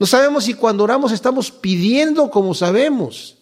No 0.00 0.06
sabemos 0.06 0.44
si 0.44 0.54
cuando 0.54 0.84
oramos 0.84 1.12
estamos 1.12 1.50
pidiendo 1.50 2.30
como 2.30 2.54
sabemos. 2.54 3.36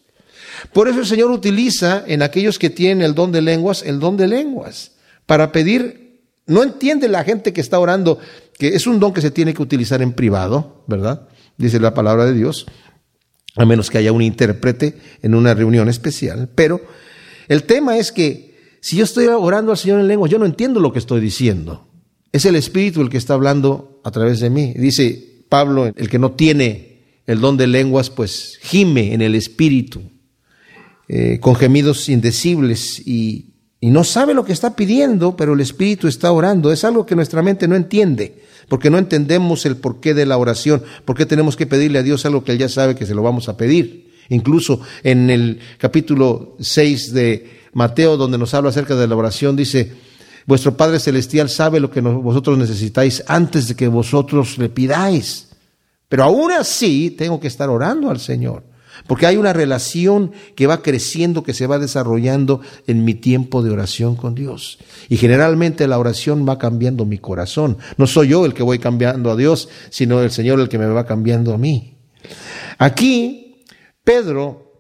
Por 0.72 0.88
eso 0.88 1.00
el 1.00 1.06
Señor 1.06 1.30
utiliza 1.30 2.02
en 2.06 2.22
aquellos 2.22 2.58
que 2.58 2.70
tienen 2.70 3.02
el 3.02 3.14
don 3.14 3.30
de 3.30 3.42
lenguas, 3.42 3.82
el 3.82 4.00
don 4.00 4.16
de 4.16 4.26
lenguas, 4.26 4.92
para 5.26 5.52
pedir. 5.52 6.04
No 6.46 6.62
entiende 6.62 7.08
la 7.08 7.24
gente 7.24 7.52
que 7.52 7.60
está 7.60 7.78
orando 7.78 8.18
que 8.58 8.68
es 8.68 8.86
un 8.86 9.00
don 9.00 9.12
que 9.12 9.20
se 9.20 9.30
tiene 9.30 9.52
que 9.52 9.62
utilizar 9.62 10.00
en 10.00 10.12
privado, 10.12 10.82
¿verdad? 10.86 11.28
Dice 11.58 11.80
la 11.80 11.94
palabra 11.94 12.24
de 12.24 12.32
Dios, 12.32 12.66
a 13.56 13.64
menos 13.64 13.90
que 13.90 13.98
haya 13.98 14.12
un 14.12 14.22
intérprete 14.22 14.96
en 15.22 15.34
una 15.34 15.54
reunión 15.54 15.88
especial, 15.88 16.48
pero 16.54 16.80
el 17.48 17.64
tema 17.64 17.98
es 17.98 18.12
que 18.12 18.56
si 18.80 18.96
yo 18.96 19.04
estoy 19.04 19.26
orando 19.26 19.72
al 19.72 19.78
Señor 19.78 20.00
en 20.00 20.08
lengua, 20.08 20.28
yo 20.28 20.38
no 20.38 20.46
entiendo 20.46 20.80
lo 20.80 20.92
que 20.92 20.98
estoy 20.98 21.20
diciendo. 21.20 21.88
Es 22.32 22.44
el 22.44 22.56
Espíritu 22.56 23.00
el 23.00 23.08
que 23.08 23.18
está 23.18 23.34
hablando 23.34 24.00
a 24.04 24.10
través 24.10 24.40
de 24.40 24.50
mí. 24.50 24.74
Dice 24.74 25.44
Pablo, 25.48 25.86
el 25.86 26.08
que 26.08 26.18
no 26.18 26.32
tiene 26.32 27.20
el 27.26 27.40
don 27.40 27.56
de 27.56 27.66
lenguas, 27.66 28.10
pues 28.10 28.58
gime 28.62 29.12
en 29.12 29.22
el 29.22 29.34
Espíritu, 29.34 30.02
eh, 31.08 31.38
con 31.40 31.56
gemidos 31.56 32.08
indecibles 32.08 33.02
y, 33.04 33.54
y 33.80 33.90
no 33.90 34.04
sabe 34.04 34.34
lo 34.34 34.44
que 34.44 34.52
está 34.52 34.76
pidiendo, 34.76 35.36
pero 35.36 35.54
el 35.54 35.60
Espíritu 35.60 36.08
está 36.08 36.30
orando. 36.30 36.72
Es 36.72 36.84
algo 36.84 37.06
que 37.06 37.16
nuestra 37.16 37.42
mente 37.42 37.66
no 37.68 37.74
entiende, 37.74 38.42
porque 38.68 38.90
no 38.90 38.98
entendemos 38.98 39.66
el 39.66 39.76
porqué 39.76 40.14
de 40.14 40.26
la 40.26 40.38
oración, 40.38 40.82
por 41.04 41.16
qué 41.16 41.26
tenemos 41.26 41.56
que 41.56 41.66
pedirle 41.66 41.98
a 41.98 42.02
Dios 42.02 42.24
algo 42.26 42.44
que 42.44 42.52
Él 42.52 42.58
ya 42.58 42.68
sabe 42.68 42.94
que 42.94 43.06
se 43.06 43.14
lo 43.14 43.22
vamos 43.22 43.48
a 43.48 43.56
pedir. 43.56 44.05
Incluso 44.28 44.80
en 45.02 45.30
el 45.30 45.60
capítulo 45.78 46.56
6 46.60 47.12
de 47.12 47.60
Mateo, 47.72 48.16
donde 48.16 48.38
nos 48.38 48.54
habla 48.54 48.70
acerca 48.70 48.96
de 48.96 49.06
la 49.06 49.16
oración, 49.16 49.54
dice, 49.56 49.92
vuestro 50.46 50.76
Padre 50.76 50.98
Celestial 50.98 51.48
sabe 51.48 51.80
lo 51.80 51.90
que 51.90 52.00
vosotros 52.00 52.58
necesitáis 52.58 53.22
antes 53.26 53.68
de 53.68 53.76
que 53.76 53.88
vosotros 53.88 54.58
le 54.58 54.68
pidáis. 54.68 55.48
Pero 56.08 56.24
aún 56.24 56.52
así 56.52 57.10
tengo 57.10 57.40
que 57.40 57.48
estar 57.48 57.68
orando 57.68 58.10
al 58.10 58.20
Señor, 58.20 58.64
porque 59.06 59.26
hay 59.26 59.36
una 59.36 59.52
relación 59.52 60.32
que 60.54 60.66
va 60.66 60.82
creciendo, 60.82 61.42
que 61.42 61.52
se 61.52 61.66
va 61.66 61.78
desarrollando 61.78 62.60
en 62.86 63.04
mi 63.04 63.14
tiempo 63.14 63.62
de 63.62 63.70
oración 63.70 64.16
con 64.16 64.34
Dios. 64.34 64.78
Y 65.08 65.16
generalmente 65.16 65.86
la 65.86 65.98
oración 65.98 66.48
va 66.48 66.58
cambiando 66.58 67.04
mi 67.04 67.18
corazón. 67.18 67.76
No 67.96 68.06
soy 68.06 68.28
yo 68.28 68.46
el 68.46 68.54
que 68.54 68.62
voy 68.62 68.78
cambiando 68.78 69.30
a 69.30 69.36
Dios, 69.36 69.68
sino 69.90 70.22
el 70.22 70.30
Señor 70.30 70.60
el 70.60 70.68
que 70.68 70.78
me 70.78 70.86
va 70.86 71.04
cambiando 71.06 71.52
a 71.52 71.58
mí. 71.58 71.96
Aquí 72.78 73.45
Pedro 74.06 74.70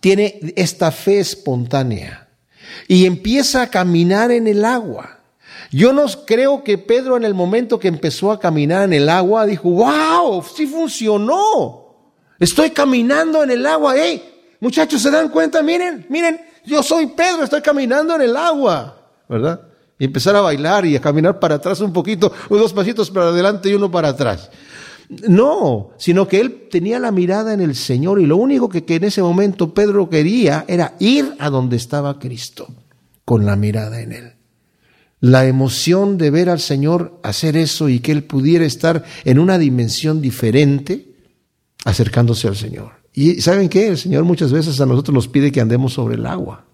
tiene 0.00 0.40
esta 0.56 0.90
fe 0.90 1.20
espontánea 1.20 2.30
y 2.88 3.04
empieza 3.04 3.60
a 3.60 3.70
caminar 3.70 4.30
en 4.30 4.46
el 4.46 4.64
agua. 4.64 5.20
Yo 5.70 5.92
no 5.92 6.06
creo 6.24 6.64
que 6.64 6.78
Pedro 6.78 7.18
en 7.18 7.26
el 7.26 7.34
momento 7.34 7.78
que 7.78 7.88
empezó 7.88 8.32
a 8.32 8.40
caminar 8.40 8.84
en 8.84 8.94
el 8.94 9.10
agua 9.10 9.44
dijo, 9.44 9.68
wow, 9.68 10.42
sí 10.42 10.66
funcionó. 10.66 11.94
Estoy 12.38 12.70
caminando 12.70 13.44
en 13.44 13.50
el 13.50 13.66
agua. 13.66 13.92
Hey, 13.98 14.56
muchachos, 14.60 15.02
¿se 15.02 15.10
dan 15.10 15.28
cuenta? 15.28 15.62
Miren, 15.62 16.06
miren, 16.08 16.40
yo 16.64 16.82
soy 16.82 17.08
Pedro, 17.08 17.44
estoy 17.44 17.60
caminando 17.60 18.14
en 18.14 18.22
el 18.22 18.34
agua. 18.34 19.10
¿Verdad? 19.28 19.60
Y 19.98 20.06
empezar 20.06 20.34
a 20.36 20.40
bailar 20.40 20.86
y 20.86 20.96
a 20.96 21.02
caminar 21.02 21.38
para 21.38 21.56
atrás 21.56 21.80
un 21.80 21.92
poquito, 21.92 22.32
dos 22.48 22.72
pasitos 22.72 23.10
para 23.10 23.26
adelante 23.26 23.68
y 23.68 23.74
uno 23.74 23.90
para 23.90 24.08
atrás. 24.08 24.50
No, 25.08 25.90
sino 25.96 26.28
que 26.28 26.40
él 26.40 26.68
tenía 26.70 26.98
la 26.98 27.10
mirada 27.10 27.54
en 27.54 27.60
el 27.60 27.74
Señor 27.74 28.20
y 28.20 28.26
lo 28.26 28.36
único 28.36 28.68
que, 28.68 28.84
en 28.86 29.04
ese 29.04 29.22
momento 29.22 29.72
Pedro 29.72 30.10
quería 30.10 30.66
era 30.68 30.96
ir 30.98 31.34
a 31.38 31.48
donde 31.48 31.76
estaba 31.76 32.18
Cristo, 32.18 32.68
con 33.24 33.46
la 33.46 33.56
mirada 33.56 34.02
en 34.02 34.12
él. 34.12 34.32
La 35.20 35.46
emoción 35.46 36.18
de 36.18 36.30
ver 36.30 36.50
al 36.50 36.60
Señor 36.60 37.18
hacer 37.22 37.56
eso 37.56 37.88
y 37.88 38.00
que 38.00 38.12
él 38.12 38.22
pudiera 38.22 38.66
estar 38.66 39.02
en 39.24 39.38
una 39.38 39.58
dimensión 39.58 40.20
diferente, 40.20 41.14
acercándose 41.84 42.46
al 42.46 42.56
Señor. 42.56 42.92
Y 43.14 43.40
¿saben 43.40 43.68
qué? 43.68 43.88
El 43.88 43.98
Señor 43.98 44.24
muchas 44.24 44.52
veces 44.52 44.80
a 44.80 44.86
nosotros 44.86 45.14
nos 45.14 45.26
pide 45.26 45.50
que 45.50 45.60
andemos 45.60 45.94
sobre 45.94 46.16
el 46.16 46.26
agua. 46.26 46.66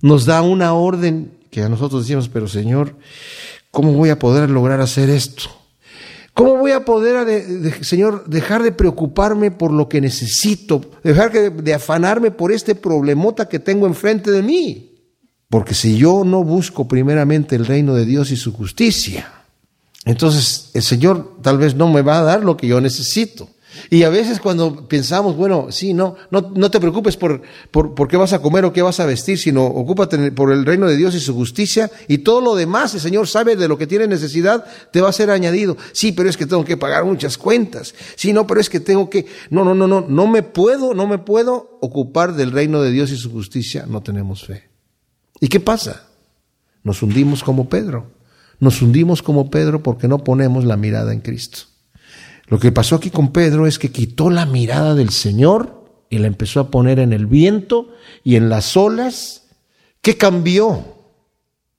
Nos 0.00 0.24
da 0.24 0.40
una 0.42 0.72
orden 0.72 1.32
que 1.50 1.62
a 1.62 1.68
nosotros 1.68 2.02
decimos, 2.02 2.28
pero 2.28 2.48
Señor, 2.48 2.96
¿cómo 3.70 3.92
voy 3.92 4.08
a 4.08 4.18
poder 4.18 4.48
lograr 4.48 4.80
hacer 4.80 5.10
esto? 5.10 5.61
¿Cómo 6.34 6.56
voy 6.56 6.72
a 6.72 6.84
poder, 6.84 7.84
Señor, 7.84 8.24
dejar 8.26 8.62
de 8.62 8.72
preocuparme 8.72 9.50
por 9.50 9.70
lo 9.70 9.88
que 9.88 10.00
necesito, 10.00 10.80
dejar 11.04 11.30
de 11.32 11.74
afanarme 11.74 12.30
por 12.30 12.52
este 12.52 12.74
problemota 12.74 13.48
que 13.48 13.58
tengo 13.58 13.86
enfrente 13.86 14.30
de 14.30 14.42
mí? 14.42 14.92
Porque 15.50 15.74
si 15.74 15.98
yo 15.98 16.24
no 16.24 16.42
busco 16.42 16.88
primeramente 16.88 17.54
el 17.54 17.66
reino 17.66 17.94
de 17.94 18.06
Dios 18.06 18.30
y 18.30 18.36
su 18.36 18.54
justicia, 18.54 19.30
entonces 20.06 20.70
el 20.72 20.82
Señor 20.82 21.36
tal 21.42 21.58
vez 21.58 21.74
no 21.74 21.92
me 21.92 22.00
va 22.00 22.20
a 22.20 22.22
dar 22.22 22.42
lo 22.42 22.56
que 22.56 22.66
yo 22.66 22.80
necesito. 22.80 23.50
Y 23.90 24.02
a 24.02 24.08
veces 24.08 24.40
cuando 24.40 24.88
pensamos, 24.88 25.36
bueno, 25.36 25.68
sí, 25.70 25.94
no, 25.94 26.16
no, 26.30 26.52
no 26.54 26.70
te 26.70 26.80
preocupes 26.80 27.16
por, 27.16 27.42
por, 27.70 27.94
por, 27.94 28.08
qué 28.08 28.16
vas 28.16 28.32
a 28.32 28.40
comer 28.40 28.64
o 28.64 28.72
qué 28.72 28.82
vas 28.82 29.00
a 29.00 29.06
vestir, 29.06 29.38
sino 29.38 29.64
ocúpate 29.64 30.32
por 30.32 30.52
el 30.52 30.64
reino 30.64 30.86
de 30.86 30.96
Dios 30.96 31.14
y 31.14 31.20
su 31.20 31.34
justicia 31.34 31.90
y 32.08 32.18
todo 32.18 32.40
lo 32.40 32.54
demás, 32.54 32.94
el 32.94 33.00
Señor 33.00 33.28
sabe 33.28 33.56
de 33.56 33.68
lo 33.68 33.78
que 33.78 33.86
tiene 33.86 34.06
necesidad, 34.06 34.64
te 34.92 35.00
va 35.00 35.08
a 35.08 35.12
ser 35.12 35.30
añadido. 35.30 35.76
Sí, 35.92 36.12
pero 36.12 36.28
es 36.28 36.36
que 36.36 36.46
tengo 36.46 36.64
que 36.64 36.76
pagar 36.76 37.04
muchas 37.04 37.38
cuentas. 37.38 37.94
Sí, 38.16 38.32
no, 38.32 38.46
pero 38.46 38.60
es 38.60 38.68
que 38.68 38.80
tengo 38.80 39.08
que, 39.10 39.26
no, 39.50 39.64
no, 39.64 39.74
no, 39.74 39.86
no, 39.86 40.04
no 40.08 40.26
me 40.26 40.42
puedo, 40.42 40.94
no 40.94 41.06
me 41.06 41.18
puedo 41.18 41.78
ocupar 41.80 42.34
del 42.34 42.52
reino 42.52 42.82
de 42.82 42.90
Dios 42.90 43.10
y 43.10 43.16
su 43.16 43.30
justicia, 43.30 43.86
no 43.88 44.02
tenemos 44.02 44.44
fe. 44.44 44.70
¿Y 45.40 45.48
qué 45.48 45.60
pasa? 45.60 46.06
Nos 46.84 47.02
hundimos 47.02 47.42
como 47.42 47.68
Pedro. 47.68 48.10
Nos 48.60 48.80
hundimos 48.80 49.22
como 49.22 49.50
Pedro 49.50 49.82
porque 49.82 50.06
no 50.06 50.22
ponemos 50.22 50.64
la 50.64 50.76
mirada 50.76 51.12
en 51.12 51.20
Cristo. 51.20 51.71
Lo 52.52 52.58
que 52.58 52.70
pasó 52.70 52.96
aquí 52.96 53.08
con 53.08 53.32
Pedro 53.32 53.66
es 53.66 53.78
que 53.78 53.90
quitó 53.90 54.28
la 54.28 54.44
mirada 54.44 54.94
del 54.94 55.08
Señor 55.08 55.86
y 56.10 56.18
la 56.18 56.26
empezó 56.26 56.60
a 56.60 56.70
poner 56.70 56.98
en 56.98 57.14
el 57.14 57.24
viento 57.24 57.88
y 58.24 58.36
en 58.36 58.50
las 58.50 58.76
olas. 58.76 59.48
¿Qué 60.02 60.18
cambió? 60.18 60.84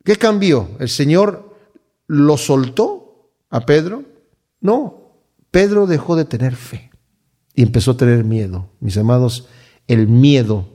¿Qué 0.04 0.16
cambió? 0.16 0.72
¿El 0.80 0.90
Señor 0.90 1.56
lo 2.08 2.38
soltó 2.38 3.30
a 3.52 3.68
Pedro? 3.68 4.02
No, 4.62 5.12
Pedro 5.52 5.86
dejó 5.86 6.16
de 6.16 6.26
tener 6.26 6.56
fe 6.56 6.90
y 7.54 7.62
empezó 7.62 7.92
a 7.92 7.98
tener 7.98 8.24
miedo. 8.24 8.72
Mis 8.80 8.98
amados, 8.98 9.48
el 9.88 10.08
miedo 10.08 10.70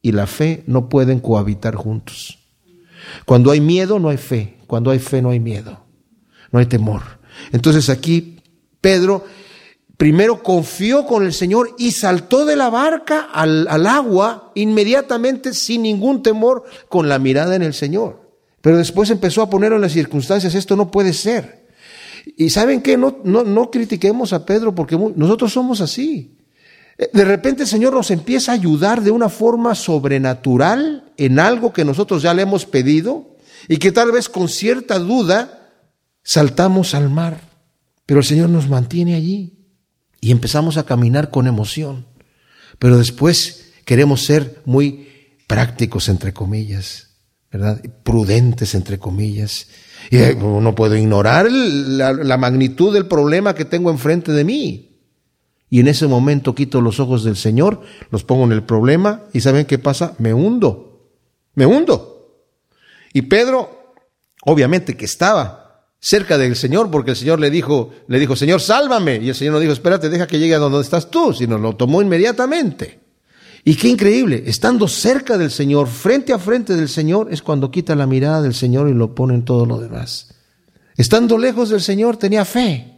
y 0.00 0.12
la 0.12 0.28
fe 0.28 0.62
no 0.68 0.88
pueden 0.88 1.18
cohabitar 1.18 1.74
juntos. 1.74 2.38
Cuando 3.24 3.50
hay 3.50 3.60
miedo 3.60 3.98
no 3.98 4.10
hay 4.10 4.16
fe, 4.16 4.58
cuando 4.68 4.92
hay 4.92 5.00
fe 5.00 5.20
no 5.22 5.30
hay 5.30 5.40
miedo, 5.40 5.80
no 6.52 6.60
hay 6.60 6.66
temor. 6.66 7.02
Entonces 7.50 7.90
aquí 7.90 8.37
Pedro 8.80 9.24
primero 9.98 10.42
confió 10.42 11.04
con 11.04 11.26
el 11.26 11.34
Señor 11.34 11.74
y 11.76 11.90
saltó 11.90 12.46
de 12.46 12.56
la 12.56 12.70
barca 12.70 13.28
al, 13.32 13.66
agua 13.86 14.52
inmediatamente 14.54 15.52
sin 15.52 15.82
ningún 15.82 16.22
temor 16.22 16.64
con 16.88 17.08
la 17.08 17.18
mirada 17.18 17.56
en 17.56 17.62
el 17.62 17.74
Señor. 17.74 18.22
Pero 18.60 18.78
después 18.78 19.10
empezó 19.10 19.42
a 19.42 19.50
poner 19.50 19.72
en 19.72 19.80
las 19.80 19.92
circunstancias, 19.92 20.54
esto 20.54 20.76
no 20.76 20.90
puede 20.90 21.12
ser. 21.12 21.66
Y 22.36 22.50
saben 22.50 22.80
qué, 22.80 22.96
no, 22.96 23.18
no, 23.24 23.42
no 23.42 23.70
critiquemos 23.70 24.32
a 24.32 24.46
Pedro 24.46 24.74
porque 24.74 24.96
nosotros 25.16 25.52
somos 25.52 25.80
así. 25.80 26.36
De 27.12 27.24
repente 27.24 27.62
el 27.62 27.68
Señor 27.68 27.92
nos 27.92 28.10
empieza 28.10 28.52
a 28.52 28.56
ayudar 28.56 29.02
de 29.02 29.10
una 29.10 29.28
forma 29.28 29.74
sobrenatural 29.74 31.12
en 31.16 31.40
algo 31.40 31.72
que 31.72 31.84
nosotros 31.84 32.22
ya 32.22 32.34
le 32.34 32.42
hemos 32.42 32.66
pedido 32.66 33.36
y 33.68 33.78
que 33.78 33.92
tal 33.92 34.12
vez 34.12 34.28
con 34.28 34.48
cierta 34.48 34.98
duda 34.98 35.72
saltamos 36.22 36.94
al 36.94 37.08
mar. 37.08 37.47
Pero 38.08 38.20
el 38.20 38.26
Señor 38.26 38.48
nos 38.48 38.70
mantiene 38.70 39.14
allí 39.14 39.58
y 40.18 40.30
empezamos 40.30 40.78
a 40.78 40.86
caminar 40.86 41.28
con 41.28 41.46
emoción. 41.46 42.06
Pero 42.78 42.96
después 42.96 43.74
queremos 43.84 44.24
ser 44.24 44.62
muy 44.64 45.36
prácticos, 45.46 46.08
entre 46.08 46.32
comillas, 46.32 47.10
¿verdad? 47.52 47.82
Prudentes, 48.04 48.74
entre 48.74 48.98
comillas. 48.98 49.66
Y 50.10 50.16
eh, 50.16 50.34
no 50.34 50.74
puedo 50.74 50.96
ignorar 50.96 51.52
la, 51.52 52.14
la 52.14 52.38
magnitud 52.38 52.94
del 52.94 53.04
problema 53.04 53.54
que 53.54 53.66
tengo 53.66 53.90
enfrente 53.90 54.32
de 54.32 54.44
mí. 54.44 55.02
Y 55.68 55.80
en 55.80 55.88
ese 55.88 56.06
momento 56.06 56.54
quito 56.54 56.80
los 56.80 57.00
ojos 57.00 57.24
del 57.24 57.36
Señor, 57.36 57.82
los 58.10 58.24
pongo 58.24 58.44
en 58.44 58.52
el 58.52 58.62
problema 58.62 59.24
y 59.34 59.40
¿saben 59.40 59.66
qué 59.66 59.78
pasa? 59.78 60.14
Me 60.16 60.32
hundo. 60.32 61.10
Me 61.52 61.66
hundo. 61.66 62.46
Y 63.12 63.20
Pedro, 63.20 63.92
obviamente 64.46 64.96
que 64.96 65.04
estaba 65.04 65.67
cerca 66.00 66.38
del 66.38 66.56
Señor, 66.56 66.90
porque 66.90 67.12
el 67.12 67.16
Señor 67.16 67.40
le 67.40 67.50
dijo, 67.50 67.90
le 68.06 68.18
dijo, 68.18 68.36
Señor, 68.36 68.60
sálvame. 68.60 69.16
Y 69.16 69.28
el 69.28 69.34
Señor 69.34 69.54
no 69.54 69.60
dijo, 69.60 69.72
espérate, 69.72 70.08
deja 70.08 70.26
que 70.26 70.38
llegue 70.38 70.54
a 70.54 70.58
donde 70.58 70.80
estás 70.80 71.10
tú, 71.10 71.32
sino 71.32 71.58
lo 71.58 71.76
tomó 71.76 72.02
inmediatamente. 72.02 73.00
Y 73.64 73.74
qué 73.74 73.88
increíble, 73.88 74.44
estando 74.46 74.88
cerca 74.88 75.36
del 75.36 75.50
Señor, 75.50 75.88
frente 75.88 76.32
a 76.32 76.38
frente 76.38 76.74
del 76.74 76.88
Señor, 76.88 77.28
es 77.30 77.42
cuando 77.42 77.70
quita 77.70 77.94
la 77.94 78.06
mirada 78.06 78.40
del 78.40 78.54
Señor 78.54 78.88
y 78.88 78.94
lo 78.94 79.14
pone 79.14 79.34
en 79.34 79.44
todo 79.44 79.66
lo 79.66 79.78
demás. 79.78 80.34
Estando 80.96 81.36
lejos 81.36 81.68
del 81.68 81.80
Señor 81.80 82.16
tenía 82.16 82.44
fe, 82.44 82.94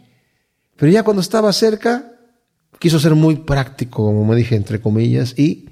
pero 0.77 0.91
ya 0.91 1.03
cuando 1.03 1.21
estaba 1.21 1.51
cerca, 1.51 2.13
quiso 2.79 2.99
ser 2.99 3.15
muy 3.15 3.35
práctico, 3.35 4.05
como 4.05 4.25
me 4.25 4.35
dije, 4.35 4.55
entre 4.55 4.79
comillas, 4.79 5.37
y 5.37 5.70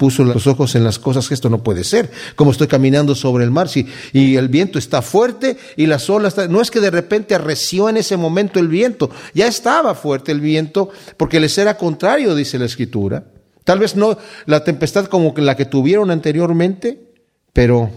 puso 0.00 0.24
los 0.24 0.46
ojos 0.46 0.74
en 0.76 0.82
las 0.82 0.98
cosas 0.98 1.28
que 1.28 1.34
esto 1.34 1.50
no 1.50 1.62
puede 1.62 1.84
ser. 1.84 2.10
Como 2.34 2.52
estoy 2.52 2.68
caminando 2.68 3.14
sobre 3.14 3.44
el 3.44 3.50
mar, 3.50 3.68
si, 3.68 3.86
y 4.14 4.36
el 4.36 4.48
viento 4.48 4.78
está 4.78 5.02
fuerte 5.02 5.58
y 5.76 5.84
las 5.84 6.08
olas, 6.08 6.34
no 6.48 6.62
es 6.62 6.70
que 6.70 6.80
de 6.80 6.90
repente 6.90 7.34
arreció 7.34 7.86
en 7.86 7.98
ese 7.98 8.16
momento 8.16 8.58
el 8.58 8.68
viento, 8.68 9.10
ya 9.34 9.46
estaba 9.46 9.94
fuerte 9.94 10.32
el 10.32 10.40
viento 10.40 10.88
porque 11.18 11.38
les 11.38 11.58
era 11.58 11.76
contrario, 11.76 12.34
dice 12.34 12.58
la 12.58 12.64
escritura. 12.64 13.26
Tal 13.64 13.78
vez 13.78 13.94
no 13.94 14.16
la 14.46 14.64
tempestad 14.64 15.04
como 15.04 15.34
la 15.36 15.54
que 15.54 15.66
tuvieron 15.66 16.10
anteriormente, 16.10 17.12
pero 17.52 17.90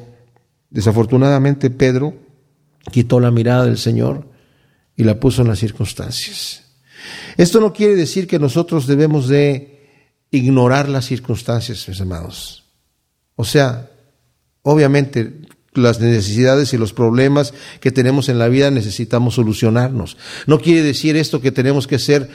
desafortunadamente 0.72 1.70
Pedro 1.70 2.16
quitó 2.92 3.22
la 3.22 3.32
mirada 3.32 3.64
del 3.64 3.78
Señor 3.78 4.28
y 4.98 5.06
la 5.06 5.22
puso 5.22 5.42
en 5.42 5.48
las 5.48 5.60
circunstancias. 5.60 6.66
Esto 7.38 7.62
no 7.62 7.72
quiere 7.72 7.96
decir 7.96 8.28
que 8.28 8.40
nosotros 8.40 8.88
debemos 8.88 9.30
de 9.30 9.73
ignorar 10.34 10.90
las 10.90 11.06
circunstancias, 11.06 11.88
mis 11.88 12.02
amados. 12.02 12.64
O 13.36 13.46
sea, 13.46 13.90
obviamente 14.64 15.32
las 15.76 16.00
necesidades 16.00 16.74
y 16.74 16.78
los 16.78 16.94
problemas 16.94 17.54
que 17.80 17.92
tenemos 17.92 18.30
en 18.30 18.40
la 18.40 18.48
vida 18.48 18.72
necesitamos 18.72 19.36
solucionarnos. 19.36 20.18
No 20.48 20.60
quiere 20.60 20.82
decir 20.82 21.16
esto 21.16 21.40
que 21.40 21.52
tenemos 21.52 21.88
que 21.88 22.00
ser 22.00 22.30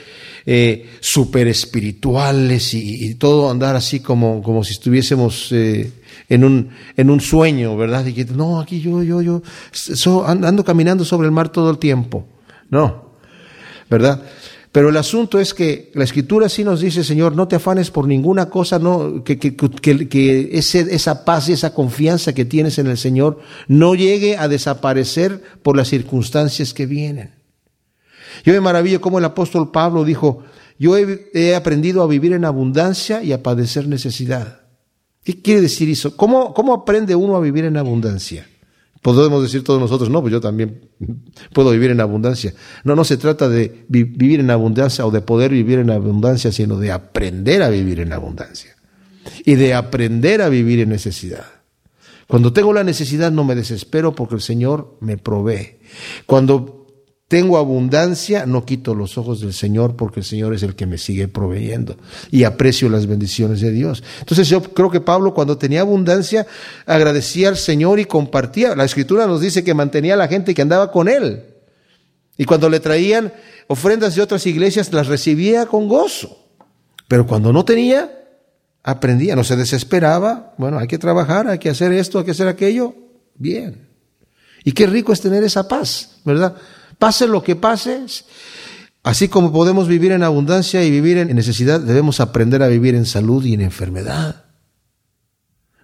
eh, 0.45 0.89
super 1.01 1.47
espirituales 1.47 2.73
y, 2.73 3.15
todo 3.15 3.51
andar 3.51 3.75
así 3.75 3.99
como, 3.99 4.41
como 4.41 4.63
si 4.63 4.73
estuviésemos 4.73 5.51
eh, 5.51 5.91
en, 6.29 6.43
un, 6.45 6.69
en 6.95 7.09
un 7.09 7.19
sueño, 7.19 7.75
¿verdad? 7.75 8.05
No, 8.33 8.59
aquí 8.59 8.79
yo, 8.79 9.03
yo, 9.03 9.21
yo 9.21 9.41
ando 10.25 10.63
caminando 10.63 11.03
sobre 11.03 11.25
el 11.25 11.33
mar 11.33 11.49
todo 11.49 11.69
el 11.69 11.77
tiempo. 11.77 12.27
No, 12.69 13.09
¿verdad? 13.89 14.23
Pero 14.71 14.89
el 14.89 14.97
asunto 14.97 15.39
es 15.39 15.53
que 15.53 15.91
la 15.95 16.03
escritura 16.03 16.47
sí 16.47 16.63
nos 16.63 16.81
dice, 16.81 17.03
Señor, 17.03 17.35
no 17.35 17.47
te 17.47 17.55
afanes 17.55 17.89
por 17.89 18.07
ninguna 18.07 18.49
cosa, 18.49 18.77
no, 18.77 19.23
que, 19.23 19.39
que, 19.39 19.55
que, 19.55 20.49
ese, 20.51 20.81
esa 20.93 21.25
paz 21.25 21.49
y 21.49 21.53
esa 21.53 21.73
confianza 21.73 22.33
que 22.33 22.45
tienes 22.45 22.77
en 22.77 22.85
el 22.85 22.97
Señor 22.97 23.39
no 23.67 23.95
llegue 23.95 24.37
a 24.37 24.47
desaparecer 24.47 25.41
por 25.63 25.75
las 25.75 25.87
circunstancias 25.87 26.75
que 26.75 26.85
vienen. 26.85 27.33
Yo 28.45 28.53
me 28.53 28.61
maravillo 28.61 29.01
como 29.01 29.17
el 29.17 29.25
apóstol 29.25 29.71
Pablo 29.71 30.05
dijo, 30.05 30.43
yo 30.77 30.95
he, 30.95 31.31
he 31.33 31.55
aprendido 31.55 32.03
a 32.03 32.07
vivir 32.07 32.33
en 32.33 32.45
abundancia 32.45 33.23
y 33.23 33.33
a 33.33 33.41
padecer 33.41 33.87
necesidad. 33.87 34.61
¿Qué 35.23 35.41
quiere 35.41 35.61
decir 35.61 35.89
eso? 35.89 36.15
¿Cómo, 36.15 36.53
¿Cómo 36.53 36.73
aprende 36.73 37.15
uno 37.15 37.35
a 37.35 37.41
vivir 37.41 37.65
en 37.65 37.75
abundancia? 37.75 38.47
Podemos 39.01 39.41
decir 39.41 39.63
todos 39.63 39.79
nosotros, 39.79 40.09
no, 40.09 40.21
pues 40.21 40.33
yo 40.33 40.41
también 40.41 40.89
puedo 41.53 41.71
vivir 41.71 41.91
en 41.91 42.01
abundancia. 42.01 42.53
No, 42.83 42.95
no 42.95 43.03
se 43.03 43.17
trata 43.17 43.47
de 43.47 43.85
vivir 43.87 44.39
en 44.39 44.51
abundancia 44.51 45.05
o 45.05 45.11
de 45.11 45.21
poder 45.21 45.51
vivir 45.51 45.79
en 45.79 45.89
abundancia, 45.89 46.51
sino 46.51 46.77
de 46.77 46.91
aprender 46.91 47.63
a 47.63 47.69
vivir 47.69 47.99
en 47.99 48.13
abundancia. 48.13 48.75
Y 49.45 49.55
de 49.55 49.73
aprender 49.73 50.41
a 50.41 50.49
vivir 50.49 50.79
en 50.79 50.89
necesidad. 50.89 51.45
Cuando 52.27 52.53
tengo 52.53 52.73
la 52.73 52.83
necesidad 52.83 53.31
no 53.31 53.43
me 53.43 53.55
desespero 53.55 54.13
porque 54.13 54.35
el 54.35 54.41
Señor 54.41 54.97
me 54.99 55.17
provee. 55.17 55.79
Cuando 56.25 56.78
tengo 57.29 57.59
abundancia, 57.59 58.47
no 58.47 58.65
quito 58.65 58.95
los 58.95 59.19
ojos 59.19 59.39
del 59.39 59.53
Señor 59.53 59.95
porque 59.95 60.21
el 60.21 60.25
Señor 60.25 60.55
es 60.55 60.63
el 60.63 60.75
que 60.75 60.87
me 60.87 60.97
sigue 60.97 61.27
proveyendo 61.27 61.95
y 62.31 62.43
aprecio 62.43 62.89
las 62.89 63.05
bendiciones 63.05 63.61
de 63.61 63.69
Dios. 63.69 64.03
Entonces 64.19 64.49
yo 64.49 64.63
creo 64.63 64.89
que 64.89 64.99
Pablo 64.99 65.35
cuando 65.35 65.55
tenía 65.55 65.81
abundancia 65.81 66.47
agradecía 66.87 67.49
al 67.49 67.57
Señor 67.57 67.99
y 67.99 68.05
compartía. 68.05 68.75
La 68.75 68.83
escritura 68.83 69.27
nos 69.27 69.41
dice 69.41 69.63
que 69.63 69.75
mantenía 69.75 70.15
a 70.15 70.17
la 70.17 70.27
gente 70.27 70.55
que 70.55 70.63
andaba 70.63 70.91
con 70.91 71.07
él. 71.07 71.43
Y 72.35 72.45
cuando 72.45 72.67
le 72.67 72.79
traían 72.79 73.31
ofrendas 73.67 74.15
de 74.15 74.23
otras 74.23 74.47
iglesias 74.47 74.91
las 74.91 75.05
recibía 75.05 75.67
con 75.67 75.87
gozo. 75.87 76.47
Pero 77.07 77.27
cuando 77.27 77.53
no 77.53 77.63
tenía, 77.63 78.11
aprendía, 78.81 79.35
no 79.35 79.43
se 79.43 79.55
desesperaba. 79.55 80.55
Bueno, 80.57 80.79
hay 80.79 80.87
que 80.87 80.97
trabajar, 80.97 81.47
hay 81.47 81.59
que 81.59 81.69
hacer 81.69 81.91
esto, 81.91 82.17
hay 82.17 82.25
que 82.25 82.31
hacer 82.31 82.47
aquello. 82.47 82.95
Bien. 83.35 83.87
Y 84.63 84.71
qué 84.71 84.87
rico 84.87 85.13
es 85.13 85.21
tener 85.21 85.43
esa 85.43 85.67
paz, 85.67 86.21
¿verdad? 86.25 86.55
Pase 86.99 87.27
lo 87.27 87.41
que 87.41 87.55
pase, 87.55 88.05
así 89.03 89.29
como 89.29 89.51
podemos 89.51 89.87
vivir 89.87 90.11
en 90.11 90.21
abundancia 90.21 90.83
y 90.83 90.91
vivir 90.91 91.17
en 91.17 91.33
necesidad, 91.35 91.79
debemos 91.79 92.19
aprender 92.19 92.61
a 92.61 92.67
vivir 92.67 92.93
en 92.93 93.05
salud 93.05 93.43
y 93.45 93.53
en 93.53 93.61
enfermedad. 93.61 94.45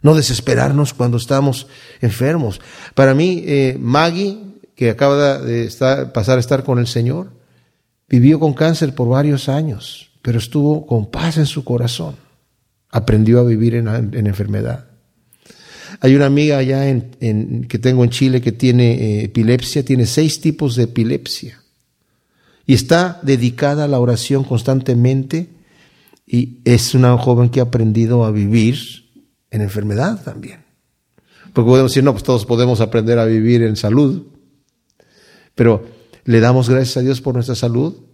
No 0.01 0.13
desesperarnos 0.13 0.93
cuando 0.93 1.17
estamos 1.17 1.67
enfermos. 2.01 2.61
Para 2.93 3.15
mí, 3.15 3.43
eh, 3.47 3.77
Maggie, 3.79 4.37
que 4.75 4.91
acaba 4.91 5.39
de 5.39 5.71
pasar 6.13 6.37
a 6.37 6.41
estar 6.41 6.63
con 6.63 6.77
el 6.77 6.85
Señor, 6.85 7.31
vivió 8.07 8.39
con 8.39 8.53
cáncer 8.53 8.93
por 8.93 9.09
varios 9.09 9.49
años, 9.49 10.11
pero 10.21 10.37
estuvo 10.37 10.85
con 10.85 11.09
paz 11.09 11.37
en 11.37 11.45
su 11.45 11.63
corazón. 11.63 12.17
Aprendió 12.89 13.39
a 13.39 13.43
vivir 13.43 13.75
en, 13.75 13.87
enfermedad. 14.27 14.85
Hay 15.99 16.15
una 16.15 16.25
amiga 16.25 16.57
allá 16.57 16.87
en, 16.89 17.65
que 17.67 17.79
tengo 17.79 18.03
en 18.03 18.09
Chile 18.09 18.41
que 18.41 18.51
tiene 18.51 18.93
eh, 18.93 19.23
epilepsia, 19.25 19.83
tiene 19.83 20.05
seis 20.05 20.41
tipos 20.41 20.75
de 20.75 20.83
epilepsia. 20.83 21.61
Y 22.65 22.73
está 22.73 23.19
dedicada 23.23 23.85
a 23.85 23.87
la 23.87 23.99
oración 23.99 24.43
constantemente 24.43 25.49
y 26.25 26.59
es 26.65 26.95
una 26.95 27.17
joven 27.17 27.49
que 27.49 27.59
ha 27.59 27.63
aprendido 27.63 28.25
a 28.25 28.31
vivir 28.31 28.77
en 29.51 29.61
enfermedad 29.61 30.23
también. 30.23 30.65
Porque 31.53 31.69
podemos 31.69 31.91
decir, 31.91 32.03
no, 32.03 32.11
pues 32.11 32.23
todos 32.23 32.45
podemos 32.45 32.81
aprender 32.81 33.19
a 33.19 33.25
vivir 33.25 33.61
en 33.63 33.75
salud, 33.75 34.23
pero 35.53 35.85
le 36.25 36.39
damos 36.39 36.69
gracias 36.69 36.97
a 36.97 37.01
Dios 37.01 37.21
por 37.21 37.35
nuestra 37.35 37.55
salud 37.55 38.04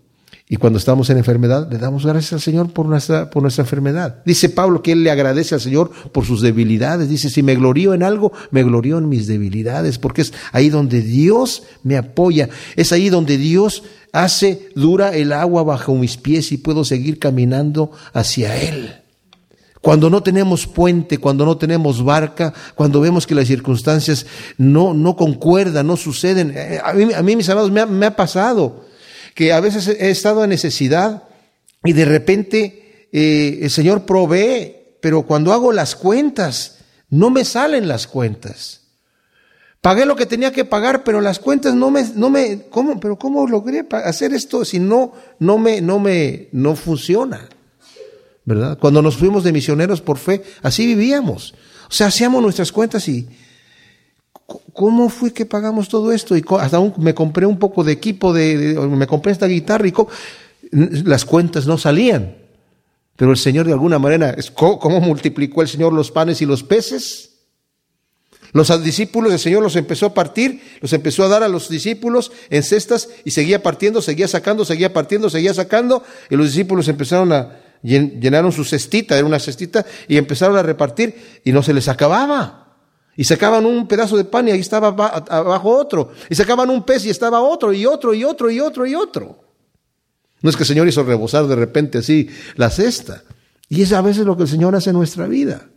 y 0.50 0.58
cuando 0.58 0.80
estamos 0.80 1.10
en 1.10 1.18
enfermedad, 1.18 1.72
le 1.72 1.78
damos 1.78 2.06
gracias 2.06 2.34
al 2.34 2.42
Señor 2.42 2.72
por 2.72 2.86
nuestra, 2.86 3.30
por 3.30 3.42
nuestra 3.42 3.64
enfermedad. 3.64 4.22
Dice 4.26 4.50
Pablo 4.50 4.84
que 4.84 4.92
él 4.92 5.04
le 5.04 5.12
agradece 5.12 5.56
al 5.56 5.62
Señor 5.62 5.92
por 6.12 6.26
sus 6.26 6.42
debilidades. 6.42 7.08
Dice, 7.08 7.30
si 7.30 7.42
me 7.42 7.56
glorío 7.56 7.94
en 7.94 8.04
algo, 8.04 8.34
me 8.52 8.64
glorío 8.64 8.98
en 8.98 9.08
mis 9.08 9.28
debilidades, 9.28 9.98
porque 9.98 10.24
es 10.24 10.34
ahí 10.52 10.70
donde 10.70 11.02
Dios 11.02 11.64
me 11.84 11.96
apoya. 11.98 12.50
Es 12.76 12.92
ahí 12.92 13.10
donde 13.10 13.38
Dios 13.38 13.84
hace 14.12 14.70
dura 14.76 15.16
el 15.16 15.32
agua 15.32 15.64
bajo 15.64 15.96
mis 15.96 16.18
pies 16.18 16.52
y 16.52 16.58
puedo 16.58 16.84
seguir 16.84 17.18
caminando 17.18 17.92
hacia 18.14 18.62
Él. 18.62 18.96
Cuando 19.82 20.12
no 20.12 20.22
tenemos 20.22 20.68
puente, 20.68 21.18
cuando 21.18 21.44
no 21.44 21.58
tenemos 21.58 22.04
barca, 22.04 22.54
cuando 22.76 23.02
vemos 23.02 23.26
que 23.26 23.34
las 23.34 23.48
circunstancias 23.48 24.28
no, 24.58 24.94
no 24.94 25.16
concuerdan, 25.16 25.88
no 25.88 25.98
suceden. 25.98 26.54
Eh, 26.56 26.80
a 26.84 26.94
mí, 26.94 27.12
a 27.14 27.24
mí 27.24 27.36
mis 27.36 27.50
amados, 27.50 27.72
me 27.72 28.06
ha, 28.06 28.16
pasado 28.16 28.91
que 29.36 29.54
a 29.54 29.60
veces 29.60 29.88
he 29.88 30.10
estado 30.10 30.44
en 30.44 30.50
necesidad 30.50 31.24
y 31.84 31.94
de 31.94 32.06
repente 32.06 33.08
eh, 33.12 33.60
el 33.62 33.70
Señor 33.70 34.06
provee, 34.06 34.76
pero 35.02 35.24
cuando 35.24 35.54
hago 35.54 35.72
las 35.72 35.96
cuentas, 35.96 36.80
no 37.10 37.30
me 37.30 37.46
salen 37.46 37.88
las 37.88 38.08
cuentas. 38.08 38.82
Pagué 39.82 40.06
lo 40.06 40.16
que 40.16 40.28
tenía 40.28 40.52
que 40.52 40.64
pagar, 40.64 41.04
pero 41.04 41.22
las 41.22 41.40
cuentas 41.40 41.74
no 41.74 41.90
me, 41.90 42.04
no 42.16 42.30
me, 42.30 42.68
¿cómo? 42.70 43.00
Pero 43.00 43.18
¿cómo 43.18 43.48
logré 43.48 43.86
hacer 44.04 44.34
esto 44.34 44.64
si 44.64 44.80
no, 44.80 45.14
no 45.40 45.58
me, 45.58 45.82
no 45.82 46.00
me, 46.00 46.50
no 46.52 46.76
funciona? 46.76 47.50
¿verdad? 48.46 48.78
Cuando 48.80 49.02
nos 49.02 49.18
fuimos 49.18 49.44
de 49.44 49.52
misioneros 49.52 50.02
por 50.02 50.18
fe, 50.18 50.44
así 50.62 50.86
vivíamos. 50.86 51.54
O 51.90 51.94
sea, 51.94 52.08
hacíamos 52.08 52.42
nuestras 52.42 52.72
cuentas 52.72 53.08
y 53.08 53.28
¿cómo 54.74 55.10
fue 55.10 55.34
que 55.34 55.46
pagamos 55.46 55.90
todo 55.90 56.12
esto? 56.12 56.36
Y 56.36 56.44
hasta 56.60 56.80
me 56.98 57.14
compré 57.14 57.46
un 57.46 57.60
poco 57.60 57.84
de 57.84 57.92
equipo, 57.92 58.34
de, 58.34 58.76
me 58.90 59.08
compré 59.08 59.32
esta 59.32 59.48
guitarra 59.48 59.88
y 59.88 59.94
las 60.72 61.26
cuentas 61.26 61.66
no 61.66 61.78
salían. 61.78 62.38
Pero 63.16 63.32
el 63.32 63.38
Señor 63.38 63.68
de 63.68 63.74
alguna 63.74 64.00
manera, 64.00 64.36
¿cómo 64.56 65.00
multiplicó 65.02 65.62
el 65.62 65.68
Señor 65.68 65.94
los 65.94 66.12
panes 66.12 66.42
y 66.42 66.46
los 66.46 66.64
peces? 66.64 67.32
Los 68.54 68.84
discípulos, 68.84 69.32
el 69.32 69.40
Señor 69.40 69.64
los 69.64 69.76
empezó 69.76 70.08
a 70.08 70.14
partir, 70.14 70.62
los 70.82 70.92
empezó 70.92 71.24
a 71.24 71.30
dar 71.30 71.44
a 71.44 71.48
los 71.48 71.70
discípulos 71.70 72.32
en 72.50 72.64
cestas 72.64 73.10
y 73.24 73.32
seguía 73.32 73.64
partiendo, 73.64 74.02
seguía 74.02 74.28
sacando, 74.28 74.66
seguía 74.66 74.92
partiendo, 74.92 75.30
seguía 75.30 75.54
sacando, 75.54 76.04
y 76.30 76.36
los 76.36 76.48
discípulos 76.48 76.88
empezaron 76.88 77.32
a, 77.32 77.62
llenaron 77.82 78.52
su 78.52 78.66
cestita, 78.66 79.18
era 79.18 79.26
una 79.26 79.40
cestita, 79.40 79.86
y 80.08 80.18
empezaron 80.18 80.58
a 80.58 80.64
repartir 80.64 81.42
y 81.44 81.52
no 81.52 81.64
se 81.64 81.74
les 81.74 81.88
acababa. 81.88 82.61
Y 83.18 83.24
sacaban 83.24 83.66
un 83.66 83.88
pedazo 83.88 84.18
de 84.18 84.24
pan 84.24 84.48
y 84.48 84.52
ahí 84.52 84.60
estaba 84.60 84.88
abajo 84.88 85.70
otro. 85.78 86.12
Y 86.30 86.36
sacaban 86.36 86.70
un 86.70 86.84
pez 86.84 87.06
y 87.06 87.10
estaba 87.10 87.42
otro 87.42 87.74
y 87.74 87.86
otro 87.86 88.14
y 88.14 88.24
otro 88.24 88.50
y 88.50 88.60
otro 88.60 88.86
y 88.86 88.96
otro. 88.96 89.44
No 90.42 90.50
es 90.50 90.56
que 90.56 90.64
el 90.64 90.68
Señor 90.68 90.88
hizo 90.88 91.04
rebosar 91.04 91.48
de 91.48 91.56
repente 91.56 92.00
así 92.00 92.30
la 92.56 92.70
cesta. 92.70 93.24
Y 93.70 93.82
es 93.84 93.94
a 93.94 94.02
veces 94.02 94.26
lo 94.26 94.36
que 94.36 94.44
el 94.44 94.50
Señor 94.50 94.76
hace 94.76 94.90
en 94.90 94.98
nuestra 94.98 95.28
vida, 95.28 95.70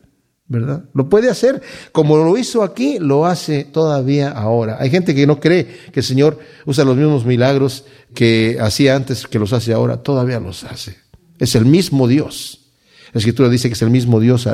¿verdad? 0.47 0.85
Lo 0.95 1.09
puede 1.09 1.31
hacer 1.31 1.63
como 1.93 2.17
lo 2.17 2.37
hizo 2.37 2.63
aquí, 2.63 2.99
lo 2.99 3.27
hace 3.27 3.65
todavía 3.65 4.31
ahora. 4.31 4.79
Hay 4.81 4.91
gente 4.91 5.15
que 5.15 5.27
no 5.27 5.39
cree 5.39 5.67
que 5.93 6.01
el 6.01 6.05
Señor 6.05 6.39
usa 6.67 6.85
los 6.85 6.97
mismos 6.97 7.25
milagros 7.25 7.85
que 8.15 8.59
hacía 8.61 8.97
antes 8.97 9.27
que 9.27 9.39
los 9.39 9.53
hace 9.53 9.73
ahora, 9.73 10.03
todavía 10.03 10.41
los 10.41 10.65
hace. 10.65 10.97
Es 11.39 11.55
el 11.55 11.67
mismo 11.67 12.09
Dios. 12.09 12.73
La 13.13 13.19
escritura 13.19 13.49
dice 13.49 13.69
que 13.69 13.75
es 13.75 13.83
el 13.83 13.91
mismo 13.91 14.19
Dios 14.19 14.49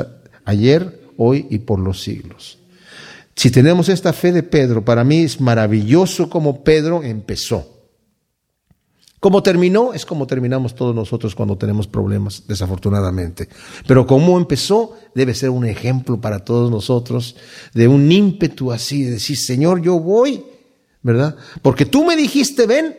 ayer, 0.45 1.01
hoy 1.17 1.47
y 1.49 1.59
por 1.59 1.79
los 1.79 2.01
siglos. 2.01 2.59
Si 3.35 3.49
tenemos 3.49 3.89
esta 3.89 4.13
fe 4.13 4.31
de 4.31 4.43
Pedro, 4.43 4.83
para 4.83 5.03
mí 5.03 5.19
es 5.19 5.39
maravilloso 5.39 6.29
como 6.29 6.63
Pedro 6.63 7.03
empezó. 7.03 7.81
Como 9.21 9.43
terminó, 9.43 9.93
es 9.93 10.03
como 10.03 10.25
terminamos 10.25 10.73
todos 10.73 10.95
nosotros 10.95 11.35
cuando 11.35 11.55
tenemos 11.55 11.85
problemas, 11.85 12.43
desafortunadamente. 12.47 13.47
Pero 13.85 14.07
como 14.07 14.35
empezó, 14.37 14.97
debe 15.13 15.35
ser 15.35 15.51
un 15.51 15.63
ejemplo 15.63 16.19
para 16.19 16.39
todos 16.39 16.71
nosotros 16.71 17.35
de 17.75 17.87
un 17.87 18.11
ímpetu 18.11 18.71
así, 18.71 19.03
de 19.03 19.11
decir, 19.11 19.37
Señor, 19.37 19.79
yo 19.79 19.99
voy, 19.99 20.43
¿verdad? 21.03 21.35
Porque 21.61 21.85
tú 21.85 22.03
me 22.03 22.15
dijiste, 22.15 22.65
ven, 22.65 22.97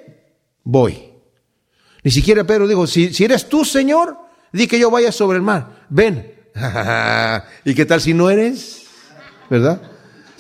voy. 0.63 1.11
Ni 2.05 2.13
siquiera 2.13 2.45
Pedro 2.45 2.69
dijo, 2.69 2.87
si, 2.87 3.13
si 3.13 3.25
eres 3.25 3.49
tú, 3.49 3.65
Señor, 3.65 4.17
di 4.53 4.69
que 4.69 4.79
yo 4.79 4.93
vaya 4.93 5.11
sobre 5.11 5.39
el 5.39 5.43
mar. 5.43 5.87
Ven. 5.91 6.35
¿Y 7.65 7.75
qué 7.75 7.85
tal 7.85 8.01
si 8.01 8.15
no 8.15 8.31
eres? 8.31 8.85
¿Verdad? 9.51 9.92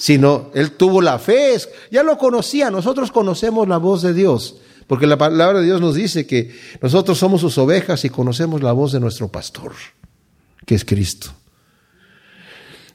Sino, 0.03 0.51
él 0.53 0.73
tuvo 0.73 1.01
la 1.01 1.21
fe, 1.21 1.57
ya 1.93 2.03
lo 2.03 2.19
conocía, 2.19 2.73
nosotros 2.73 3.13
conocemos 3.13 3.69
la 3.69 3.77
voz 3.77 4.03
de 4.03 4.13
Dios, 4.13 4.57
porque 4.89 5.07
la 5.07 5.17
palabra 5.17 5.61
de 5.61 5.65
Dios 5.65 5.81
nos 5.81 5.95
dice 5.95 6.27
que 6.27 6.59
nosotros 6.81 7.17
somos 7.19 7.41
sus 7.41 7.57
ovejas 7.57 8.05
y 8.05 8.11
conocemos 8.11 8.65
la 8.65 8.73
voz 8.73 8.91
de 8.91 8.99
nuestro 8.99 9.29
pastor, 9.29 9.71
que 10.67 10.75
es 10.75 10.85
Cristo. 10.85 11.31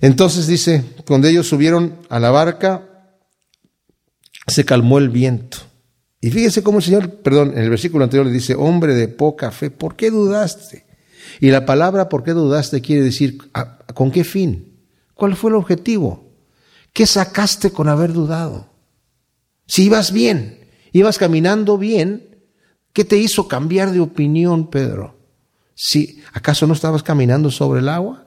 Entonces 0.02 0.48
dice, 0.48 0.84
cuando 1.08 1.30
ellos 1.30 1.48
subieron 1.48 1.96
a 2.10 2.20
la 2.20 2.30
barca, 2.30 3.14
se 4.46 4.66
calmó 4.66 4.98
el 4.98 5.08
viento. 5.08 5.60
Y 6.20 6.30
fíjese 6.30 6.62
cómo 6.62 6.80
el 6.80 6.84
Señor, 6.84 7.22
perdón, 7.22 7.54
en 7.54 7.60
el 7.60 7.70
versículo 7.70 8.04
anterior 8.04 8.26
le 8.26 8.34
dice, 8.34 8.54
hombre 8.54 8.96
de 8.96 9.08
poca 9.08 9.52
fe, 9.52 9.72
¿por 9.72 9.96
qué 9.96 10.12
dudaste? 10.12 10.86
Y 11.40 11.52
la 11.52 11.66
palabra 11.66 12.10
¿por 12.10 12.26
qué 12.26 12.32
dudaste? 12.32 12.82
quiere 12.82 13.02
decir, 13.02 13.38
¿con 13.94 14.12
qué 14.12 14.26
fin? 14.26 14.74
¿Cuál 15.14 15.38
fue 15.38 15.52
el 15.52 15.56
objetivo? 15.56 16.27
¿Qué 16.98 17.06
sacaste 17.06 17.70
con 17.72 17.90
haber 17.90 18.12
dudado? 18.12 18.72
Si 19.68 19.84
ibas 19.84 20.12
bien, 20.12 20.68
ibas 20.94 21.20
caminando 21.20 21.78
bien, 21.78 22.40
¿qué 22.92 23.06
te 23.06 23.18
hizo 23.18 23.48
cambiar 23.48 23.92
de 23.92 24.00
opinión, 24.00 24.72
Pedro? 24.72 25.16
Si, 25.76 26.24
¿Acaso 26.34 26.66
no 26.66 26.74
estabas 26.74 27.04
caminando 27.04 27.52
sobre 27.52 27.82
el 27.82 27.90
agua? 27.90 28.26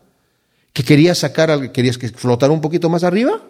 ¿Que 0.73 0.85
querías 0.85 1.19
sacar, 1.19 1.73
querías 1.73 1.99
que 1.99 2.11
flotara 2.11 2.53
un 2.53 2.61
poquito 2.61 2.89
más 2.89 3.03
arriba? 3.03 3.43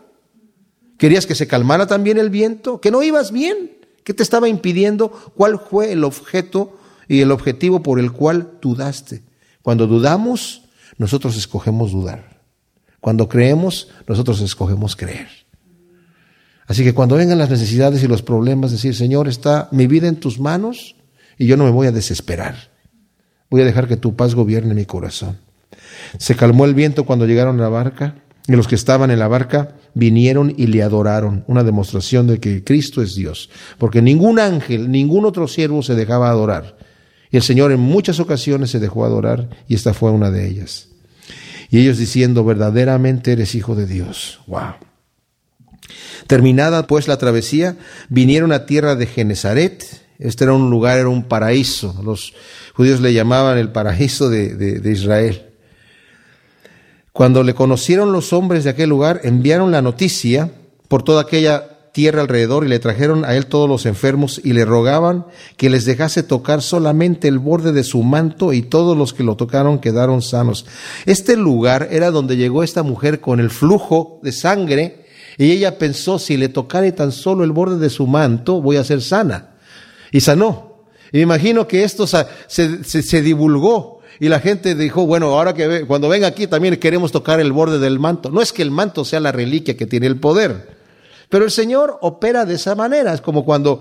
¿Querías 0.96 1.26
que 1.26 1.34
se 1.34 1.46
calmara 1.46 1.86
también 1.86 2.16
el 2.16 2.30
viento? 2.30 2.80
¿Que 2.80 2.90
no 2.90 3.02
ibas 3.02 3.30
bien? 3.30 3.72
¿Qué 4.04 4.14
te 4.14 4.22
estaba 4.22 4.48
impidiendo? 4.48 5.10
¿Cuál 5.36 5.60
fue 5.60 5.92
el 5.92 6.04
objeto 6.04 6.78
y 7.08 7.20
el 7.20 7.30
objetivo 7.30 7.82
por 7.82 8.00
el 8.00 8.10
cual 8.10 8.52
dudaste? 8.62 9.22
Cuando 9.60 9.86
dudamos, 9.86 10.62
nosotros 10.96 11.36
escogemos 11.36 11.92
dudar. 11.92 12.29
Cuando 13.01 13.28
creemos, 13.28 13.88
nosotros 14.07 14.40
escogemos 14.40 14.96
creer. 14.96 15.28
Así 16.66 16.84
que 16.84 16.94
cuando 16.94 17.16
vengan 17.16 17.38
las 17.38 17.51
necesidades 17.51 18.03
y 18.03 18.07
los 18.07 18.22
problemas, 18.22 18.70
decir, 18.70 18.94
Señor, 18.94 19.26
está 19.26 19.68
mi 19.72 19.86
vida 19.86 20.07
en 20.07 20.16
tus 20.16 20.38
manos 20.38 20.94
y 21.36 21.46
yo 21.46 21.57
no 21.57 21.64
me 21.64 21.70
voy 21.70 21.88
a 21.88 21.92
desesperar. 21.92 22.70
Voy 23.51 23.62
a 23.62 23.64
dejar 23.64 23.88
que 23.88 23.96
tu 23.96 24.14
paz 24.14 24.34
gobierne 24.34 24.74
mi 24.74 24.84
corazón. 24.84 25.38
Se 26.18 26.36
calmó 26.36 26.66
el 26.66 26.74
viento 26.74 27.05
cuando 27.05 27.26
llegaron 27.26 27.59
a 27.59 27.64
la 27.64 27.68
barca 27.70 28.22
y 28.46 28.53
los 28.53 28.68
que 28.68 28.74
estaban 28.74 29.11
en 29.11 29.18
la 29.18 29.28
barca 29.28 29.74
vinieron 29.94 30.55
y 30.57 30.66
le 30.68 30.82
adoraron, 30.82 31.44
una 31.48 31.64
demostración 31.64 32.26
de 32.26 32.38
que 32.38 32.62
Cristo 32.62 33.03
es 33.03 33.14
Dios, 33.14 33.51
porque 33.78 34.03
ningún 34.03 34.38
ángel, 34.38 34.90
ningún 34.90 35.24
otro 35.24 35.48
siervo 35.48 35.82
se 35.82 35.94
dejaba 35.94 36.30
adorar. 36.30 36.76
Y 37.30 37.36
el 37.36 37.42
Señor 37.42 37.72
en 37.72 37.80
muchas 37.80 38.20
ocasiones 38.20 38.70
se 38.70 38.78
dejó 38.78 39.05
adorar 39.05 39.48
y 39.66 39.74
esta 39.74 39.94
fue 39.94 40.11
una 40.11 40.30
de 40.30 40.48
ellas. 40.48 40.89
Y 41.70 41.80
ellos 41.80 41.98
diciendo, 41.98 42.44
verdaderamente 42.44 43.32
eres 43.32 43.54
hijo 43.54 43.74
de 43.74 43.86
Dios. 43.86 44.40
Wow. 44.46 44.74
Terminada 46.26 46.86
pues 46.86 47.08
la 47.08 47.16
travesía, 47.16 47.76
vinieron 48.08 48.52
a 48.52 48.66
tierra 48.66 48.94
de 48.96 49.06
Genezaret 49.06 49.84
Este 50.18 50.44
era 50.44 50.52
un 50.52 50.70
lugar, 50.70 50.98
era 50.98 51.08
un 51.08 51.24
paraíso. 51.24 52.00
Los 52.04 52.34
judíos 52.74 53.00
le 53.00 53.12
llamaban 53.12 53.56
el 53.56 53.70
paraíso 53.70 54.28
de, 54.28 54.54
de 54.54 54.92
Israel. 54.92 55.46
Cuando 57.12 57.42
le 57.42 57.54
conocieron 57.54 58.12
los 58.12 58.32
hombres 58.32 58.64
de 58.64 58.70
aquel 58.70 58.88
lugar, 58.88 59.20
enviaron 59.24 59.70
la 59.70 59.82
noticia 59.82 60.50
por 60.88 61.02
toda 61.02 61.22
aquella 61.22 61.69
tierra 61.93 62.22
alrededor 62.22 62.64
y 62.64 62.68
le 62.68 62.78
trajeron 62.78 63.24
a 63.24 63.34
él 63.34 63.47
todos 63.47 63.68
los 63.68 63.86
enfermos 63.86 64.41
y 64.43 64.53
le 64.53 64.64
rogaban 64.64 65.26
que 65.57 65.70
les 65.70 65.84
dejase 65.84 66.22
tocar 66.22 66.62
solamente 66.62 67.28
el 67.28 67.38
borde 67.38 67.72
de 67.72 67.84
su 67.84 68.03
manto 68.03 68.53
y 68.53 68.62
todos 68.62 68.97
los 68.97 69.12
que 69.12 69.24
lo 69.24 69.36
tocaron 69.36 69.78
quedaron 69.78 70.22
sanos. 70.22 70.66
Este 71.07 71.36
lugar 71.36 71.88
era 71.91 72.11
donde 72.11 72.36
llegó 72.36 72.62
esta 72.62 72.82
mujer 72.82 73.20
con 73.20 73.41
el 73.41 73.51
flujo 73.51 74.20
de 74.22 74.32
sangre 74.32 75.07
y 75.36 75.51
ella 75.51 75.78
pensó 75.78 76.18
si 76.18 76.36
le 76.36 76.49
tocare 76.49 76.93
tan 76.93 77.12
solo 77.12 77.45
el 77.45 77.53
borde 77.53 77.78
de 77.78 77.91
su 77.91 78.07
manto 78.07 78.61
voy 78.61 78.76
a 78.76 78.84
ser 78.84 79.03
sana. 79.03 79.55
Y 80.12 80.20
sanó. 80.20 80.84
Y 81.12 81.18
me 81.18 81.22
imagino 81.22 81.66
que 81.66 81.82
esto 81.82 82.07
se, 82.07 82.24
se 82.49 83.22
divulgó 83.22 84.01
y 84.20 84.28
la 84.28 84.38
gente 84.38 84.74
dijo, 84.74 85.07
bueno, 85.07 85.28
ahora 85.28 85.55
que 85.55 85.86
cuando 85.86 86.09
venga 86.09 86.26
aquí 86.26 86.47
también 86.47 86.76
queremos 86.76 87.11
tocar 87.11 87.41
el 87.41 87.53
borde 87.53 87.78
del 87.78 87.99
manto. 87.99 88.30
No 88.30 88.43
es 88.43 88.53
que 88.53 88.62
el 88.62 88.70
manto 88.70 89.05
sea 89.05 89.18
la 89.18 89.32
reliquia 89.32 89.78
que 89.78 89.86
tiene 89.86 90.07
el 90.07 90.20
poder, 90.20 90.79
pero 91.30 91.46
el 91.46 91.50
Señor 91.50 91.96
opera 92.02 92.44
de 92.44 92.54
esa 92.54 92.74
manera. 92.74 93.14
Es 93.14 93.22
como 93.22 93.44
cuando 93.44 93.80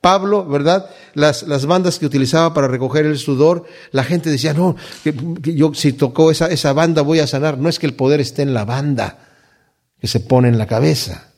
Pablo, 0.00 0.46
¿verdad? 0.46 0.88
Las, 1.14 1.42
las 1.42 1.66
bandas 1.66 1.98
que 1.98 2.06
utilizaba 2.06 2.54
para 2.54 2.68
recoger 2.68 3.06
el 3.06 3.18
sudor, 3.18 3.64
la 3.90 4.04
gente 4.04 4.30
decía, 4.30 4.54
no, 4.54 4.76
que, 5.02 5.14
yo 5.42 5.74
si 5.74 5.94
tocó 5.94 6.30
esa, 6.30 6.46
esa 6.46 6.72
banda 6.72 7.02
voy 7.02 7.18
a 7.18 7.26
sanar. 7.26 7.58
No 7.58 7.68
es 7.68 7.78
que 7.78 7.86
el 7.86 7.94
poder 7.94 8.20
esté 8.20 8.42
en 8.42 8.54
la 8.54 8.64
banda 8.64 9.18
que 9.98 10.06
se 10.06 10.20
pone 10.20 10.48
en 10.48 10.58
la 10.58 10.66
cabeza, 10.66 11.32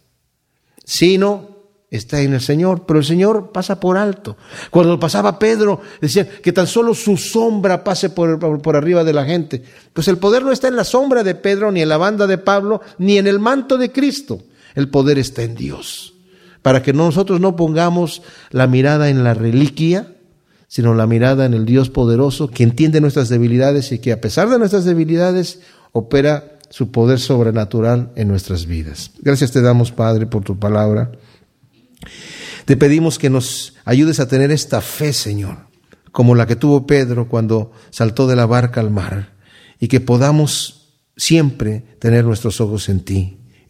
sino 0.85 1.53
está 1.91 2.21
en 2.21 2.35
el 2.35 2.41
Señor, 2.41 2.87
pero 2.87 3.01
el 3.01 3.05
Señor 3.05 3.53
pasa 3.53 3.79
por 3.79 3.99
alto. 3.99 4.37
Cuando 4.71 4.99
pasaba 4.99 5.39
Pedro, 5.39 5.81
decía 6.01 6.29
que 6.29 6.53
tan 6.53 6.67
solo 6.67 6.95
su 6.95 7.17
sombra 7.17 7.85
pase 7.85 8.11
por, 8.11 8.61
por, 8.63 8.77
arriba 8.77 9.05
de 9.05 9.13
la 9.13 9.25
gente. 9.25 9.63
Pues 9.93 10.09
el 10.09 10.19
poder 10.19 10.43
no 10.43 10.53
está 10.53 10.69
en 10.69 10.77
la 10.77 10.85
sombra 10.85 11.23
de 11.23 11.35
Pedro, 11.35 11.71
ni 11.71 11.83
en 11.83 11.89
la 11.89 11.99
banda 11.99 12.27
de 12.27 12.39
Pablo, 12.39 12.81
ni 12.99 13.19
en 13.19 13.27
el 13.27 13.39
manto 13.41 13.77
de 13.77 13.93
Cristo. 13.93 14.43
El 14.75 14.89
poder 14.89 15.19
está 15.19 15.43
en 15.43 15.55
Dios. 15.55 16.15
Para 16.63 16.83
que 16.83 16.93
nosotros 16.93 17.41
no 17.41 17.57
pongamos 17.57 18.23
la 18.51 18.67
mirada 18.67 19.09
en 19.09 19.25
la 19.25 19.35
reliquia, 19.35 20.15
sino 20.69 20.95
la 20.95 21.07
mirada 21.07 21.45
en 21.45 21.55
el 21.55 21.67
Dios 21.67 21.91
poderoso, 21.91 22.49
que 22.49 22.63
entiende 22.63 23.01
nuestras 23.01 23.29
debilidades 23.29 23.93
y 23.93 23.99
que 23.99 24.13
a 24.13 24.21
pesar 24.21 24.49
de 24.49 24.59
nuestras 24.59 24.85
debilidades 24.85 25.61
opera 25.93 26.59
su 26.71 26.91
poder 26.91 27.21
sobrenatural 27.21 28.11
en 28.17 28.29
nuestras 28.29 28.65
vidas. 28.65 29.11
Gracias 29.21 29.53
te 29.53 29.61
damos, 29.61 29.93
Padre, 29.93 30.27
por 30.27 30.43
tu 30.43 30.59
palabra. 30.59 31.13
Te 32.65 32.79
pedimos 32.79 33.19
que 33.19 33.29
nos 33.29 33.75
ayudes 33.85 34.21
a 34.21 34.29
tener 34.29 34.51
esta 34.51 34.81
fe, 34.81 35.13
Señor, 35.13 35.67
como 36.13 36.35
la 36.35 36.47
que 36.47 36.57
tuvo 36.57 36.87
Pedro 36.87 37.29
cuando 37.29 37.73
saltó 37.91 38.27
de 38.27 38.37
la 38.37 38.47
barca 38.47 38.81
al 38.81 38.91
mar, 38.91 39.35
y 39.79 39.89
que 39.89 40.01
podamos 40.01 40.97
siempre 41.17 41.85
tener 41.99 42.25
nuestros 42.25 42.61
ojos 42.63 42.89
en 42.89 43.01
ti, 43.01 43.42